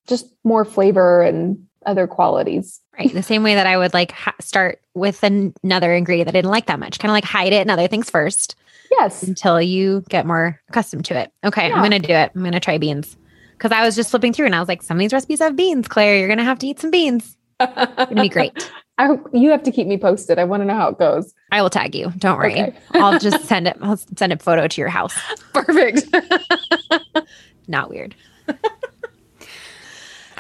just 0.06 0.26
more 0.44 0.64
flavor 0.64 1.22
and 1.22 1.66
other 1.86 2.06
qualities. 2.06 2.80
Right. 2.98 3.12
The 3.12 3.22
same 3.22 3.42
way 3.42 3.54
that 3.54 3.66
I 3.66 3.76
would 3.76 3.94
like 3.94 4.12
ha- 4.12 4.34
start 4.40 4.80
with 4.94 5.22
an- 5.22 5.54
another 5.62 5.92
ingredient 5.94 6.26
that 6.26 6.36
I 6.36 6.38
didn't 6.38 6.50
like 6.50 6.66
that 6.66 6.78
much, 6.78 6.98
kind 6.98 7.10
of 7.10 7.14
like 7.14 7.24
hide 7.24 7.52
it 7.52 7.60
and 7.62 7.70
other 7.70 7.88
things 7.88 8.10
first. 8.10 8.56
Yes. 8.90 9.22
Until 9.22 9.60
you 9.60 10.04
get 10.08 10.26
more 10.26 10.60
accustomed 10.68 11.04
to 11.06 11.18
it. 11.18 11.32
Okay. 11.44 11.68
Yeah. 11.68 11.74
I'm 11.74 11.80
going 11.88 12.02
to 12.02 12.06
do 12.06 12.12
it. 12.12 12.32
I'm 12.34 12.42
going 12.42 12.52
to 12.52 12.60
try 12.60 12.76
beans. 12.78 13.16
Because 13.52 13.72
I 13.72 13.84
was 13.84 13.94
just 13.96 14.10
flipping 14.10 14.32
through 14.32 14.46
and 14.46 14.54
I 14.54 14.58
was 14.60 14.68
like, 14.68 14.82
some 14.82 14.96
of 14.96 15.00
these 15.00 15.12
recipes 15.12 15.38
have 15.38 15.56
beans, 15.56 15.88
Claire. 15.88 16.18
You're 16.18 16.28
going 16.28 16.38
to 16.38 16.44
have 16.44 16.58
to 16.60 16.66
eat 16.66 16.80
some 16.80 16.90
beans. 16.90 17.36
It's 17.60 17.74
going 17.96 18.16
to 18.16 18.22
be 18.22 18.28
great. 18.28 18.70
I, 18.98 19.16
you 19.32 19.50
have 19.50 19.62
to 19.62 19.70
keep 19.72 19.86
me 19.86 19.96
posted. 19.96 20.38
I 20.38 20.44
want 20.44 20.60
to 20.60 20.64
know 20.66 20.74
how 20.74 20.88
it 20.88 20.98
goes. 20.98 21.32
I 21.50 21.62
will 21.62 21.70
tag 21.70 21.94
you. 21.94 22.12
Don't 22.18 22.36
worry. 22.36 22.60
Okay. 22.60 22.74
I'll 22.92 23.18
just 23.18 23.46
send 23.46 23.66
it. 23.66 23.76
I'll 23.80 23.96
send 23.96 24.32
a 24.32 24.38
photo 24.38 24.68
to 24.68 24.80
your 24.80 24.90
house. 24.90 25.14
Perfect. 25.54 26.06
Not 27.68 27.88
weird. 27.88 28.14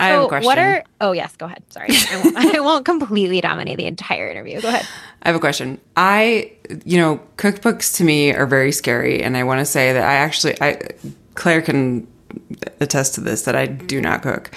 I 0.02 0.08
have 0.08 0.24
a 0.24 0.28
question. 0.28 0.46
What 0.46 0.58
are? 0.58 0.84
Oh 1.00 1.12
yes, 1.12 1.36
go 1.36 1.46
ahead. 1.46 1.62
Sorry, 1.70 1.88
I 1.90 2.20
won't, 2.22 2.36
I 2.56 2.60
won't 2.60 2.84
completely 2.84 3.40
dominate 3.40 3.76
the 3.76 3.86
entire 3.86 4.28
interview. 4.28 4.60
Go 4.60 4.68
ahead. 4.68 4.86
I 5.22 5.28
have 5.28 5.36
a 5.36 5.40
question. 5.40 5.80
I, 5.96 6.52
you 6.84 6.98
know, 6.98 7.20
cookbooks 7.36 7.96
to 7.96 8.04
me 8.04 8.32
are 8.32 8.46
very 8.46 8.72
scary, 8.72 9.22
and 9.22 9.36
I 9.36 9.44
want 9.44 9.60
to 9.60 9.64
say 9.64 9.92
that 9.92 10.02
I 10.02 10.14
actually, 10.14 10.60
I, 10.60 10.80
Claire 11.34 11.62
can 11.62 12.08
attest 12.80 13.14
to 13.14 13.20
this 13.20 13.42
that 13.42 13.54
I 13.54 13.66
do 13.66 14.00
not 14.00 14.22
cook, 14.22 14.50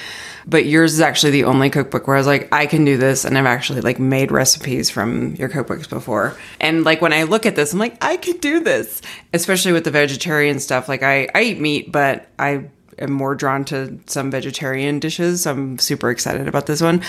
but 0.48 0.66
yours 0.66 0.94
is 0.94 1.02
actually 1.02 1.32
the 1.32 1.44
only 1.44 1.70
cookbook 1.70 2.08
where 2.08 2.16
I 2.16 2.20
was 2.20 2.28
like, 2.28 2.52
I 2.52 2.66
can 2.66 2.84
do 2.86 2.98
this, 2.98 3.26
and 3.26 3.38
I've 3.38 3.46
actually 3.46 3.82
like 3.82 4.00
made 4.00 4.32
recipes 4.32 4.90
from 4.90 5.36
your 5.36 5.50
cookbooks 5.50 5.88
before, 5.88 6.36
and 6.60 6.84
like 6.84 7.02
when 7.02 7.14
I 7.14 7.24
look 7.24 7.46
at 7.46 7.56
this, 7.56 7.74
I'm 7.74 7.80
like, 7.80 8.04
I 8.04 8.18
could 8.18 8.42
do 8.42 8.62
this, 8.62 9.02
especially 9.34 9.74
with 9.74 9.84
the 9.84 9.92
vegetarian 9.92 10.60
stuff. 10.60 10.90
Like 10.90 11.04
I, 11.04 11.28
I 11.36 11.44
eat 11.44 11.60
meat, 11.60 11.92
but 11.92 12.28
I 12.40 12.70
am 13.00 13.12
more 13.12 13.36
drawn 13.36 13.66
to 13.66 14.00
some 14.06 14.32
vegetarian 14.32 15.00
dishes. 15.00 15.44
So 15.44 15.52
I'm 15.52 15.80
super 15.80 16.10
excited 16.10 16.48
about 16.48 16.66
this 16.66 16.82
one. 16.82 17.02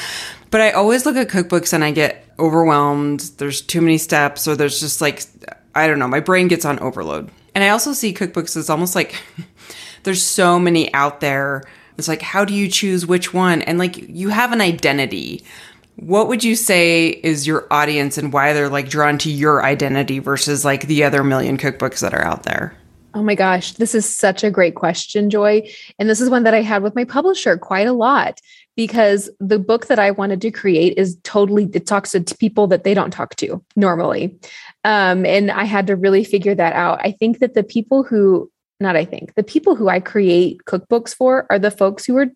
But 0.50 0.60
I 0.60 0.72
always 0.72 1.06
look 1.06 1.16
at 1.16 1.28
cookbooks 1.28 1.72
and 1.72 1.84
I 1.84 1.90
get 1.90 2.24
overwhelmed. 2.38 3.20
There's 3.38 3.60
too 3.60 3.80
many 3.80 3.98
steps, 3.98 4.46
or 4.46 4.56
there's 4.56 4.80
just 4.80 5.00
like, 5.00 5.24
I 5.74 5.86
don't 5.86 5.98
know, 5.98 6.08
my 6.08 6.20
brain 6.20 6.48
gets 6.48 6.64
on 6.64 6.78
overload. 6.78 7.30
And 7.54 7.64
I 7.64 7.70
also 7.70 7.92
see 7.92 8.12
cookbooks 8.12 8.56
as 8.56 8.68
almost 8.68 8.94
like 8.94 9.22
there's 10.02 10.22
so 10.22 10.58
many 10.58 10.92
out 10.94 11.20
there. 11.20 11.62
It's 11.98 12.08
like, 12.08 12.22
how 12.22 12.44
do 12.44 12.54
you 12.54 12.68
choose 12.68 13.06
which 13.06 13.32
one? 13.32 13.62
And 13.62 13.78
like, 13.78 13.96
you 13.96 14.28
have 14.28 14.52
an 14.52 14.60
identity. 14.60 15.42
What 15.96 16.28
would 16.28 16.44
you 16.44 16.54
say 16.56 17.08
is 17.08 17.46
your 17.46 17.66
audience 17.70 18.18
and 18.18 18.32
why 18.32 18.52
they're 18.52 18.68
like 18.68 18.90
drawn 18.90 19.16
to 19.18 19.30
your 19.30 19.64
identity 19.64 20.18
versus 20.18 20.62
like 20.62 20.86
the 20.86 21.04
other 21.04 21.24
million 21.24 21.56
cookbooks 21.56 22.00
that 22.00 22.12
are 22.12 22.24
out 22.24 22.42
there? 22.42 22.76
Oh 23.16 23.22
my 23.22 23.34
gosh, 23.34 23.72
this 23.72 23.94
is 23.94 24.04
such 24.04 24.44
a 24.44 24.50
great 24.50 24.74
question, 24.74 25.30
Joy. 25.30 25.66
And 25.98 26.06
this 26.06 26.20
is 26.20 26.28
one 26.28 26.42
that 26.42 26.52
I 26.52 26.60
had 26.60 26.82
with 26.82 26.94
my 26.94 27.06
publisher 27.06 27.56
quite 27.56 27.86
a 27.86 27.94
lot 27.94 28.42
because 28.76 29.30
the 29.40 29.58
book 29.58 29.86
that 29.86 29.98
I 29.98 30.10
wanted 30.10 30.42
to 30.42 30.50
create 30.50 30.98
is 30.98 31.16
totally, 31.22 31.66
it 31.72 31.86
talks 31.86 32.10
to 32.10 32.20
people 32.38 32.66
that 32.66 32.84
they 32.84 32.92
don't 32.92 33.10
talk 33.10 33.34
to 33.36 33.64
normally. 33.74 34.38
Um, 34.84 35.24
and 35.24 35.50
I 35.50 35.64
had 35.64 35.86
to 35.86 35.96
really 35.96 36.24
figure 36.24 36.54
that 36.56 36.74
out. 36.74 37.00
I 37.02 37.12
think 37.12 37.38
that 37.38 37.54
the 37.54 37.64
people 37.64 38.02
who, 38.02 38.52
not 38.80 38.96
I 38.96 39.06
think, 39.06 39.34
the 39.34 39.42
people 39.42 39.76
who 39.76 39.88
I 39.88 39.98
create 39.98 40.60
cookbooks 40.66 41.14
for 41.14 41.46
are 41.48 41.58
the 41.58 41.70
folks 41.70 42.04
who 42.04 42.18
are 42.18 42.26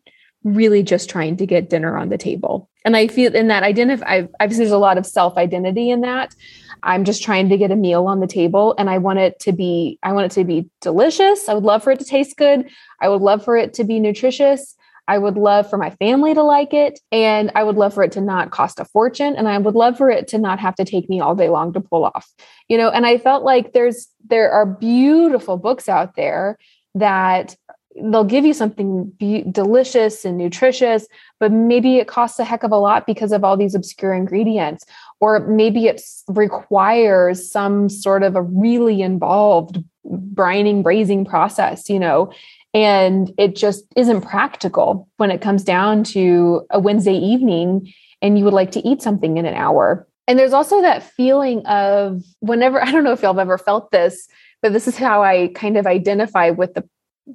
really 0.45 0.83
just 0.83 1.11
trying 1.11 1.37
to 1.37 1.45
get 1.45 1.69
dinner 1.69 1.99
on 1.99 2.09
the 2.09 2.17
table. 2.17 2.71
And 2.87 2.97
I 2.97 3.09
feel 3.09 3.35
in 3.35 3.49
that 3.49 3.65
identify, 3.65 4.07
I 4.07 4.29
obviously, 4.41 4.65
there's 4.65 4.73
a 4.73 4.79
lot 4.79 4.97
of 4.97 5.05
self 5.05 5.37
identity 5.37 5.91
in 5.91 6.01
that. 6.01 6.35
I'm 6.83 7.05
just 7.05 7.23
trying 7.23 7.49
to 7.49 7.57
get 7.57 7.71
a 7.71 7.77
meal 7.77 8.07
on 8.07 8.21
the 8.21 8.27
table 8.27 8.75
and 8.79 8.91
I 8.91 8.99
want 8.99 9.19
it 9.19 9.39
to 9.41 9.53
be 9.53 9.99
I 10.03 10.13
want 10.13 10.27
it 10.27 10.35
to 10.37 10.45
be 10.45 10.69
delicious. 10.81 11.49
I 11.49 11.55
would 11.55 11.65
love 11.65 11.83
for 11.83 11.91
it 11.93 11.99
to 11.99 12.05
taste 12.05 12.37
good. 12.37 12.69
I 13.01 13.09
would 13.09 13.23
love 13.23 13.45
for 13.45 13.57
it 13.57 13.75
to 13.75 13.85
be 13.85 14.01
nutritious. 14.01 14.77
I 15.09 15.19
would 15.19 15.37
love 15.37 15.69
for 15.69 15.77
my 15.77 15.91
family 15.91 16.35
to 16.35 16.43
like 16.43 16.73
it 16.73 17.01
and 17.11 17.51
I 17.57 17.65
would 17.65 17.77
love 17.77 17.95
for 17.95 18.05
it 18.05 18.13
to 18.13 18.21
not 18.21 18.53
cost 18.53 18.79
a 18.79 18.85
fortune 18.85 19.35
and 19.35 19.49
I 19.49 19.59
would 19.59 19.75
love 19.75 19.99
for 19.99 20.09
it 20.09 20.29
to 20.29 20.39
not 20.39 20.61
have 20.61 20.77
to 20.77 20.85
take 20.85 21.09
me 21.09 21.21
all 21.21 21.35
day 21.35 21.49
long 21.49 21.73
to 21.73 21.81
pull 21.81 22.05
off. 22.05 22.29
You 22.69 22.79
know, 22.79 22.91
and 22.91 23.05
I 23.05 23.19
felt 23.19 23.43
like 23.43 23.73
there's 23.73 24.07
there 24.29 24.53
are 24.53 24.65
beautiful 24.65 25.57
books 25.57 25.89
out 25.89 26.15
there 26.15 26.59
that 26.95 27.57
they'll 27.97 28.25
give 28.25 28.45
you 28.45 28.55
something 28.55 29.07
be- 29.19 29.43
delicious 29.43 30.25
and 30.25 30.39
nutritious 30.39 31.07
but 31.41 31.51
maybe 31.51 31.97
it 31.97 32.07
costs 32.07 32.39
a 32.39 32.45
heck 32.45 32.63
of 32.63 32.71
a 32.71 32.77
lot 32.77 33.07
because 33.07 33.33
of 33.33 33.43
all 33.43 33.57
these 33.57 33.75
obscure 33.75 34.13
ingredients. 34.13 34.85
Or 35.21 35.41
maybe 35.41 35.87
it 35.87 36.03
requires 36.29 37.51
some 37.51 37.89
sort 37.89 38.23
of 38.23 38.37
a 38.37 38.43
really 38.43 39.03
involved 39.03 39.83
brining 40.07 40.83
braising 40.83 41.25
process 41.25 41.89
you 41.89 41.99
know? 41.99 42.33
And 42.73 43.33
it 43.37 43.57
just 43.57 43.85
isn't 43.97 44.21
practical 44.21 45.09
when 45.17 45.33
it 45.33 45.41
comes 45.41 45.65
down 45.65 46.05
to 46.05 46.67
a 46.71 46.79
wednesday 46.79 47.17
evening 47.17 47.93
and 48.23 48.39
you 48.39 48.45
would 48.45 48.55
like 48.55 48.73
to 48.73 48.87
eat 48.87 49.03
something 49.03 49.39
in 49.39 49.47
an 49.47 49.55
hour. 49.55 50.07
And 50.29 50.39
there's 50.39 50.53
also 50.53 50.83
that 50.83 51.03
feeling 51.03 51.67
of 51.67 52.23
whenever 52.39 52.83
i 52.85 52.93
don't 52.93 53.03
know 53.03 53.13
if 53.13 53.23
y'all 53.23 53.33
have 53.33 53.41
ever 53.41 53.59
felt 53.59 53.91
this 53.91 54.29
but 54.63 54.73
this 54.73 54.87
is 54.87 54.97
how 54.97 55.23
i 55.23 55.49
kind 55.55 55.77
of 55.77 55.87
identify 55.87 56.51
with 56.51 56.75
the 56.75 56.87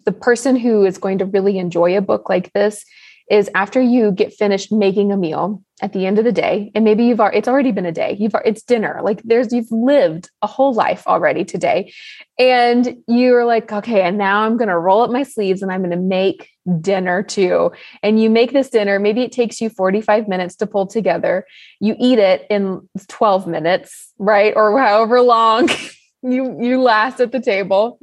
the 0.05 0.11
person 0.11 0.55
who 0.55 0.85
is 0.85 0.97
going 0.97 1.19
to 1.19 1.25
really 1.25 1.57
enjoy 1.57 1.97
a 1.97 2.01
book 2.01 2.29
like 2.29 2.51
this 2.53 2.85
is 3.29 3.49
after 3.55 3.81
you 3.81 4.11
get 4.11 4.33
finished 4.33 4.71
making 4.71 5.11
a 5.11 5.17
meal 5.17 5.63
at 5.81 5.93
the 5.93 6.05
end 6.05 6.19
of 6.19 6.25
the 6.25 6.31
day 6.31 6.71
and 6.75 6.85
maybe 6.85 7.05
you've 7.05 7.19
it's 7.33 7.47
already 7.47 7.71
been 7.71 7.85
a 7.85 7.91
day 7.91 8.15
you've 8.19 8.35
it's 8.45 8.61
dinner 8.61 8.99
like 9.03 9.21
there's 9.23 9.51
you've 9.51 9.71
lived 9.71 10.29
a 10.41 10.47
whole 10.47 10.73
life 10.73 11.05
already 11.07 11.43
today 11.43 11.91
and 12.37 12.97
you're 13.07 13.45
like 13.45 13.71
okay 13.71 14.03
and 14.03 14.17
now 14.17 14.41
i'm 14.43 14.57
going 14.57 14.69
to 14.69 14.77
roll 14.77 15.01
up 15.01 15.09
my 15.09 15.23
sleeves 15.23 15.61
and 15.61 15.71
i'm 15.71 15.81
going 15.81 15.89
to 15.91 15.97
make 15.97 16.49
dinner 16.81 17.21
too. 17.21 17.71
And 18.01 18.19
you 18.21 18.29
make 18.29 18.51
this 18.51 18.69
dinner 18.69 18.99
maybe 18.99 19.21
it 19.21 19.31
takes 19.31 19.61
you 19.61 19.69
45 19.69 20.27
minutes 20.27 20.55
to 20.57 20.67
pull 20.67 20.87
together 20.87 21.45
you 21.79 21.95
eat 21.99 22.19
it 22.19 22.45
in 22.49 22.87
12 23.07 23.47
minutes 23.47 24.11
right 24.17 24.53
or 24.55 24.79
however 24.79 25.21
long 25.21 25.69
you 26.23 26.57
you 26.61 26.81
last 26.81 27.19
at 27.19 27.31
the 27.31 27.39
table 27.39 27.99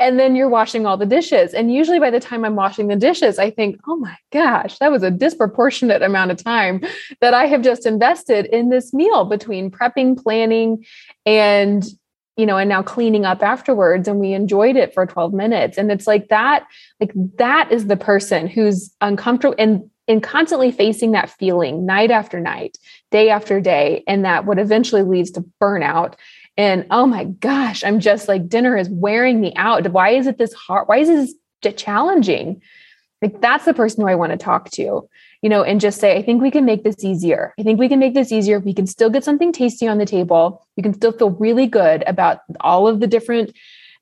and 0.00 0.18
then 0.18 0.34
you're 0.34 0.48
washing 0.48 0.86
all 0.86 0.96
the 0.96 1.06
dishes. 1.06 1.54
And 1.54 1.72
usually 1.72 2.00
by 2.00 2.10
the 2.10 2.18
time 2.18 2.44
i'm 2.44 2.56
washing 2.56 2.88
the 2.88 2.96
dishes 2.96 3.38
i 3.38 3.50
think 3.50 3.78
oh 3.86 3.96
my 3.96 4.16
gosh 4.32 4.78
that 4.78 4.90
was 4.90 5.02
a 5.02 5.10
disproportionate 5.10 6.02
amount 6.02 6.30
of 6.30 6.42
time 6.42 6.82
that 7.20 7.34
i 7.34 7.46
have 7.46 7.62
just 7.62 7.86
invested 7.86 8.46
in 8.46 8.70
this 8.70 8.92
meal 8.92 9.24
between 9.24 9.70
prepping 9.70 10.20
planning 10.20 10.84
and 11.26 11.84
you 12.40 12.46
know 12.46 12.56
and 12.56 12.70
now 12.70 12.82
cleaning 12.82 13.26
up 13.26 13.42
afterwards. 13.42 14.08
And 14.08 14.18
we 14.18 14.32
enjoyed 14.32 14.76
it 14.76 14.94
for 14.94 15.04
12 15.06 15.34
minutes. 15.34 15.76
And 15.76 15.92
it's 15.92 16.06
like 16.06 16.28
that 16.28 16.66
like 16.98 17.12
that 17.36 17.70
is 17.70 17.86
the 17.86 17.98
person 17.98 18.46
who's 18.46 18.94
uncomfortable 19.00 19.54
and 19.58 19.90
and 20.08 20.22
constantly 20.22 20.72
facing 20.72 21.12
that 21.12 21.30
feeling 21.30 21.86
night 21.86 22.10
after 22.10 22.40
night 22.40 22.78
day 23.10 23.28
after 23.28 23.60
day. 23.60 24.02
And 24.06 24.24
that 24.24 24.46
what 24.46 24.58
eventually 24.58 25.02
leads 25.02 25.30
to 25.32 25.44
burnout 25.60 26.14
and 26.56 26.86
oh 26.90 27.06
my 27.06 27.24
gosh, 27.24 27.84
I'm 27.84 28.00
just 28.00 28.28
like, 28.28 28.48
dinner 28.48 28.76
is 28.76 28.88
wearing 28.88 29.40
me 29.40 29.52
out. 29.56 29.90
Why 29.92 30.10
is 30.10 30.26
it 30.26 30.38
this 30.38 30.52
hard? 30.52 30.88
Why 30.88 30.98
is 30.98 31.08
this 31.62 31.74
challenging? 31.74 32.60
Like, 33.22 33.40
that's 33.40 33.66
the 33.66 33.74
person 33.74 34.02
who 34.02 34.08
I 34.08 34.14
want 34.14 34.32
to 34.32 34.38
talk 34.38 34.70
to, 34.72 35.08
you 35.42 35.48
know, 35.48 35.62
and 35.62 35.78
just 35.80 36.00
say, 36.00 36.16
I 36.16 36.22
think 36.22 36.40
we 36.40 36.50
can 36.50 36.64
make 36.64 36.84
this 36.84 37.04
easier. 37.04 37.52
I 37.58 37.62
think 37.62 37.78
we 37.78 37.88
can 37.88 37.98
make 37.98 38.14
this 38.14 38.32
easier. 38.32 38.60
We 38.60 38.72
can 38.72 38.86
still 38.86 39.10
get 39.10 39.24
something 39.24 39.52
tasty 39.52 39.86
on 39.86 39.98
the 39.98 40.06
table. 40.06 40.66
You 40.76 40.82
can 40.82 40.94
still 40.94 41.12
feel 41.12 41.30
really 41.30 41.66
good 41.66 42.02
about 42.06 42.40
all 42.60 42.88
of 42.88 43.00
the 43.00 43.06
different 43.06 43.54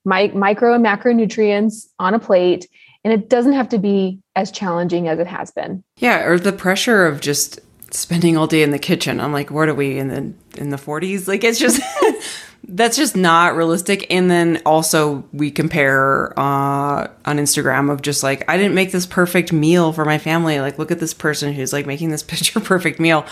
micro 0.05 0.75
and 0.75 0.85
macronutrients 0.85 1.89
on 1.99 2.15
a 2.15 2.21
plate. 2.21 2.69
And 3.05 3.13
it 3.13 3.29
doesn't 3.29 3.55
have 3.55 3.69
to 3.71 3.79
be 3.79 4.21
as 4.37 4.53
challenging 4.53 5.09
as 5.09 5.19
it 5.19 5.27
has 5.27 5.51
been. 5.51 5.83
Yeah. 5.97 6.25
Or 6.25 6.39
the 6.39 6.53
pressure 6.53 7.05
of 7.07 7.21
just 7.21 7.59
spending 7.91 8.37
all 8.37 8.47
day 8.47 8.63
in 8.63 8.71
the 8.71 8.79
kitchen. 8.79 9.21
I'm 9.21 9.33
like, 9.33 9.51
what 9.51 9.69
are 9.69 9.75
we 9.75 9.99
in 9.99 10.09
the 10.09 10.61
in 10.61 10.71
the 10.71 10.77
40s? 10.77 11.29
Like 11.29 11.45
it's 11.45 11.59
just 11.59 11.81
that's 12.69 12.97
just 12.97 13.17
not 13.17 13.57
realistic. 13.57 14.07
And 14.11 14.31
then 14.31 14.61
also 14.67 15.25
we 15.33 15.51
compare 15.51 16.39
uh, 16.39 17.09
on 17.25 17.39
Instagram 17.39 17.91
of 17.91 18.03
just 18.03 18.23
like 18.23 18.49
I 18.49 18.57
didn't 18.57 18.75
make 18.75 18.93
this 18.93 19.07
perfect 19.07 19.53
meal 19.53 19.93
for 19.93 20.05
my 20.05 20.19
family. 20.19 20.61
Like 20.61 20.79
look 20.79 20.91
at 20.91 21.01
this 21.01 21.15
person 21.15 21.53
who's 21.53 21.73
like 21.73 21.87
making 21.87 22.11
this 22.11 22.23
picture 22.25 22.61
perfect 22.61 23.01
meal, 23.01 23.25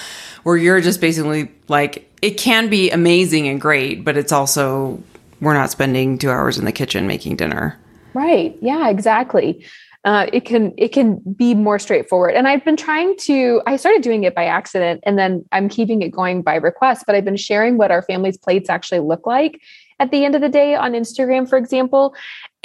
where 0.43 0.57
you're 0.57 0.81
just 0.81 1.01
basically 1.01 1.51
like 1.69 2.11
it 2.23 2.33
can 2.33 2.69
be 2.69 2.91
amazing 2.91 3.49
and 3.49 3.61
great, 3.61 4.05
but 4.05 4.17
it's 4.17 4.33
also 4.33 5.03
we're 5.41 5.55
not 5.55 5.71
spending 5.71 6.17
two 6.17 6.31
hours 6.31 6.59
in 6.59 6.65
the 6.65 6.73
kitchen 6.73 7.07
making 7.07 7.37
dinner. 7.37 7.79
Right. 8.15 8.57
Yeah. 8.63 8.89
Exactly 8.89 9.63
uh, 10.07 10.27
it 10.33 10.45
can 10.45 10.73
it 10.79 10.93
can 10.93 11.21
be 11.37 11.53
more 11.53 11.81
straightforward. 11.81 12.35
And 12.35 12.47
I've 12.47 12.65
been 12.65 12.77
trying 12.77 13.17
to. 13.23 13.61
I 13.67 13.75
started 13.75 14.03
doing 14.03 14.23
it 14.23 14.37
by 14.37 14.45
accident, 14.45 15.01
and 15.03 15.19
then 15.19 15.45
I'm 15.51 15.69
keeping 15.69 16.01
it 16.01 16.11
going 16.11 16.43
by 16.43 16.55
request. 16.55 17.05
But 17.07 17.17
I've 17.17 17.25
been 17.25 17.37
sharing 17.37 17.77
what 17.77 17.91
our 17.91 18.03
family's 18.03 18.39
plates 18.39 18.71
actually 18.71 19.01
look 19.01 19.27
like 19.27 19.61
at 19.99 20.13
the 20.13 20.25
end 20.25 20.37
of 20.37 20.43
the 20.43 20.49
day 20.49 20.77
on 20.77 20.93
Instagram, 20.93 21.49
for 21.49 21.59
example 21.59 22.15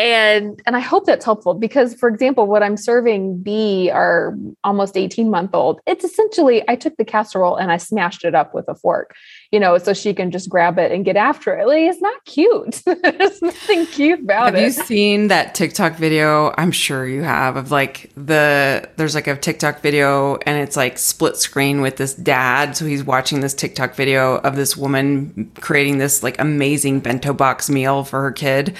and 0.01 0.59
and 0.65 0.75
i 0.75 0.79
hope 0.79 1.05
that's 1.05 1.23
helpful 1.23 1.53
because 1.53 1.93
for 1.93 2.09
example 2.09 2.47
what 2.47 2.63
i'm 2.63 2.75
serving 2.75 3.41
b 3.41 3.91
our 3.91 4.35
almost 4.63 4.97
18 4.97 5.29
month 5.29 5.51
old 5.53 5.79
it's 5.85 6.03
essentially 6.03 6.63
i 6.67 6.75
took 6.75 6.97
the 6.97 7.05
casserole 7.05 7.55
and 7.55 7.71
i 7.71 7.77
smashed 7.77 8.25
it 8.25 8.33
up 8.33 8.55
with 8.55 8.67
a 8.67 8.73
fork 8.73 9.13
you 9.51 9.59
know 9.59 9.77
so 9.77 9.93
she 9.93 10.13
can 10.13 10.31
just 10.31 10.49
grab 10.49 10.79
it 10.79 10.91
and 10.91 11.03
get 11.03 11.17
after 11.17 11.57
it. 11.57 11.67
Like 11.67 11.83
it's 11.83 12.01
not 12.01 12.23
cute. 12.25 12.81
There's 12.85 13.41
nothing 13.41 13.85
cute 13.87 14.21
about 14.21 14.45
have 14.45 14.55
it. 14.55 14.59
have 14.59 14.77
you 14.77 14.83
seen 14.83 15.27
that 15.27 15.53
tiktok 15.55 15.95
video? 15.95 16.53
I'm 16.57 16.71
sure 16.71 17.05
you 17.05 17.23
have 17.23 17.57
of 17.57 17.69
like 17.69 18.11
the 18.15 18.89
there's 18.95 19.15
like 19.15 19.27
a 19.27 19.35
tiktok 19.35 19.81
video 19.81 20.37
and 20.45 20.57
it's 20.57 20.77
like 20.77 20.97
split 20.97 21.37
screen 21.37 21.81
with 21.81 21.97
this 21.97 22.13
dad. 22.13 22.77
So 22.77 22.85
he's 22.85 23.03
watching 23.03 23.41
this 23.41 23.53
tiktok 23.53 23.95
video 23.95 24.37
of 24.37 24.55
this 24.55 24.77
woman 24.77 25.51
creating 25.59 25.97
this 25.97 26.23
like 26.23 26.39
amazing 26.39 27.01
bento 27.01 27.33
box 27.33 27.69
meal 27.69 28.03
for 28.03 28.21
her 28.21 28.31
kid. 28.31 28.75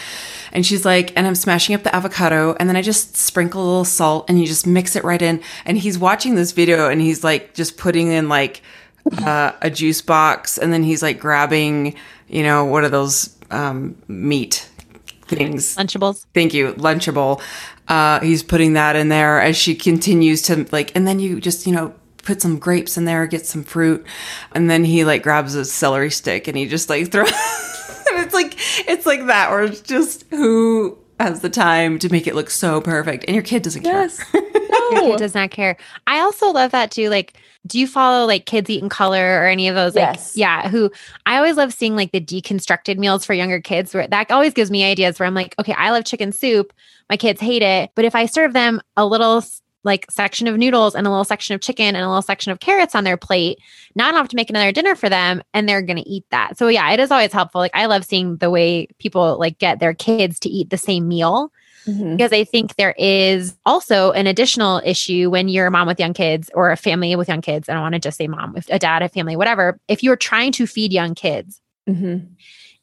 And 0.54 0.66
she's 0.66 0.86
like, 0.86 1.14
and 1.16 1.28
I'm 1.28 1.36
smashing 1.36 1.76
up 1.76 1.84
the 1.84 1.94
avocado 1.96 2.56
and 2.60 2.70
then 2.70 2.76
I 2.76 2.82
just 2.82 3.18
sprinkle 3.18 3.62
a 3.62 3.66
little 3.66 3.86
salt 3.86 4.30
and 4.30 4.40
you 4.40 4.48
just 4.48 4.66
mix 4.66 4.96
it 4.96 5.04
right 5.04 5.22
in. 5.22 5.42
And 5.66 5.78
he's 5.78 5.98
watching 5.98 6.36
this 6.36 6.52
video 6.54 6.90
and 6.90 7.02
he's 7.02 7.24
like 7.24 7.54
just 7.54 7.78
putting 7.78 8.12
in 8.12 8.30
like 8.30 8.62
uh, 9.20 9.54
a 9.62 9.70
juice 9.70 10.02
box 10.02 10.58
and 10.58 10.72
then 10.72 10.84
he's 10.84 11.02
like 11.02 11.20
grabbing, 11.20 11.96
you 12.28 12.44
know, 12.44 12.66
what 12.66 12.84
are 12.84 12.90
those 12.90 13.36
um, 13.50 13.96
meat 14.08 14.70
things? 15.24 15.76
Lunchables. 15.76 16.26
Thank 16.34 16.54
you. 16.54 16.74
Lunchable. 16.74 17.42
Uh, 17.88 18.20
he's 18.22 18.44
putting 18.44 18.74
that 18.74 18.96
in 18.96 19.10
there 19.10 19.42
as 19.42 19.58
she 19.58 19.76
continues 19.76 20.42
to 20.44 20.68
like, 20.72 20.96
and 20.96 21.08
then 21.08 21.20
you 21.20 21.42
just, 21.42 21.68
you 21.68 21.74
know, 21.74 21.94
put 22.24 22.42
some 22.42 22.60
grapes 22.60 22.98
in 22.98 23.06
there, 23.06 23.26
get 23.26 23.46
some 23.46 23.64
fruit, 23.64 24.06
and 24.54 24.70
then 24.70 24.84
he 24.84 25.04
like 25.04 25.24
grabs 25.24 25.56
a 25.56 25.66
celery 25.66 26.12
stick 26.12 26.48
and 26.48 26.56
he 26.56 26.68
just 26.68 26.90
like 26.90 27.08
throws 27.12 27.32
it's 28.14 28.34
like 28.34 28.56
it's 28.90 29.06
like 29.06 29.26
that 29.28 29.50
where 29.50 29.64
it's 29.64 29.82
just 29.82 30.26
who 30.30 30.98
has 31.20 31.42
the 31.42 31.50
time 31.50 32.00
to 32.00 32.10
make 32.10 32.28
it 32.28 32.36
look 32.36 32.50
so 32.50 32.82
perfect 32.82 33.26
and 33.28 33.36
your 33.36 33.44
kid 33.44 33.62
doesn't 33.62 33.84
yes. 33.84 34.24
care. 34.24 34.42
no. 34.54 34.90
Your 34.92 35.02
kid 35.02 35.18
does 35.20 35.36
not 35.36 35.52
care. 35.52 35.78
I 36.08 36.20
also 36.20 36.52
love 36.52 36.72
that 36.72 36.92
too. 36.92 37.10
Like, 37.10 37.34
do 37.72 37.80
you 37.80 37.88
follow 37.88 38.26
like 38.26 38.46
Kids 38.46 38.70
Eat 38.70 38.84
in 38.84 38.90
Color 38.90 39.42
or 39.42 39.48
any 39.48 39.70
of 39.70 39.76
those? 39.76 39.96
Like, 39.96 40.16
yes. 40.16 40.36
yeah, 40.36 40.70
who 40.70 40.92
I 41.26 41.38
always 41.38 41.56
love 41.56 41.74
seeing 41.74 41.96
like 41.96 42.12
the 42.12 42.20
deconstructed 42.20 42.98
meals 42.98 43.26
for 43.26 43.34
younger 43.34 43.62
kids 43.62 43.94
where 43.94 44.08
that 44.08 44.30
always 44.30 44.54
gives 44.54 44.70
me 44.70 44.84
ideas 44.84 45.20
where 45.20 45.28
I'm 45.28 45.34
like, 45.34 45.56
okay, 45.58 45.74
I 45.74 45.92
love 45.92 46.04
chicken 46.04 46.34
soup. 46.34 46.74
My 47.10 47.16
kids 47.16 47.40
hate 47.40 47.62
it. 47.62 47.92
But 47.96 48.04
if 48.04 48.14
I 48.14 48.26
serve 48.26 48.52
them 48.52 48.82
a 48.98 49.06
little 49.06 49.42
like 49.84 50.06
section 50.12 50.48
of 50.48 50.58
noodles 50.58 50.96
and 50.96 51.08
a 51.08 51.10
little 51.10 51.24
section 51.24 51.56
of 51.56 51.62
chicken 51.62 51.96
and 51.96 52.04
a 52.04 52.08
little 52.08 52.22
section 52.22 52.52
of 52.52 52.60
carrots 52.60 52.94
on 52.94 53.04
their 53.04 53.18
plate. 53.18 53.58
Now 53.96 54.08
I 54.08 54.12
don't 54.12 54.20
have 54.20 54.28
to 54.28 54.36
make 54.36 54.50
another 54.52 54.72
dinner 54.72 54.96
for 54.96 55.10
them 55.10 55.42
and 55.56 55.68
they're 55.68 55.82
going 55.82 55.98
to 55.98 56.08
eat 56.08 56.26
that. 56.30 56.58
So 56.58 56.68
yeah, 56.68 56.92
it 56.92 57.00
is 57.00 57.10
always 57.10 57.32
helpful. 57.32 57.62
Like 57.62 57.72
I 57.74 57.88
love 57.88 58.06
seeing 58.06 58.38
the 58.38 58.52
way 58.52 58.88
people 59.00 59.40
like 59.40 59.58
get 59.58 59.80
their 59.80 59.96
kids 59.96 60.40
to 60.42 60.50
eat 60.50 60.70
the 60.70 60.78
same 60.78 61.08
meal. 61.08 61.52
Mm-hmm. 61.88 62.16
Because 62.16 62.32
I 62.32 62.44
think 62.44 62.76
there 62.76 62.94
is 62.98 63.56
also 63.66 64.12
an 64.12 64.28
additional 64.28 64.82
issue 64.86 65.30
when 65.30 65.50
you're 65.50 65.68
a 65.68 65.72
mom 65.72 65.88
with 65.88 66.00
young 66.00 66.14
kids 66.14 66.50
or 66.54 66.72
a 66.72 66.78
family 66.78 67.16
with 67.16 67.28
young 67.28 67.42
kids. 67.42 67.68
I 67.68 67.74
don't 67.74 67.82
want 67.82 67.94
to 67.94 68.00
just 68.00 68.18
say 68.18 68.28
mom, 68.28 68.54
with 68.54 68.70
a 68.72 68.78
dad, 68.78 69.02
a 69.02 69.10
family, 69.10 69.36
whatever. 69.36 69.80
If 69.88 70.04
you're 70.04 70.16
trying 70.16 70.52
to 70.54 70.68
feed 70.68 70.94
young 70.94 71.16
kids, 71.16 71.60
mm-hmm. 71.90 72.26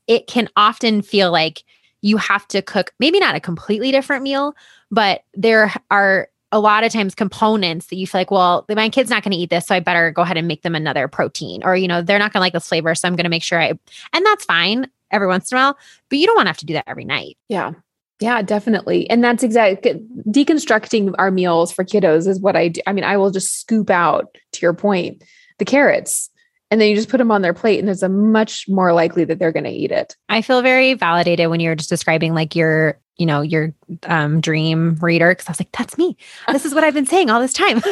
it 0.07 0.27
can 0.27 0.49
often 0.57 1.03
feel 1.03 1.31
like 1.31 1.63
you 2.01 2.17
have 2.17 2.47
to 2.49 2.63
cook 2.63 2.93
maybe 2.99 3.19
not 3.19 3.35
a 3.35 3.41
completely 3.41 3.91
different 3.91 4.23
meal, 4.23 4.55
but 4.91 5.23
there 5.35 5.73
are 5.91 6.29
a 6.51 6.59
lot 6.59 6.83
of 6.83 6.93
times 6.93 7.15
components 7.15 7.87
that 7.87 7.97
you 7.97 8.07
feel 8.07 8.21
like, 8.21 8.31
well, 8.31 8.65
my 8.71 8.89
kid's 8.89 9.11
not 9.11 9.23
going 9.23 9.33
to 9.33 9.37
eat 9.37 9.51
this, 9.51 9.67
so 9.67 9.75
I 9.75 9.81
better 9.81 10.11
go 10.11 10.23
ahead 10.23 10.37
and 10.37 10.49
make 10.49 10.63
them 10.63 10.75
another 10.75 11.09
protein, 11.09 11.63
or 11.63 11.77
you 11.77 11.87
know, 11.89 12.01
they're 12.01 12.19
not 12.19 12.33
going 12.33 12.41
to 12.41 12.45
like 12.45 12.53
this 12.53 12.69
flavor, 12.69 12.95
so 12.95 13.07
I'm 13.07 13.17
going 13.17 13.25
to 13.25 13.31
make 13.31 13.43
sure 13.43 13.61
I, 13.61 13.73
and 14.13 14.27
that's 14.27 14.45
fine 14.45 14.91
every 15.11 15.27
once 15.27 15.53
in 15.53 15.59
a 15.59 15.61
while, 15.61 15.79
but 16.09 16.19
you 16.19 16.27
don't 16.27 16.37
want 16.37 16.47
to 16.47 16.51
have 16.51 16.59
to 16.59 16.67
do 16.67 16.75
that 16.75 16.85
every 16.87 17.05
night. 17.05 17.37
Yeah. 17.49 17.73
Yeah, 18.21 18.43
definitely. 18.43 19.09
And 19.09 19.23
that's 19.23 19.43
exactly 19.43 19.95
deconstructing 20.29 21.15
our 21.19 21.31
meals 21.31 21.71
for 21.73 21.85
kiddos 21.85 22.27
is 22.27 22.41
what 22.41 22.57
I 22.57 22.69
do. 22.69 22.81
I 22.87 22.93
mean, 22.93 23.05
I 23.05 23.17
will 23.17 23.31
just 23.31 23.61
scoop 23.61 23.91
out 23.91 24.37
to 24.53 24.61
your 24.61 24.75
point 24.75 25.23
the 25.59 25.65
carrots 25.65 26.31
and 26.71 26.81
then 26.81 26.89
you 26.89 26.97
just 26.97 27.09
put 27.09 27.19
them 27.19 27.31
on 27.31 27.43
their 27.43 27.55
plate 27.55 27.79
and 27.79 27.87
there's 27.87 28.03
a 28.03 28.09
much 28.09 28.69
more 28.69 28.93
likely 28.93 29.25
that 29.25 29.39
they're 29.39 29.53
going 29.53 29.65
to 29.65 29.71
eat 29.71 29.91
it. 29.91 30.17
I 30.29 30.43
feel 30.43 30.63
very 30.63 30.95
validated 30.95 31.49
when 31.49 31.61
you're 31.61 31.77
just 31.77 31.91
describing 31.91 32.35
like 32.35 32.57
your 32.57 32.99
you 33.19 33.27
know, 33.27 33.43
your 33.43 33.75
um, 34.05 34.41
dream 34.41 34.97
reader. 35.03 35.35
Cause 35.35 35.49
I 35.49 35.51
was 35.51 35.61
like, 35.61 35.73
that's 35.73 35.99
me. 35.99 36.17
This 36.53 36.65
is 36.65 36.73
what 36.73 36.85
I've 36.85 36.95
been 36.95 37.05
saying 37.05 37.31
all 37.31 37.41
this 37.41 37.53
time. 37.53 37.83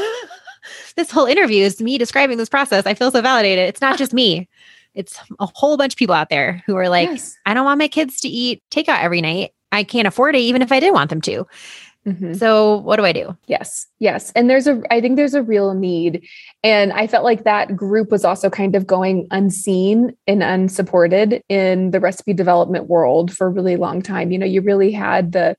this 0.97 1.11
whole 1.11 1.27
interview 1.27 1.64
is 1.64 1.81
me 1.81 1.99
describing 1.99 2.39
this 2.39 2.49
process. 2.49 2.87
I 2.87 2.95
feel 2.95 3.11
so 3.11 3.20
validated. 3.20 3.68
It's 3.68 3.81
not 3.81 3.99
just 3.99 4.14
me. 4.14 4.49
It's 4.95 5.18
a 5.41 5.49
whole 5.53 5.77
bunch 5.77 5.95
of 5.95 5.99
people 5.99 6.14
out 6.14 6.31
there 6.31 6.62
who 6.64 6.77
are 6.77 6.89
like, 6.89 7.09
yes. 7.11 7.37
I 7.45 7.55
don't 7.55 7.64
want 7.64 7.79
my 7.79 7.89
kids 7.89 8.20
to 8.20 8.29
eat 8.29 8.62
takeout 8.70 9.03
every 9.03 9.20
night. 9.20 9.51
I 9.73 9.85
can't 9.85 10.09
afford 10.09 10.35
it, 10.35 10.41
even 10.41 10.62
if 10.62 10.73
I 10.73 10.81
did 10.81 10.93
want 10.93 11.11
them 11.11 11.21
to. 11.23 11.47
Mm-hmm. 12.07 12.35
So 12.35 12.77
what 12.79 12.97
do 12.97 13.05
I 13.05 13.12
do? 13.12 13.37
Yes. 13.47 13.87
Yes. 13.99 14.31
And 14.37 14.49
there's 14.49 14.69
a 14.69 14.81
I 14.93 15.01
think 15.01 15.17
there's 15.17 15.35
a 15.35 15.43
real 15.43 15.75
need 15.75 16.25
and 16.62 16.93
I 16.93 17.09
felt 17.09 17.25
like 17.25 17.43
that 17.43 17.75
group 17.75 18.12
was 18.12 18.25
also 18.25 18.49
kind 18.49 18.77
of 18.77 18.87
going 18.87 19.27
unseen 19.33 20.17
and 20.29 20.41
unsupported 20.41 21.43
in 21.49 21.91
the 21.91 21.99
recipe 21.99 22.33
development 22.33 22.87
world 22.87 23.33
for 23.33 23.49
a 23.49 23.51
really 23.51 23.75
long 23.77 24.03
time. 24.03 24.31
You 24.31 24.39
know, 24.39 24.47
you 24.47 24.61
really 24.61 24.93
had 24.93 25.33
the 25.33 25.57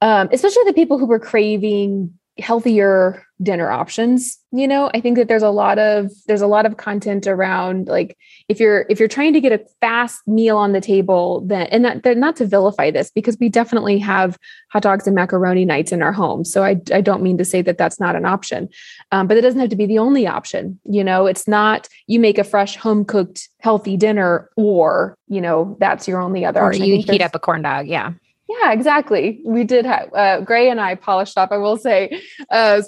um, 0.00 0.30
especially 0.32 0.64
the 0.64 0.72
people 0.72 0.98
who 0.98 1.06
were 1.06 1.20
craving 1.20 2.18
healthier 2.38 3.26
dinner 3.42 3.70
options 3.70 4.42
you 4.52 4.68
know? 4.68 4.90
I 4.92 5.00
think 5.00 5.16
that 5.16 5.28
there's 5.28 5.42
a 5.42 5.50
lot 5.50 5.78
of 5.78 6.10
there's 6.26 6.42
a 6.42 6.46
lot 6.46 6.66
of 6.66 6.76
content 6.76 7.26
around 7.26 7.88
like 7.88 8.16
if 8.48 8.60
you're 8.60 8.84
if 8.90 9.00
you're 9.00 9.08
trying 9.08 9.32
to 9.32 9.40
get 9.40 9.52
a 9.52 9.64
fast 9.80 10.20
meal 10.28 10.58
on 10.58 10.72
the 10.72 10.80
table 10.80 11.40
then 11.46 11.66
and 11.68 11.84
that 11.84 12.18
not 12.18 12.36
to 12.36 12.46
vilify 12.46 12.90
this 12.90 13.10
because 13.10 13.38
we 13.40 13.48
definitely 13.48 13.98
have 13.98 14.38
hot 14.70 14.82
dogs 14.82 15.06
and 15.06 15.16
macaroni 15.16 15.64
nights 15.64 15.90
in 15.90 16.02
our 16.02 16.12
home. 16.12 16.44
So 16.44 16.62
i, 16.62 16.80
I 16.92 17.00
don't 17.00 17.22
mean 17.22 17.38
to 17.38 17.44
say 17.44 17.62
that 17.62 17.78
that's 17.78 17.98
not 17.98 18.14
an 18.14 18.26
option 18.26 18.68
um, 19.10 19.26
but 19.26 19.36
it 19.36 19.40
doesn't 19.40 19.60
have 19.60 19.70
to 19.70 19.76
be 19.76 19.86
the 19.86 19.98
only 19.98 20.26
option 20.26 20.78
you 20.84 21.02
know? 21.02 21.26
It's 21.26 21.48
not 21.48 21.88
you 22.06 22.20
make 22.20 22.38
a 22.38 22.44
fresh 22.44 22.76
home 22.76 23.04
cooked 23.04 23.48
healthy 23.60 23.96
dinner 23.96 24.50
or 24.56 25.16
you 25.28 25.40
know 25.40 25.76
that's 25.80 26.06
your 26.06 26.20
only 26.20 26.44
other 26.44 26.60
or 26.60 26.68
option. 26.68 26.84
You 26.84 27.02
heat 27.02 27.22
up 27.22 27.34
a 27.34 27.38
corn 27.38 27.62
dog 27.62 27.86
yeah 27.86 28.12
yeah, 28.60 28.72
exactly. 28.72 29.40
We 29.44 29.64
did 29.64 29.84
have 29.84 30.12
uh, 30.14 30.40
Gray 30.40 30.68
and 30.68 30.80
I 30.80 30.94
polished 30.94 31.38
up. 31.38 31.52
I 31.52 31.58
will 31.58 31.76
say, 31.76 32.22
uh, 32.50 32.82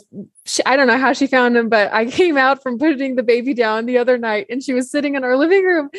she, 0.44 0.62
I 0.66 0.76
don't 0.76 0.86
know 0.86 0.98
how 0.98 1.12
she 1.12 1.26
found 1.26 1.56
him, 1.56 1.68
but 1.68 1.92
I 1.92 2.06
came 2.10 2.36
out 2.36 2.62
from 2.62 2.78
putting 2.78 3.16
the 3.16 3.22
baby 3.22 3.54
down 3.54 3.86
the 3.86 3.98
other 3.98 4.18
night, 4.18 4.46
and 4.50 4.62
she 4.62 4.72
was 4.72 4.90
sitting 4.90 5.14
in 5.14 5.24
our 5.24 5.36
living 5.36 5.64
room 5.64 5.90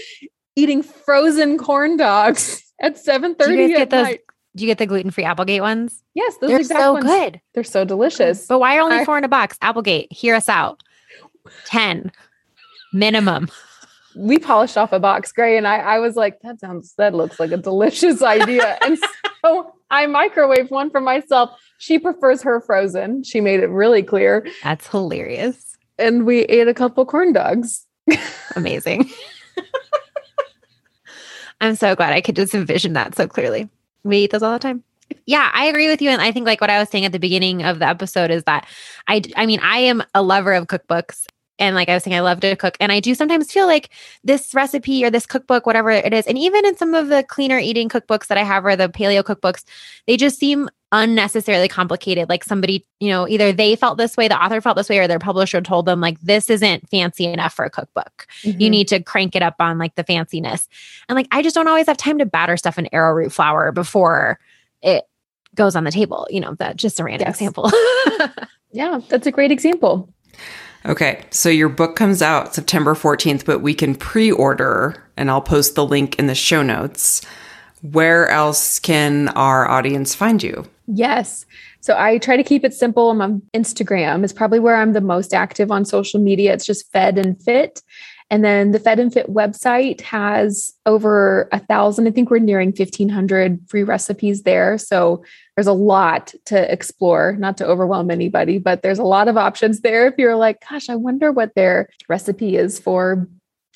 eating 0.56 0.84
frozen 0.84 1.58
corn 1.58 1.98
dogs 1.98 2.64
at 2.82 2.98
seven 2.98 3.36
thirty 3.36 3.74
at 3.74 3.90
those, 3.90 4.04
night. 4.04 4.22
Do 4.56 4.64
you 4.64 4.70
get 4.70 4.78
the 4.78 4.86
gluten 4.86 5.12
free 5.12 5.26
Applegate 5.26 5.62
ones? 5.62 6.02
Yes, 6.14 6.38
those 6.38 6.50
they're 6.50 6.64
so 6.64 6.94
ones. 6.94 7.06
good. 7.06 7.42
They're 7.54 7.64
so 7.64 7.86
delicious. 7.86 8.48
But 8.48 8.60
why 8.60 8.78
are 8.78 8.82
only 8.82 8.98
I, 8.98 9.06
four 9.06 9.18
in 9.18 9.24
a 9.24 9.30
box? 9.30 9.58
Applegate, 9.62 10.12
hear 10.12 10.36
us 10.36 10.48
out. 10.48 10.82
Ten 11.66 12.12
minimum 12.94 13.50
we 14.16 14.40
polished 14.40 14.78
off 14.78 14.94
a 14.94 15.00
box 15.00 15.32
gray 15.32 15.58
and 15.58 15.68
I, 15.68 15.78
I 15.78 16.00
was 16.00 16.16
like 16.16 16.40
that 16.42 16.60
sounds 16.60 16.94
that 16.98 17.14
looks 17.14 17.40
like 17.40 17.52
a 17.52 17.58
delicious 17.58 18.22
idea. 18.22 18.78
And 18.86 19.00
so 19.44 19.74
i 19.92 20.06
microwaved 20.06 20.72
one 20.72 20.90
for 20.90 21.02
myself. 21.02 21.52
She 21.78 22.00
prefers 22.00 22.42
her 22.42 22.62
frozen. 22.62 23.24
She 23.24 23.42
made 23.42 23.60
it 23.60 23.68
really 23.68 24.02
clear. 24.02 24.48
That's 24.64 24.88
hilarious. 24.88 25.78
And 26.00 26.26
we 26.26 26.42
ate 26.42 26.68
a 26.68 26.74
couple 26.74 27.06
corn 27.06 27.34
dogs. 27.34 27.86
Amazing. 28.56 29.10
I'm 31.62 31.76
so 31.76 31.96
glad 31.96 32.14
i 32.14 32.22
could 32.22 32.36
just 32.36 32.54
envision 32.54 32.94
that 32.94 33.16
so 33.16 33.28
clearly. 33.28 33.70
We 34.04 34.20
eat 34.20 34.32
those 34.32 34.44
all 34.44 34.54
the 34.54 34.60
time. 34.60 34.84
Yeah, 35.26 35.50
I 35.54 35.66
agree 35.66 35.88
with 35.88 36.02
you. 36.02 36.10
And 36.10 36.22
I 36.22 36.32
think 36.32 36.46
like 36.46 36.62
what 36.62 36.70
I 36.70 36.80
was 36.80 36.90
saying 36.90 37.06
at 37.06 37.12
the 37.12 37.20
beginning 37.20 37.64
of 37.64 37.80
the 37.80 37.88
episode 37.88 38.32
is 38.32 38.44
that 38.44 38.68
I, 39.08 39.22
I 39.36 39.46
mean, 39.46 39.60
I 39.62 39.80
am 39.80 40.04
a 40.14 40.22
lover 40.22 40.54
of 40.54 40.68
cookbooks 40.68 41.26
and 41.58 41.76
like 41.76 41.90
I 41.90 41.94
was 41.94 42.04
saying, 42.04 42.16
I 42.16 42.22
love 42.22 42.40
to 42.42 42.56
cook. 42.56 42.76
And 42.80 42.92
I 42.92 43.00
do 43.00 43.16
sometimes 43.16 43.52
feel 43.52 43.66
like 43.66 43.90
this 44.24 44.54
recipe 44.54 45.04
or 45.06 45.10
this 45.10 45.26
cookbook, 45.26 45.66
whatever 45.66 45.90
it 45.90 46.14
is, 46.14 46.28
and 46.28 46.38
even 46.38 46.66
in 46.66 46.76
some 46.78 46.94
of 46.94 47.08
the 47.08 47.24
cleaner 47.24 47.58
eating 47.58 47.90
cookbooks 47.90 48.28
that 48.28 48.38
I 48.38 48.44
have 48.44 48.66
or 48.66 48.76
the 48.76 48.90
paleo 48.90 49.24
cookbooks, 49.24 49.64
they 50.08 50.18
just 50.18 50.38
seem 50.40 50.70
unnecessarily 50.92 51.68
complicated. 51.68 52.30
Like 52.30 52.44
somebody, 52.44 52.86
you 53.00 53.10
know, 53.10 53.28
either 53.28 53.52
they 53.52 53.76
felt 53.76 53.98
this 53.98 54.16
way, 54.16 54.28
the 54.28 54.42
author 54.42 54.62
felt 54.62 54.78
this 54.78 54.90
way, 54.90 55.00
or 55.00 55.08
their 55.08 55.20
publisher 55.20 55.62
told 55.62 55.86
them, 55.86 56.00
like, 56.00 56.20
this 56.22 56.50
isn't 56.50 56.90
fancy 56.90 57.26
enough 57.26 57.54
for 57.54 57.66
a 57.66 57.70
cookbook. 57.70 58.28
Mm-hmm. 58.44 58.62
You 58.62 58.70
need 58.70 58.88
to 58.90 59.04
crank 59.04 59.36
it 59.36 59.42
up 59.42 59.56
on 59.60 59.78
like 59.78 59.96
the 59.96 60.04
fanciness. 60.04 60.68
And 61.10 61.16
like, 61.16 61.28
I 61.32 61.42
just 61.42 61.56
don't 61.56 61.68
always 61.68 61.88
have 61.88 61.98
time 61.98 62.18
to 62.20 62.26
batter 62.26 62.58
stuff 62.58 62.78
in 62.78 62.94
arrowroot 62.94 63.34
flour 63.34 63.72
before 63.72 64.40
it 64.82 65.06
goes 65.54 65.76
on 65.76 65.84
the 65.84 65.92
table. 65.92 66.28
You 66.30 66.42
know, 66.42 66.56
that 66.56 66.78
just 66.78 67.00
a 67.00 67.04
random 67.04 67.28
yes. 67.28 67.36
example. 67.36 67.72
yeah, 68.72 69.00
that's 69.10 69.28
a 69.28 69.32
great 69.32 69.52
example. 69.52 70.10
Okay, 70.86 71.24
so 71.32 71.50
your 71.50 71.70
book 71.70 71.96
comes 71.96 72.22
out 72.22 72.54
September 72.54 72.94
14th, 72.94 73.44
but 73.44 73.60
we 73.60 73.74
can 73.74 73.96
pre 73.96 74.32
order, 74.32 75.04
and 75.18 75.32
I'll 75.32 75.42
post 75.42 75.74
the 75.74 75.86
link 75.86 76.20
in 76.20 76.28
the 76.28 76.36
show 76.36 76.62
notes. 76.62 77.22
Where 77.82 78.30
else 78.30 78.80
can 78.80 79.30
our 79.30 79.68
audience 79.68 80.14
find 80.14 80.44
you? 80.44 80.66
Yes. 80.88 81.46
So 81.82 81.98
I 81.98 82.20
try 82.20 82.38
to 82.38 82.44
keep 82.44 82.64
it 82.64 82.74
simple. 82.74 83.10
I'm 83.10 83.22
on 83.22 83.42
Instagram. 83.54 84.24
It's 84.24 84.34
probably 84.34 84.60
where 84.60 84.76
I'm 84.76 84.94
the 84.94 85.02
most 85.02 85.34
active 85.34 85.72
on 85.72 85.86
social 85.86 86.20
media. 86.20 86.54
It's 86.54 86.66
just 86.66 86.92
Fed 86.92 87.18
and 87.18 87.42
Fit. 87.42 87.82
And 88.32 88.44
then 88.44 88.72
the 88.72 88.80
Fed 88.80 89.00
and 89.00 89.14
Fit 89.14 89.32
website 89.32 90.02
has 90.02 90.74
over 90.86 91.48
a 91.52 91.60
thousand, 91.60 92.08
I 92.08 92.12
think 92.12 92.30
we're 92.30 92.40
nearing 92.40 92.70
1500 92.70 93.60
free 93.68 93.84
recipes 93.84 94.44
there. 94.44 94.78
So 94.78 95.24
there's 95.56 95.68
a 95.68 95.74
lot 95.74 96.34
to 96.46 96.72
explore, 96.72 97.36
not 97.40 97.58
to 97.58 97.66
overwhelm 97.66 98.12
anybody, 98.12 98.58
but 98.58 98.82
there's 98.82 99.00
a 99.00 99.04
lot 99.04 99.28
of 99.28 99.38
options 99.38 99.82
there. 99.82 100.08
If 100.08 100.16
you're 100.18 100.36
like, 100.36 100.64
gosh, 100.70 100.90
I 100.90 100.96
wonder 100.96 101.32
what 101.32 101.56
their 101.56 101.90
recipe 102.10 102.58
is 102.58 102.78
for 102.78 103.28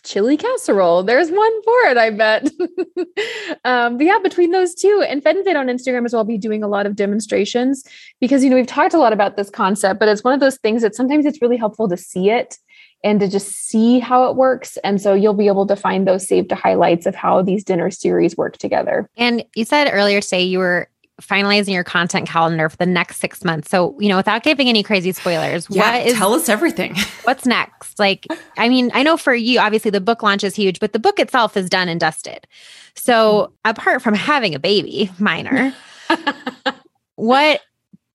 chili 0.03 0.37
casserole. 0.37 1.03
There's 1.03 1.29
one 1.29 1.63
for 1.63 1.79
it, 1.89 1.97
I 1.97 2.09
bet. 2.09 2.43
um, 3.65 3.97
but 3.97 4.05
yeah, 4.05 4.19
between 4.19 4.51
those 4.51 4.75
two 4.75 5.03
and 5.07 5.23
Fed 5.23 5.37
on 5.37 5.67
Instagram 5.67 6.05
as 6.05 6.13
well, 6.13 6.23
be 6.23 6.37
doing 6.37 6.63
a 6.63 6.67
lot 6.67 6.85
of 6.85 6.95
demonstrations 6.95 7.83
because, 8.19 8.43
you 8.43 8.49
know, 8.49 8.55
we've 8.55 8.67
talked 8.67 8.93
a 8.93 8.97
lot 8.97 9.13
about 9.13 9.37
this 9.37 9.49
concept, 9.49 9.99
but 9.99 10.09
it's 10.09 10.23
one 10.23 10.33
of 10.33 10.39
those 10.39 10.57
things 10.57 10.81
that 10.81 10.95
sometimes 10.95 11.25
it's 11.25 11.41
really 11.41 11.57
helpful 11.57 11.87
to 11.89 11.97
see 11.97 12.29
it 12.29 12.57
and 13.03 13.19
to 13.21 13.27
just 13.29 13.51
see 13.51 13.99
how 13.99 14.29
it 14.29 14.35
works. 14.35 14.77
And 14.83 15.01
so 15.01 15.13
you'll 15.13 15.33
be 15.33 15.47
able 15.47 15.65
to 15.67 15.75
find 15.75 16.07
those 16.07 16.27
saved 16.27 16.51
highlights 16.51 17.05
of 17.05 17.15
how 17.15 17.41
these 17.41 17.63
dinner 17.63 17.89
series 17.91 18.35
work 18.35 18.57
together. 18.57 19.09
And 19.15 19.43
you 19.55 19.63
said 19.63 19.89
earlier 19.91 20.19
today 20.21 20.43
you 20.43 20.59
were 20.59 20.89
finalizing 21.21 21.73
your 21.73 21.83
content 21.83 22.27
calendar 22.27 22.69
for 22.69 22.77
the 22.77 22.85
next 22.85 23.17
six 23.17 23.43
months. 23.43 23.69
So, 23.69 23.95
you 23.99 24.09
know, 24.09 24.17
without 24.17 24.43
giving 24.43 24.67
any 24.67 24.83
crazy 24.83 25.11
spoilers, 25.11 25.67
yeah, 25.69 25.97
what 25.97 26.07
is 26.07 26.13
tell 26.13 26.33
us 26.33 26.49
everything. 26.49 26.95
what's 27.23 27.45
next? 27.45 27.99
Like, 27.99 28.25
I 28.57 28.69
mean, 28.69 28.91
I 28.93 29.03
know 29.03 29.17
for 29.17 29.33
you, 29.33 29.59
obviously 29.59 29.91
the 29.91 30.01
book 30.01 30.23
launch 30.23 30.43
is 30.43 30.55
huge, 30.55 30.79
but 30.79 30.93
the 30.93 30.99
book 30.99 31.19
itself 31.19 31.55
is 31.57 31.69
done 31.69 31.89
and 31.89 31.99
dusted. 31.99 32.47
So, 32.95 33.53
apart 33.65 34.01
from 34.01 34.13
having 34.13 34.55
a 34.55 34.59
baby, 34.59 35.09
minor, 35.19 35.73
what 37.15 37.61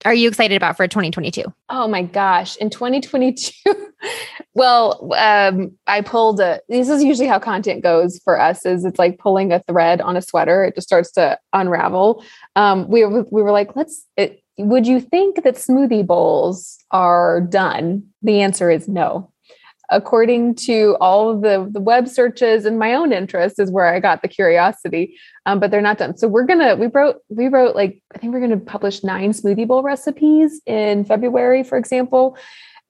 are 0.05 0.15
you 0.15 0.29
excited 0.29 0.57
about 0.57 0.77
for 0.77 0.87
2022? 0.87 1.45
Oh 1.71 1.89
my 1.89 2.03
gosh, 2.03 2.57
in 2.57 2.71
2022, 2.71 3.53
well, 4.55 5.13
um, 5.15 5.73
I 5.87 6.01
pulled 6.01 6.41
a. 6.41 6.61
This 6.69 6.89
is 6.89 7.03
usually 7.03 7.29
how 7.29 7.39
content 7.41 7.83
goes 7.83 8.21
for 8.25 8.41
us. 8.41 8.65
Is 8.65 8.85
it's 8.85 8.99
like 8.99 9.19
pulling 9.19 9.53
a 9.53 9.63
thread 9.69 10.01
on 10.01 10.17
a 10.17 10.23
sweater. 10.23 10.65
It 10.65 10.77
just 10.77 10.87
starts 10.87 11.11
to 11.13 11.39
unravel. 11.53 12.25
Um, 12.55 12.89
we 12.89 13.05
we 13.05 13.43
were 13.43 13.53
like, 13.53 13.75
let's. 13.77 14.07
It, 14.17 14.41
would 14.57 14.87
you 14.87 15.01
think 15.01 15.43
that 15.43 15.57
smoothie 15.57 16.07
bowls 16.07 16.79
are 16.93 17.41
done? 17.41 18.05
The 18.23 18.41
answer 18.41 18.71
is 18.71 18.87
no. 18.87 19.33
according 19.91 20.55
to 20.55 20.97
all 21.01 21.31
of 21.31 21.43
the, 21.43 21.69
the 21.71 21.81
web 21.81 22.09
searches 22.09 22.65
and 22.65 22.79
my 22.79 22.95
own 22.95 23.13
interest 23.13 23.59
is 23.59 23.71
where 23.71 23.87
I 23.87 24.01
got 24.01 24.23
the 24.23 24.29
curiosity. 24.29 25.17
Um, 25.47 25.61
but 25.61 25.71
they're 25.71 25.81
not 25.81 25.99
done. 25.99 26.17
So 26.17 26.27
we're 26.27 26.47
gonna 26.47 26.75
we 26.77 26.87
wrote 26.87 27.17
we 27.29 27.49
wrote 27.49 27.77
like 27.77 28.03
I 28.15 28.19
think 28.19 28.33
we're 28.33 28.41
gonna 28.41 28.57
publish 28.57 29.05
nine 29.05 29.33
smoothie 29.33 29.67
bowl 29.67 29.83
recipes 29.83 30.61
in 30.67 31.05
February, 31.05 31.63
for 31.63 31.77
example. 31.77 32.37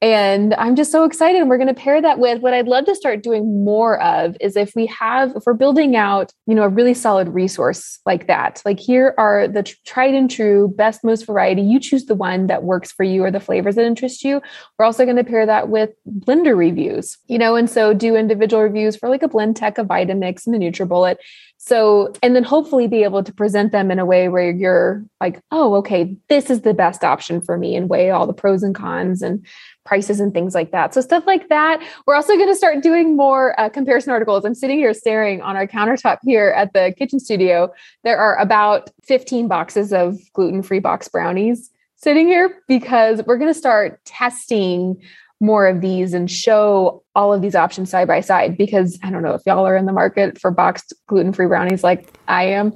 And 0.01 0.53
I'm 0.55 0.77
just 0.77 0.93
so 0.93 1.05
excited. 1.05 1.41
And 1.41 1.49
we're 1.49 1.57
going 1.57 1.69
to 1.69 1.75
pair 1.75 2.03
that 2.03 2.19
with 2.19 2.43
what 2.43 2.53
I'd 2.53 2.69
love 2.69 2.85
to 2.87 2.95
start 2.95 3.23
doing 3.23 3.65
more 3.65 4.01
of 4.03 4.37
is 4.39 4.55
if 4.55 4.73
we 4.77 4.85
have, 4.87 5.35
if 5.35 5.45
we're 5.47 5.55
building 5.55 5.97
out, 5.97 6.31
you 6.47 6.55
know, 6.55 6.65
a 6.65 6.69
really 6.69 6.93
solid 6.93 7.29
resource 7.29 7.99
like 8.05 8.27
that, 8.27 8.61
like 8.67 8.79
here 8.79 9.15
are 9.17 9.49
the 9.49 9.63
tried 9.87 10.15
and 10.15 10.31
true 10.31 10.69
best, 10.77 11.05
most 11.05 11.25
variety. 11.25 11.63
You 11.63 11.81
choose 11.81 12.05
the 12.05 12.15
one 12.15 12.49
that 12.49 12.65
works 12.65 12.93
for 12.93 13.05
you 13.05 13.25
or 13.25 13.31
the 13.31 13.41
flavors 13.41 13.77
that 13.77 13.87
interest 13.87 14.25
you. 14.25 14.43
We're 14.79 14.85
also 14.85 15.05
going 15.05 15.17
to 15.17 15.25
pair 15.25 15.47
that 15.47 15.71
with 15.71 15.91
blender 16.07 16.57
reviews, 16.57 17.17
you 17.27 17.39
know, 17.39 17.57
and 17.57 17.71
so 17.71 17.95
do 17.95 18.15
individual 18.15 18.63
reviews 18.63 18.97
for 18.97 19.09
like 19.09 19.23
a 19.23 19.29
Blendtec, 19.29 19.79
a 19.79 19.85
Vitamix, 19.85 20.47
and 20.47 20.55
a 20.55 20.59
NutriBullet. 20.59 21.17
So, 21.57 22.13
and 22.23 22.37
then 22.37 22.45
hopefully 22.45 22.89
be 22.89 23.05
able 23.05 23.25
to 23.25 23.33
present 23.33 23.73
them 23.73 23.91
in 23.91 23.99
a 23.99 24.05
way 24.05 24.29
where 24.29 24.51
you're 24.51 25.03
like, 25.19 25.41
oh, 25.51 25.77
okay, 25.77 26.15
this 26.29 26.51
is 26.51 26.61
the 26.61 26.75
best 26.75 27.03
option 27.03 27.41
for 27.41 27.57
me 27.57 27.75
and 27.75 27.89
weigh 27.89 28.11
all 28.11 28.27
the 28.27 28.35
pros 28.35 28.63
and 28.63 28.75
cons 28.75 29.23
and 29.23 29.47
prices 29.85 30.21
and 30.21 30.33
things 30.33 30.55
like 30.55 30.71
that. 30.73 30.95
So 30.95 31.01
stuff 31.01 31.25
like 31.27 31.49
that. 31.49 31.83
We're 32.07 32.15
also 32.15 32.35
going 32.37 32.49
to 32.49 32.55
start 32.55 32.83
doing 32.83 33.17
more 33.17 33.59
uh, 33.61 33.69
comparison 33.69 34.13
articles. 34.13 34.45
I'm 34.45 34.55
sitting 34.55 34.79
here 34.79 34.95
staring 34.95 35.43
on 35.43 35.57
our 35.57 35.67
countertop 35.67 36.19
here 36.23 36.55
at 36.57 36.73
the 36.73 36.95
kitchen 36.97 37.21
studio. 37.21 37.73
There 38.03 38.19
are 38.19 38.39
about 38.39 38.91
15 39.05 39.49
boxes 39.49 39.93
of 39.93 40.19
gluten-free 40.33 40.81
box 40.81 41.09
brownies 41.09 41.71
sitting 41.97 42.27
here 42.27 42.63
because 42.67 43.23
we're 43.27 43.39
going 43.39 43.53
to 43.53 43.59
start 43.59 44.05
testing 44.05 45.01
more 45.41 45.67
of 45.67 45.81
these 45.81 46.15
and 46.15 46.31
show 46.31 47.03
all 47.15 47.33
of 47.33 47.43
these 47.43 47.55
options 47.55 47.91
side 47.91 48.09
by 48.09 48.21
side 48.21 48.57
because 48.57 48.99
I 49.03 49.11
don't 49.11 49.23
know 49.23 49.35
if 49.35 49.43
y'all 49.47 49.67
are 49.67 49.77
in 49.77 49.85
the 49.85 49.93
market 49.93 50.41
for 50.41 50.51
boxed 50.51 50.95
gluten-free 51.07 51.47
brownies 51.47 51.85
like 51.85 52.09
I 52.29 52.45
am. 52.45 52.73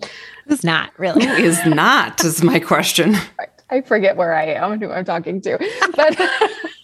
Who's 0.47 0.65
not 0.65 0.91
really? 0.99 1.25
Who 1.25 1.33
is 1.33 1.65
not 1.65 2.23
is 2.25 2.43
my 2.43 2.59
question. 2.59 3.17
I 3.71 3.83
forget 3.83 4.17
where 4.17 4.35
I 4.35 4.47
am 4.47 4.73
and 4.73 4.83
who 4.83 4.91
I'm 4.91 5.05
talking 5.05 5.41
to. 5.43 5.59
But 5.95 6.19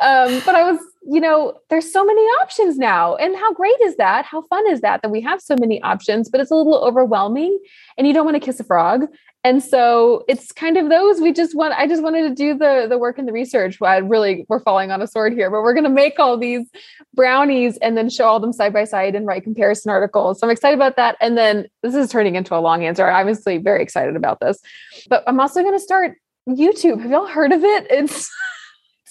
um, 0.00 0.42
but 0.44 0.54
I 0.54 0.70
was, 0.70 0.80
you 1.06 1.20
know, 1.20 1.54
there's 1.68 1.92
so 1.92 2.04
many 2.04 2.20
options 2.42 2.78
now. 2.78 3.16
And 3.16 3.36
how 3.36 3.52
great 3.52 3.80
is 3.82 3.96
that? 3.96 4.24
How 4.24 4.42
fun 4.42 4.68
is 4.70 4.80
that 4.80 5.02
that 5.02 5.10
we 5.10 5.20
have 5.20 5.40
so 5.40 5.56
many 5.58 5.82
options, 5.82 6.28
but 6.28 6.40
it's 6.40 6.50
a 6.50 6.54
little 6.54 6.82
overwhelming 6.82 7.58
and 7.96 8.06
you 8.06 8.12
don't 8.12 8.24
want 8.24 8.36
to 8.36 8.40
kiss 8.40 8.60
a 8.60 8.64
frog. 8.64 9.06
And 9.42 9.62
so 9.62 10.24
it's 10.28 10.52
kind 10.52 10.76
of 10.76 10.90
those 10.90 11.18
we 11.18 11.32
just 11.32 11.56
want 11.56 11.72
I 11.72 11.86
just 11.86 12.02
wanted 12.02 12.28
to 12.28 12.34
do 12.34 12.58
the 12.58 12.86
the 12.88 12.98
work 12.98 13.18
and 13.18 13.26
the 13.26 13.32
research. 13.32 13.80
I 13.80 13.96
really 13.96 14.44
we're 14.50 14.60
falling 14.60 14.90
on 14.90 15.00
a 15.00 15.06
sword 15.06 15.32
here, 15.32 15.50
but 15.50 15.62
we're 15.62 15.72
going 15.72 15.84
to 15.84 15.90
make 15.90 16.18
all 16.18 16.36
these 16.36 16.68
brownies 17.14 17.78
and 17.78 17.96
then 17.96 18.10
show 18.10 18.26
all 18.26 18.38
them 18.38 18.52
side 18.52 18.74
by 18.74 18.84
side 18.84 19.14
and 19.14 19.26
write 19.26 19.42
comparison 19.42 19.90
articles. 19.90 20.40
So 20.40 20.46
I'm 20.46 20.50
excited 20.50 20.76
about 20.76 20.96
that. 20.96 21.16
And 21.22 21.38
then 21.38 21.68
this 21.82 21.94
is 21.94 22.10
turning 22.10 22.34
into 22.34 22.54
a 22.54 22.60
long 22.60 22.84
answer. 22.84 23.08
I'm 23.08 23.20
obviously 23.20 23.56
very 23.56 23.82
excited 23.82 24.14
about 24.14 24.40
this. 24.40 24.60
But 25.08 25.24
I'm 25.26 25.40
also 25.40 25.62
going 25.62 25.74
to 25.74 25.80
start 25.80 26.18
YouTube. 26.46 27.00
Have 27.00 27.10
y'all 27.10 27.26
heard 27.26 27.52
of 27.52 27.64
it? 27.64 27.86
It's 27.88 28.30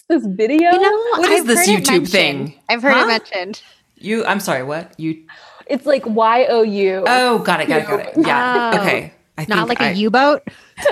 this 0.09 0.25
video? 0.25 0.71
You 0.71 0.81
know, 0.81 0.97
What 1.19 1.31
is 1.31 1.41
I've 1.41 1.47
this 1.47 1.67
YouTube 1.69 2.09
thing? 2.09 2.53
I've 2.67 2.81
heard 2.81 2.93
Huh? 2.93 3.03
it 3.03 3.07
mentioned. 3.07 3.61
You, 3.97 4.25
I'm 4.25 4.39
sorry, 4.39 4.63
what? 4.63 4.93
You, 4.99 5.23
It's 5.67 5.85
like 5.85 6.05
Y 6.05 6.45
O 6.49 6.63
U. 6.63 7.03
oh, 7.07 7.39
got 7.39 7.61
it, 7.61 7.67
got 7.67 7.81
it, 7.81 7.87
got 7.87 7.99
it. 7.99 8.13
Yeah. 8.17 8.71
Oh. 8.75 8.79
Okay. 8.81 9.13
I 9.37 9.45
Not 9.47 9.69
like 9.69 9.79
I- 9.79 9.89
a 9.91 9.93
U-boat. 9.93 10.41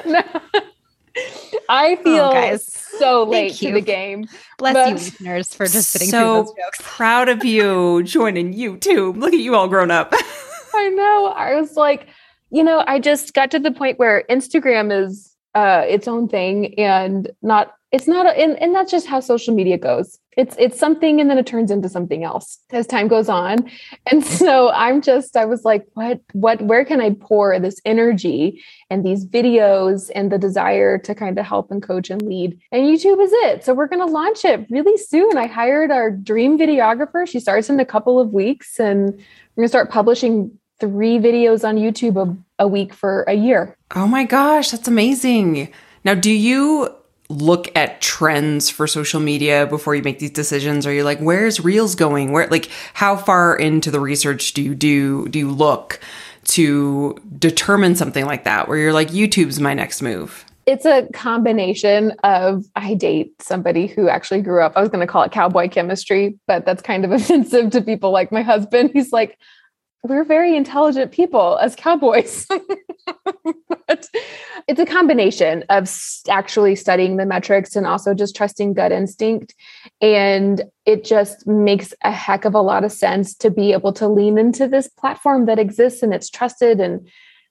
no. 0.05 0.22
I 1.70 1.95
feel 1.97 2.26
Oh, 2.26 2.32
guys. 2.32 2.63
so 2.99 3.24
late 3.24 3.49
Thank 3.49 3.59
to 3.59 3.68
you. 3.70 3.74
the 3.74 3.82
game. 3.82 4.28
Bless 4.59 4.88
you, 4.88 4.93
listeners, 4.93 5.53
for 5.53 5.65
just 5.65 5.89
sitting 5.89 6.09
so 6.09 6.43
through 6.43 6.53
those 6.53 6.65
jokes. 6.65 6.80
proud 6.84 7.28
of 7.28 7.43
you 7.43 8.03
joining 8.03 8.53
YouTube. 8.53 9.18
Look 9.18 9.34
at 9.34 9.39
you 9.39 9.55
all 9.55 9.68
grown 9.68 9.89
up. 9.89 10.13
I 10.76 10.89
know. 10.89 11.34
I 11.36 11.59
was 11.59 11.76
like, 11.76 12.07
you 12.51 12.63
know, 12.63 12.84
I 12.86 12.99
just 12.99 13.34
got 13.34 13.49
to 13.51 13.59
the 13.59 13.72
point 13.72 13.97
where 13.97 14.24
Instagram 14.30 14.91
is 15.05 15.34
uh 15.55 15.84
its 15.88 16.07
own 16.07 16.28
thing 16.30 16.78
and 16.78 17.32
not 17.41 17.74
it's 17.91 18.07
not 18.07 18.25
a, 18.25 18.38
and, 18.38 18.61
and 18.61 18.75
that's 18.75 18.91
just 18.91 19.07
how 19.07 19.19
social 19.19 19.55
media 19.55 19.77
goes. 19.77 20.19
It's 20.35 20.55
it's 20.59 20.77
something 20.77 21.19
and 21.19 21.29
then 21.29 21.38
it 21.38 21.47
turns 21.47 21.71
into 21.71 21.89
something 21.89 22.23
else 22.23 22.59
as 22.71 22.85
time 22.85 23.07
goes 23.07 23.29
on. 23.29 23.69
And 24.11 24.23
so 24.39 24.69
I'm 24.71 25.01
just 25.01 25.38
I 25.38 25.45
was 25.45 25.63
like, 25.63 25.85
what 25.93 26.19
what 26.33 26.61
where 26.61 26.83
can 26.83 26.99
I 26.99 27.11
pour 27.11 27.59
this 27.59 27.79
energy 27.85 28.61
and 28.89 29.05
these 29.05 29.25
videos 29.25 30.11
and 30.13 30.31
the 30.31 30.38
desire 30.38 30.97
to 30.99 31.15
kind 31.15 31.39
of 31.39 31.45
help 31.45 31.71
and 31.71 31.81
coach 31.81 32.09
and 32.09 32.21
lead? 32.21 32.59
And 32.71 32.83
YouTube 32.83 33.23
is 33.23 33.31
it. 33.33 33.63
So 33.63 33.73
we're 33.73 33.88
going 33.88 34.05
to 34.05 34.13
launch 34.13 34.43
it 34.43 34.67
really 34.69 34.97
soon. 34.97 35.38
I 35.38 35.47
hired 35.47 35.89
our 35.89 36.11
dream 36.11 36.59
videographer. 36.59 37.27
She 37.27 37.39
starts 37.39 37.69
in 37.69 37.79
a 37.79 37.85
couple 37.85 38.19
of 38.19 38.33
weeks 38.33 38.79
and 38.79 39.13
we're 39.55 39.61
going 39.61 39.65
to 39.65 39.69
start 39.69 39.89
publishing 39.89 40.59
three 40.79 41.17
videos 41.17 41.67
on 41.67 41.77
YouTube 41.77 42.21
a, 42.59 42.63
a 42.63 42.67
week 42.67 42.93
for 42.93 43.23
a 43.23 43.33
year. 43.33 43.75
Oh 43.95 44.07
my 44.07 44.25
gosh, 44.25 44.71
that's 44.71 44.88
amazing. 44.88 45.73
Now, 46.03 46.13
do 46.13 46.31
you 46.31 46.95
look 47.30 47.75
at 47.75 48.01
trends 48.01 48.69
for 48.69 48.88
social 48.88 49.19
media 49.19 49.67
before 49.67 49.95
you 49.95 50.03
make 50.03 50.19
these 50.19 50.32
decisions? 50.32 50.86
Or 50.88 50.93
you're 50.93 51.03
like, 51.03 51.19
where's 51.19 51.59
Reels 51.59 51.95
going? 51.95 52.32
Where, 52.32 52.47
like, 52.47 52.69
how 52.93 53.15
far 53.15 53.55
into 53.55 53.91
the 53.91 53.99
research 53.99 54.53
do 54.53 54.61
you 54.61 54.75
do, 54.75 55.28
do 55.30 55.39
you 55.39 55.51
look 55.51 55.99
to 56.45 57.17
determine 57.38 57.95
something 57.95 58.25
like 58.25 58.45
that 58.45 58.67
where 58.67 58.78
you're 58.78 58.93
like, 58.93 59.09
YouTube's 59.09 59.59
my 59.59 59.73
next 59.73 60.01
move? 60.01 60.45
It's 60.65 60.86
a 60.86 61.07
combination 61.13 62.11
of 62.23 62.65
I 62.75 62.93
date 62.93 63.41
somebody 63.41 63.88
who 63.88 64.09
actually 64.09 64.41
grew 64.41 64.61
up. 64.61 64.73
I 64.75 64.82
was 64.82 64.89
going 64.89 64.99
to 64.99 65.07
call 65.07 65.23
it 65.23 65.32
cowboy 65.32 65.69
chemistry, 65.69 66.38
but 66.45 66.65
that's 66.65 66.82
kind 66.82 67.05
of 67.05 67.11
offensive 67.13 67.71
to 67.71 67.82
people 67.82 68.11
like 68.11 68.32
my 68.32 68.41
husband. 68.41 68.91
He's 68.93 69.11
like, 69.11 69.38
we're 70.03 70.23
very 70.23 70.55
intelligent 70.55 71.11
people 71.11 71.57
as 71.57 71.75
cowboys. 71.75 72.47
but 73.88 74.09
it's 74.68 74.80
a 74.80 74.86
combination 74.86 75.63
of 75.70 75.89
actually 76.30 76.76
studying 76.76 77.15
the 77.18 77.26
metrics 77.26 77.76
and 77.76 77.88
also 77.88 78.13
just 78.13 78.36
trusting 78.36 78.74
gut 78.74 78.91
instinct. 78.91 79.55
And 80.01 80.63
it 80.86 81.05
just 81.05 81.47
makes 81.47 81.93
a 82.03 82.11
heck 82.11 82.43
of 82.43 82.53
a 82.53 82.61
lot 82.61 82.84
of 82.84 82.91
sense 82.91 83.34
to 83.36 83.49
be 83.49 83.72
able 83.72 83.93
to 83.93 84.07
lean 84.07 84.38
into 84.38 84.68
this 84.68 84.88
platform 84.89 85.45
that 85.45 85.57
exists 85.59 86.03
and 86.03 86.13
it's 86.13 86.30
trusted 86.30 86.80
and 86.82 87.07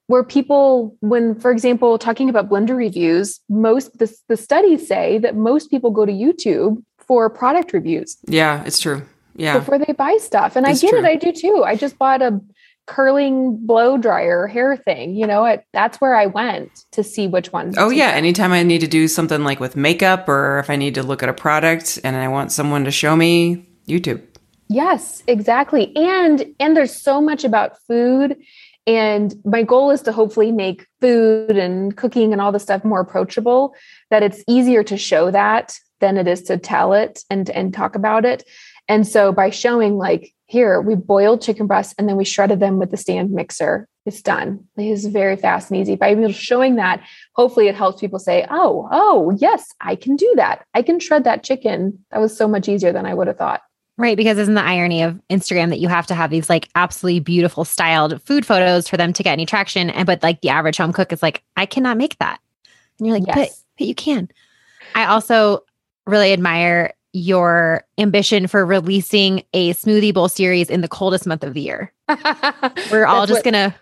where 0.09 0.23
people 0.23 0.97
when 1.01 1.35
for 1.35 1.51
example 1.51 1.99
talking 1.99 2.29
about 2.29 2.49
blender 2.49 2.77
reviews 2.77 3.41
most 3.49 3.99
the, 3.99 4.15
the 4.29 4.37
studies 4.37 4.87
say 4.87 5.19
that 5.19 5.35
most 5.35 5.69
people 5.69 5.91
go 5.91 6.07
to 6.07 6.13
youtube 6.13 6.81
for 6.99 7.29
product 7.29 7.73
reviews 7.73 8.17
Yeah, 8.29 8.63
it's 8.65 8.79
true. 8.79 9.03
Yeah. 9.35 9.59
before 9.59 9.79
they 9.79 9.93
buy 9.93 10.17
stuff. 10.21 10.57
And 10.57 10.67
It's 10.67 10.79
I 10.79 10.87
get 10.87 10.91
true. 10.91 10.99
it. 11.01 11.05
I 11.05 11.17
do 11.17 11.31
too. 11.33 11.63
I 11.65 11.77
just 11.77 11.99
bought 11.99 12.23
a 12.23 12.41
curling 12.87 13.57
blow 13.67 13.99
dryer 13.99 14.47
hair 14.47 14.77
thing. 14.77 15.15
You 15.15 15.27
know, 15.27 15.45
it, 15.45 15.65
that's 15.73 16.01
where 16.01 16.15
I 16.15 16.27
went 16.27 16.85
to 16.93 17.03
see 17.03 17.27
which 17.27 17.53
one. 17.53 17.75
Oh 17.77 17.91
yeah, 17.91 18.11
get. 18.11 18.17
anytime 18.17 18.53
I 18.53 18.63
need 18.63 18.81
to 18.81 18.89
do 18.89 19.09
something 19.09 19.45
like 19.45 19.61
with 19.61 19.77
makeup 19.77 20.29
or 20.29 20.59
if 20.59 20.71
I 20.71 20.77
need 20.77 20.95
to 20.95 21.03
look 21.03 21.23
at 21.23 21.29
a 21.29 21.35
product 21.35 21.99
and 22.05 22.17
I 22.17 22.29
want 22.29 22.53
someone 22.53 22.85
to 22.85 22.91
show 22.91 23.17
me, 23.17 23.69
YouTube. 23.87 24.23
Yes, 24.69 25.23
exactly. 25.27 25.95
And 25.97 26.47
and 26.59 26.77
there's 26.77 26.95
so 26.95 27.21
much 27.21 27.45
about 27.45 27.79
food. 27.87 28.37
And 28.87 29.35
my 29.45 29.63
goal 29.65 29.91
is 29.91 30.01
to 30.03 30.13
hopefully 30.13 30.53
make 30.53 30.87
food 31.01 31.57
and 31.57 31.97
cooking 31.97 32.33
and 32.33 32.41
all 32.41 32.53
the 32.53 32.61
stuff 32.61 32.85
more 32.85 33.01
approachable, 33.01 33.75
that 34.11 34.23
it's 34.23 34.45
easier 34.47 34.85
to 34.85 34.97
show 34.97 35.33
that 35.33 35.77
than 36.01 36.17
it 36.17 36.29
is 36.29 36.43
to 36.43 36.57
tell 36.57 36.93
it 36.93 37.25
and, 37.29 37.51
and 37.51 37.75
talk 37.75 37.97
about 37.97 38.25
it. 38.25 38.45
And 38.89 39.07
so 39.07 39.33
by 39.33 39.51
showing 39.51 39.97
like 39.97 40.33
here, 40.47 40.81
we 40.81 40.95
boiled 40.95 41.43
chicken 41.43 41.67
breasts 41.67 41.95
and 41.99 42.09
then 42.09 42.17
we 42.17 42.25
shredded 42.25 42.61
them 42.61 42.79
with 42.79 42.91
the 42.91 42.97
stand 42.97 43.33
mixer. 43.33 43.89
It's 44.05 44.23
done. 44.23 44.65
It's 44.77 45.05
very 45.05 45.37
fast 45.37 45.71
and 45.71 45.81
easy. 45.81 45.97
By 45.97 46.31
showing 46.31 46.77
that, 46.77 47.03
hopefully 47.35 47.67
it 47.67 47.75
helps 47.75 48.01
people 48.01 48.21
say, 48.21 48.47
oh, 48.49 48.89
oh, 48.93 49.37
yes, 49.39 49.67
I 49.81 49.97
can 49.97 50.15
do 50.15 50.33
that. 50.37 50.65
I 50.75 50.83
can 50.83 51.01
shred 51.01 51.25
that 51.25 51.43
chicken. 51.43 52.05
That 52.13 52.21
was 52.21 52.37
so 52.37 52.47
much 52.47 52.69
easier 52.69 52.93
than 52.93 53.05
I 53.05 53.15
would 53.15 53.27
have 53.27 53.37
thought. 53.37 53.63
Right, 53.99 54.17
because 54.17 54.37
isn't 54.37 54.55
the 54.55 54.63
irony 54.63 55.03
of 55.03 55.19
Instagram 55.31 55.71
that 55.71 55.81
you 55.81 55.89
have 55.89 56.07
to 56.09 56.15
have 56.15 56.31
these 56.31 56.51
like 56.51 56.69
absolutely 56.75 57.21
beautiful 57.21 57.65
styled 57.65 58.23
food 58.23 58.45
photos 58.45 58.87
for 58.87 58.99
them 58.99 59.15
to 59.15 59.23
get 59.23 59.33
any 59.33 59.47
traction, 59.47 59.89
and 59.89 60.05
but 60.07 60.23
like 60.23 60.43
the 60.43 60.51
average 60.51 60.77
home 60.77 60.93
cook 60.93 61.15
is 61.15 61.23
like, 61.23 61.43
I 61.57 61.65
cannot 61.65 61.97
make 61.97 62.19
that, 62.19 62.39
and 62.99 63.07
you're 63.07 63.19
like, 63.19 63.27
but 63.27 63.49
but 63.79 63.87
you 63.87 63.95
can. 63.95 64.29
I 64.95 65.07
also 65.07 65.61
really 66.07 66.35
admire 66.35 66.93
your 67.17 67.83
ambition 67.99 68.47
for 68.47 68.67
releasing 68.67 69.43
a 69.55 69.73
smoothie 69.73 70.13
bowl 70.13 70.29
series 70.29 70.69
in 70.69 70.83
the 70.83 70.89
coldest 70.89 71.27
month 71.27 71.43
of 71.43 71.55
the 71.55 71.63
year. 71.63 71.93
We're 72.91 73.07
all 73.07 73.27
just 73.27 73.39
what- 73.39 73.45
gonna 73.45 73.75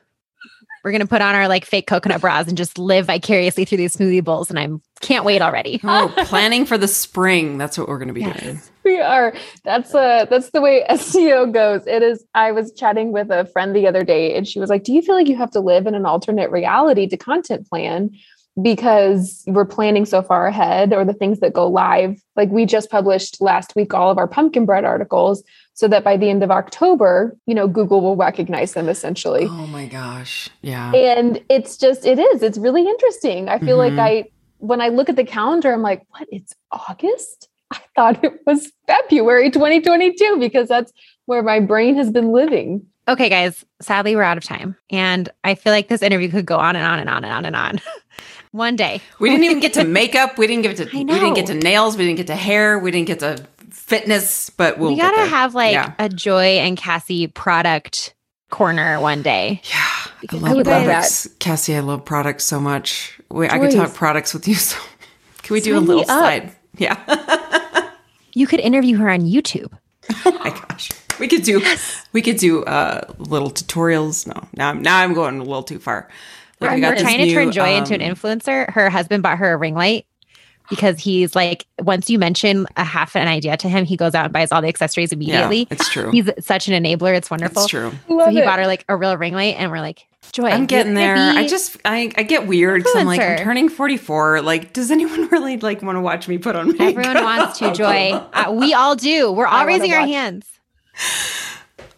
we're 0.85 0.93
gonna 0.93 1.07
put 1.07 1.23
on 1.23 1.35
our 1.35 1.49
like 1.49 1.65
fake 1.65 1.87
coconut 1.87 2.21
bras 2.21 2.47
and 2.47 2.59
just 2.59 2.77
live 2.79 3.07
vicariously 3.07 3.65
through 3.65 3.79
these 3.79 3.97
smoothie 3.97 4.23
bowls, 4.23 4.51
and 4.51 4.59
I'm 4.59 4.83
can't 5.01 5.25
wait 5.25 5.41
already. 5.43 5.81
Oh, 5.85 6.13
planning 6.27 6.65
for 6.67 6.77
the 6.79 6.87
spring. 6.89 7.57
That's 7.59 7.77
what 7.79 7.89
we're 7.89 7.99
to 8.09 8.13
be 8.15 8.21
Yes. 8.21 8.41
doing. 8.43 8.61
we 8.85 9.01
are 9.01 9.35
that's 9.65 9.95
uh 9.95 10.27
that's 10.27 10.51
the 10.51 10.61
way 10.61 10.85
seo 10.91 11.51
goes 11.53 11.87
it 11.87 12.03
is 12.03 12.23
i 12.35 12.53
was 12.53 12.71
chatting 12.73 13.13
with 13.13 13.31
a 13.31 13.47
friend 13.47 13.75
the 13.75 13.87
other 13.87 14.05
day 14.05 14.37
and 14.37 14.47
she 14.47 14.61
was 14.61 14.69
like 14.69 14.85
do 14.85 14.93
you 14.93 15.01
feel 15.01 15.15
like 15.15 15.27
you 15.27 15.37
have 15.37 15.51
to 15.51 15.61
live 15.61 15.87
in 15.87 15.95
an 15.95 16.05
alternate 16.05 16.51
reality 16.51 17.07
to 17.07 17.17
content 17.17 17.67
plan 17.67 18.11
because 18.63 19.43
we're 19.47 19.65
planning 19.65 20.07
so 20.07 20.23
far 20.23 20.47
ahead 20.47 20.93
or 20.93 21.05
the 21.05 21.13
things 21.13 21.41
that 21.41 21.53
go 21.53 21.67
live. 21.67 22.23
Like 22.37 22.51
we 22.51 22.67
just 22.67 22.91
published 22.91 23.41
last 23.41 23.75
week 23.75 23.93
all 23.95 24.11
of 24.11 24.19
our 24.19 24.29
pumpkin 24.29 24.65
bread 24.65 24.85
articles 24.85 25.43
so 25.75 25.89
that 25.89 26.05
by 26.05 26.17
the 26.17 26.31
end 26.31 26.43
of 26.43 26.51
October, 26.53 27.37
you 27.47 27.55
know, 27.55 27.67
Google 27.67 28.01
will 28.01 28.17
recognize 28.17 28.75
them 28.75 28.89
essentially. 28.89 29.47
Oh 29.51 29.67
my 29.67 29.87
gosh. 29.87 30.49
Yeah. 30.63 30.93
And 30.93 31.43
it's 31.49 31.77
just, 31.77 32.07
it 32.07 32.19
is, 32.19 32.43
it's 32.43 32.59
really 32.59 32.87
interesting. 32.87 33.49
I 33.49 33.59
feel 33.59 33.79
mm-hmm. 33.79 33.97
like 33.97 34.25
I, 34.25 34.31
when 34.59 34.81
I 34.81 34.89
look 34.89 35.09
at 35.09 35.17
the 35.17 35.25
calendar, 35.25 35.73
I'm 35.73 35.83
like, 35.83 36.03
what? 36.11 36.29
It's 36.31 36.55
August? 36.71 37.49
I 37.73 37.81
thought 37.97 38.23
it 38.23 38.41
was 38.47 38.71
February 38.87 39.51
2022 39.51 40.39
because 40.39 40.69
that's 40.69 40.93
where 41.27 41.43
my 41.43 41.59
brain 41.59 41.97
has 41.97 42.11
been 42.11 42.31
living. 42.31 42.87
Okay, 43.07 43.29
guys, 43.29 43.65
sadly, 43.83 44.17
we're 44.17 44.23
out 44.23 44.39
of 44.39 44.45
time. 44.45 44.77
And 44.91 45.29
I 45.43 45.57
feel 45.57 45.73
like 45.73 45.89
this 45.89 46.03
interview 46.03 46.31
could 46.31 46.47
go 46.47 46.59
on 46.59 46.77
and 46.77 46.87
on 46.87 46.99
and 47.01 47.11
on 47.11 47.25
and 47.25 47.33
on 47.33 47.45
and 47.45 47.57
on. 47.57 47.81
One 48.55 48.77
day. 48.77 49.01
We 49.19 49.31
didn't 49.31 49.47
even 49.47 49.59
get 49.59 49.75
to 49.75 49.85
makeup. 50.01 50.39
We 50.39 50.47
didn't 50.47 50.63
get 50.63 50.77
to 50.77 50.85
we 50.85 51.03
didn't 51.03 51.35
get 51.35 51.47
to 51.47 51.55
nails. 51.55 51.97
We 51.97 52.05
didn't 52.05 52.19
get 52.19 52.29
to 52.29 52.37
hair. 52.37 52.79
We 52.79 52.93
didn't 52.93 53.09
get 53.09 53.19
to 53.19 53.45
fitness, 53.71 54.49
but 54.49 54.79
we'll 54.79 54.91
We 54.91 54.97
gotta 54.97 55.27
have 55.27 55.57
like 55.57 55.73
yeah. 55.73 55.93
a 55.99 56.09
Joy 56.09 56.59
and 56.59 56.77
Cassy 56.77 57.27
product 57.27 58.15
corner 58.51 59.01
one 59.01 59.23
day. 59.23 59.61
Yeah. 59.65 60.39
I 60.47 60.53
love 60.53 60.65
products. 60.65 61.29
Cassy, 61.41 61.75
I 61.75 61.81
love 61.81 62.05
products 62.05 62.45
so 62.45 62.61
much. 62.61 63.19
Wait, 63.29 63.51
I 63.51 63.59
could 63.59 63.73
talk 63.73 63.93
products 63.93 64.33
with 64.33 64.47
you. 64.47 64.55
So 64.65 64.79
can 65.43 65.55
we 65.55 65.61
do 65.61 65.77
a 65.77 65.81
little 65.81 66.05
slide? 66.05 66.53
Yeah. 66.79 67.91
you 68.35 68.47
could 68.47 68.61
interview 68.61 68.99
her 68.99 69.11
on 69.11 69.23
YouTube. 69.23 69.77
Oh 70.25 70.31
my 70.31 70.51
gosh. 70.51 70.91
We 71.19 71.27
could 71.27 71.43
do 71.43 71.59
yes. 71.59 72.07
we 72.13 72.23
could 72.23 72.37
do 72.37 72.63
uh 72.63 73.13
little 73.19 73.51
tutorials. 73.51 74.29
No, 74.29 74.47
now 74.57 74.71
I'm 74.71 74.81
now 74.81 74.99
I'm 74.99 75.13
going 75.13 75.41
a 75.41 75.43
little 75.43 75.65
too 75.65 75.81
far. 75.81 76.09
Like 76.67 76.83
I'm 76.83 76.97
trying 76.97 77.19
to 77.19 77.27
new, 77.27 77.35
turn 77.35 77.53
Joy 77.53 77.77
um, 77.77 77.79
into 77.79 77.95
an 77.95 78.03
um, 78.03 78.15
influencer. 78.15 78.71
Her 78.71 78.91
husband 78.91 79.23
bought 79.23 79.39
her 79.39 79.53
a 79.53 79.57
ring 79.57 79.75
light 79.75 80.07
because 80.71 80.99
he's 80.99 81.35
like 81.35 81.67
once 81.81 82.09
you 82.09 82.19
mention 82.19 82.67
a 82.77 82.85
half 82.85 83.17
an 83.17 83.29
idea 83.29 83.57
to 83.57 83.69
him, 83.69 83.85
he 83.85 83.97
goes 83.97 84.15
out 84.15 84.25
and 84.27 84.33
buys 84.33 84.53
all 84.53 84.63
the 84.63 84.69
accessories 84.69 85.13
immediately. 85.13 85.61
Yeah, 85.61 85.67
it's 85.71 85.89
true. 85.89 86.11
He's 86.11 86.31
such 86.41 86.69
an 86.69 86.83
enabler. 86.83 87.17
It's 87.17 87.31
wonderful. 87.31 87.63
It's 87.63 87.71
true. 87.71 87.93
so 88.09 88.31
he 88.31 88.41
it. 88.41 88.45
bought 88.45 88.59
her 88.59 88.67
like 88.67 88.85
a 88.89 88.97
real 88.97 89.17
ring 89.17 89.35
light, 89.35 89.57
and 89.59 89.71
we're 89.71 89.81
like, 89.81 90.07
Joy, 90.33 90.49
I'm 90.49 90.67
getting 90.67 90.95
there. 90.95 91.17
I 91.17 91.47
just 91.47 91.77
I, 91.85 92.11
I 92.17 92.23
get 92.23 92.47
weird 92.47 92.83
because 92.83 92.97
I'm 92.97 93.07
like 93.07 93.21
I'm 93.21 93.39
turning 93.39 93.69
44. 93.69 94.43
Like, 94.43 94.73
does 94.73 94.91
anyone 94.91 95.29
really 95.33 95.59
like 95.59 95.83
want 95.83 95.97
to 95.97 96.01
watch 96.01 96.29
me 96.29 96.39
put 96.39 96.57
on 96.57 96.69
makeup? 96.69 96.99
Everyone 96.99 97.23
wants 97.23 97.59
to, 97.59 97.73
Joy. 97.73 98.21
Uh, 98.35 98.51
we 98.53 98.75
all 98.75 98.97
do. 98.97 99.31
We're 99.31 99.47
all 99.47 99.65
raising 99.65 99.93
our 99.93 100.07
hands. 100.07 100.47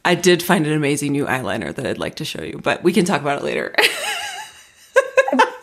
I 0.05 0.15
did 0.15 0.43
find 0.43 0.67
an 0.67 0.73
amazing 0.73 1.13
new 1.13 1.25
eyeliner 1.25 1.75
that 1.75 1.87
I'd 1.87 1.99
like 1.99 2.17
to 2.17 2.25
show 2.25 2.43
you, 2.43 2.61
but 2.63 2.83
we 2.83 2.93
can 2.93 3.05
talk 3.05 3.21
about 3.21 3.39
it 3.39 3.45
later. 3.45 3.75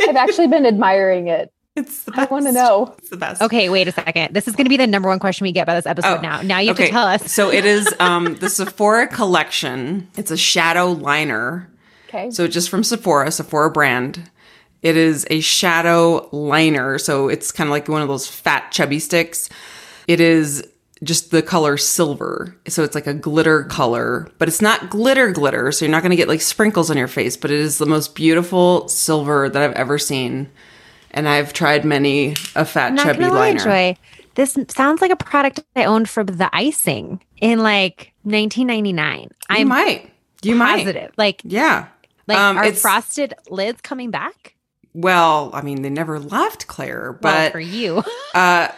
I've, 0.04 0.10
I've 0.10 0.16
actually 0.16 0.47
been 0.47 0.66
admiring 0.66 1.28
it. 1.28 1.51
It's 1.76 2.04
the 2.04 2.12
best. 2.12 2.30
I 2.30 2.32
want 2.32 2.45
to 2.45 2.51
know. 2.51 2.93
It's 2.99 3.10
the 3.10 3.18
best. 3.18 3.41
Okay, 3.41 3.68
wait 3.68 3.88
a 3.88 3.91
second. 3.91 4.36
This 4.36 4.47
is 4.47 4.56
going 4.56 4.66
to 4.66 4.70
be 4.70 4.78
the 4.78 4.86
number 4.86 5.10
one 5.10 5.18
question 5.18 5.45
we 5.45 5.51
get 5.51 5.66
by 5.66 5.74
this 5.74 5.88
episode 5.88 6.20
oh, 6.20 6.22
now. 6.22 6.43
Now 6.43 6.60
you 6.60 6.68
have 6.68 6.78
okay. 6.78 6.86
to 6.86 6.91
tell 6.91 7.08
us. 7.08 7.32
so 7.32 7.49
it 7.49 7.66
is 7.66 7.91
um, 7.99 8.36
the 8.36 8.47
Sephora 8.47 9.08
collection. 9.08 10.08
It's 10.16 10.30
a 10.30 10.38
shadow 10.38 10.91
liner. 10.91 11.68
Okay. 12.10 12.30
So 12.30 12.47
just 12.47 12.70
from 12.70 12.84
Sephora, 12.84 13.32
Sephora 13.32 13.72
brand. 13.72 14.30
It 14.84 14.95
is 14.95 15.26
a 15.32 15.39
shadow 15.39 16.30
liner. 16.32 16.99
So 16.99 17.28
it's 17.28 17.51
kind 17.51 17.68
of 17.68 17.72
like 17.72 17.88
one 17.88 18.04
of 18.04 18.08
those 18.08 18.28
fat, 18.28 18.72
chubby 18.72 18.99
sticks. 18.99 19.49
It 20.08 20.20
is 20.20 20.64
just 21.04 21.32
the 21.32 21.41
color 21.41 21.78
silver. 21.78 22.56
So 22.68 22.84
it's 22.84 22.95
like 22.95 23.08
a 23.08 23.14
glitter 23.14 23.64
color, 23.64 24.28
but 24.38 24.47
it's 24.47 24.62
not 24.62 24.89
glitter 24.89 25.32
glitter. 25.32 25.72
So 25.72 25.86
you're 25.86 25.91
not 25.91 26.01
going 26.01 26.12
to 26.12 26.16
get 26.16 26.28
like 26.28 26.41
sprinkles 26.41 26.89
on 26.89 26.97
your 26.97 27.08
face, 27.08 27.38
but 27.38 27.51
it 27.51 27.60
is 27.60 27.78
the 27.78 27.86
most 27.86 28.16
beautiful 28.16 28.88
silver 28.88 29.49
that 29.49 29.62
I've 29.62 29.74
ever 29.74 29.97
seen. 29.99 30.49
And 31.12 31.28
I've 31.28 31.54
tried 31.54 31.86
many 31.86 32.36
a 32.56 32.66
fat 32.66 32.97
chubby 32.97 33.26
liner. 33.26 33.60
Joy. 33.60 33.97
This 34.36 34.58
sounds 34.70 34.99
like 34.99 35.12
a 35.12 35.16
product 35.16 35.64
I 35.76 35.86
owned 35.86 36.10
from 36.10 36.26
the 36.26 36.49
icing 36.54 37.22
in 37.39 37.60
like 37.60 38.14
1999. 38.24 39.30
I 39.49 39.64
might. 39.64 40.10
You 40.41 40.58
positive. 40.58 40.95
might. 40.95 41.18
Like 41.18 41.41
yeah. 41.43 41.88
Like 42.28 42.38
um, 42.38 42.58
are 42.58 42.72
frosted 42.74 43.34
lids 43.49 43.82
coming 43.82 44.10
back? 44.10 44.56
Well, 44.93 45.51
I 45.54 45.62
mean, 45.62 45.82
they 45.82 45.89
never 45.89 46.20
left 46.20 46.68
Claire, 46.68 47.14
but 47.14 47.34
well, 47.34 47.51
for 47.51 47.60
you, 47.60 48.04
uh, 48.34 48.70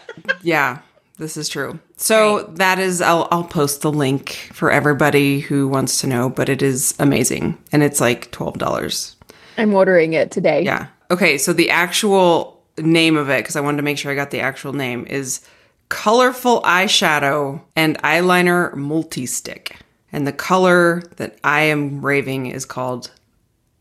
yeah. 0.42 0.80
This 1.18 1.38
is 1.38 1.48
true. 1.48 1.80
So 1.96 2.38
right. 2.38 2.56
that 2.56 2.80
is 2.80 3.02
I'll 3.02 3.28
I'll 3.32 3.46
post 3.46 3.82
the 3.82 3.92
link 3.92 4.50
for 4.54 4.70
everybody 4.70 5.40
who 5.40 5.68
wants 5.68 6.02
to 6.02 6.08
know, 6.08 6.30
but 6.30 6.50
it 6.50 6.62
is 6.62 6.94
amazing 7.00 7.58
and 7.72 7.82
it's 7.84 8.02
like 8.02 8.32
$12. 8.32 9.16
I'm 9.58 9.74
ordering 9.74 10.14
it 10.14 10.32
today. 10.32 10.64
Yeah. 10.64 10.88
Okay, 11.10 11.38
so 11.38 11.54
the 11.54 11.70
actual 11.70 12.62
name 12.78 13.16
of 13.16 13.30
it 13.30 13.46
cuz 13.46 13.56
I 13.56 13.62
wanted 13.62 13.78
to 13.78 13.84
make 13.84 13.98
sure 13.98 14.12
I 14.12 14.16
got 14.16 14.32
the 14.32 14.42
actual 14.42 14.74
name 14.74 15.06
is 15.08 15.42
colorful 15.88 16.62
eyeshadow 16.64 17.62
and 17.76 17.98
eyeliner 18.00 18.76
multi-stick. 18.76 19.78
And 20.12 20.28
the 20.28 20.34
color 20.34 21.04
that 21.16 21.38
I 21.44 21.62
am 21.62 22.06
raving 22.06 22.48
is 22.48 22.66
called 22.66 23.12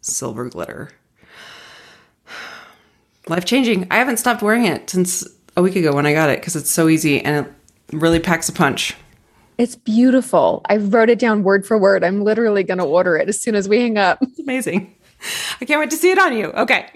silver 0.02 0.48
glitter. 0.48 0.90
Life 3.28 3.44
changing. 3.44 3.88
I 3.90 3.96
haven't 3.96 4.18
stopped 4.18 4.42
wearing 4.42 4.66
it 4.66 4.90
since 4.90 5.26
a 5.56 5.62
week 5.62 5.76
ago 5.76 5.94
when 5.94 6.06
I 6.06 6.12
got 6.12 6.30
it 6.30 6.40
because 6.40 6.56
it's 6.56 6.70
so 6.70 6.88
easy 6.88 7.20
and 7.20 7.46
it 7.46 7.52
really 7.96 8.20
packs 8.20 8.48
a 8.48 8.52
punch. 8.52 8.96
It's 9.56 9.76
beautiful. 9.76 10.62
I 10.68 10.78
wrote 10.78 11.08
it 11.08 11.18
down 11.18 11.44
word 11.44 11.66
for 11.66 11.78
word. 11.78 12.02
I'm 12.02 12.24
literally 12.24 12.64
going 12.64 12.78
to 12.78 12.84
order 12.84 13.16
it 13.16 13.28
as 13.28 13.40
soon 13.40 13.54
as 13.54 13.68
we 13.68 13.80
hang 13.80 13.98
up. 13.98 14.18
It's 14.20 14.38
amazing. 14.38 14.94
I 15.60 15.64
can't 15.64 15.80
wait 15.80 15.90
to 15.90 15.96
see 15.96 16.10
it 16.10 16.18
on 16.18 16.36
you. 16.36 16.46
Okay. 16.52 16.90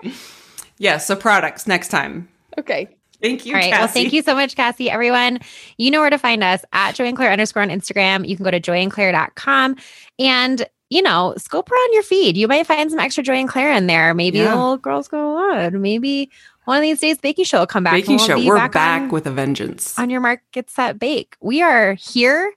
Yeah. 0.79 0.99
So 0.99 1.15
products 1.15 1.67
next 1.67 1.89
time. 1.89 2.29
Okay. 2.59 2.89
Thank 3.23 3.47
you. 3.47 3.55
All 3.55 3.61
right. 3.61 3.71
Cassy. 3.71 3.81
Well, 3.81 3.89
thank 3.89 4.13
you 4.13 4.23
so 4.23 4.35
much, 4.35 4.57
Cassy. 4.57 4.91
Everyone, 4.91 5.39
you 5.77 5.91
know 5.91 6.01
where 6.01 6.11
to 6.11 6.19
find 6.19 6.43
us 6.43 6.65
at 6.73 6.95
Joy 6.95 7.07
and 7.07 7.17
Claire 7.17 7.33
underscore 7.33 7.63
on 7.63 7.69
Instagram. 7.69 8.27
You 8.27 8.37
can 8.37 8.45
go 8.45 8.51
to 8.51 8.61
joyandclaire.com 8.61 9.77
and 10.19 10.67
you 10.91 11.03
know, 11.03 11.35
scope 11.37 11.71
around 11.71 11.93
your 11.93 12.03
feed. 12.03 12.37
You 12.37 12.49
might 12.49 12.67
find 12.67 12.91
some 12.91 12.99
extra 12.99 13.23
Joy 13.23 13.35
and 13.35 13.49
Claire 13.49 13.73
in 13.73 13.87
there. 13.87 14.15
Maybe 14.15 14.39
yeah. 14.39 14.55
little 14.55 14.79
Girls 14.79 15.07
Gone 15.07 15.35
WOD. 15.35 15.75
Maybe 15.75 16.31
one 16.69 16.77
of 16.77 16.83
these 16.83 17.01
days, 17.01 17.17
baking 17.17 17.47
show 17.47 17.61
will 17.61 17.67
come 17.67 17.83
back. 17.83 17.95
Baking 17.95 18.19
we'll 18.19 18.27
show, 18.27 18.45
we're 18.45 18.55
back, 18.55 18.73
back 18.73 19.03
on, 19.05 19.09
with 19.09 19.27
a 19.27 19.31
vengeance 19.31 19.99
on 19.99 20.11
your 20.11 20.21
mark. 20.21 20.43
Get 20.53 20.69
set, 20.69 20.99
bake. 20.99 21.35
We 21.41 21.63
are 21.63 21.95
here. 21.95 22.53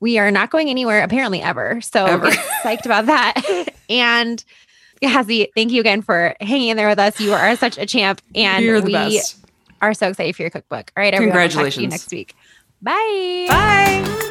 We 0.00 0.18
are 0.18 0.30
not 0.30 0.48
going 0.48 0.70
anywhere 0.70 1.04
apparently 1.04 1.42
ever. 1.42 1.82
So 1.82 2.06
ever. 2.06 2.30
psyched 2.64 2.86
about 2.86 3.06
that. 3.06 3.68
and 3.90 4.42
Cassy, 5.02 5.48
thank 5.54 5.70
you 5.70 5.80
again 5.80 6.00
for 6.00 6.34
hanging 6.40 6.68
in 6.68 6.78
there 6.78 6.88
with 6.88 6.98
us. 6.98 7.20
You 7.20 7.34
are 7.34 7.54
such 7.56 7.76
a 7.76 7.84
champ, 7.84 8.22
and 8.34 8.84
we 8.84 8.92
best. 8.92 9.44
are 9.82 9.92
so 9.92 10.08
excited 10.08 10.34
for 10.34 10.42
your 10.42 10.50
cookbook. 10.50 10.90
All 10.96 11.02
right, 11.02 11.12
everyone. 11.12 11.32
Congratulations. 11.32 11.90
Next 11.90 12.10
week. 12.10 12.34
Bye. 12.80 13.46
Bye. 13.50 14.28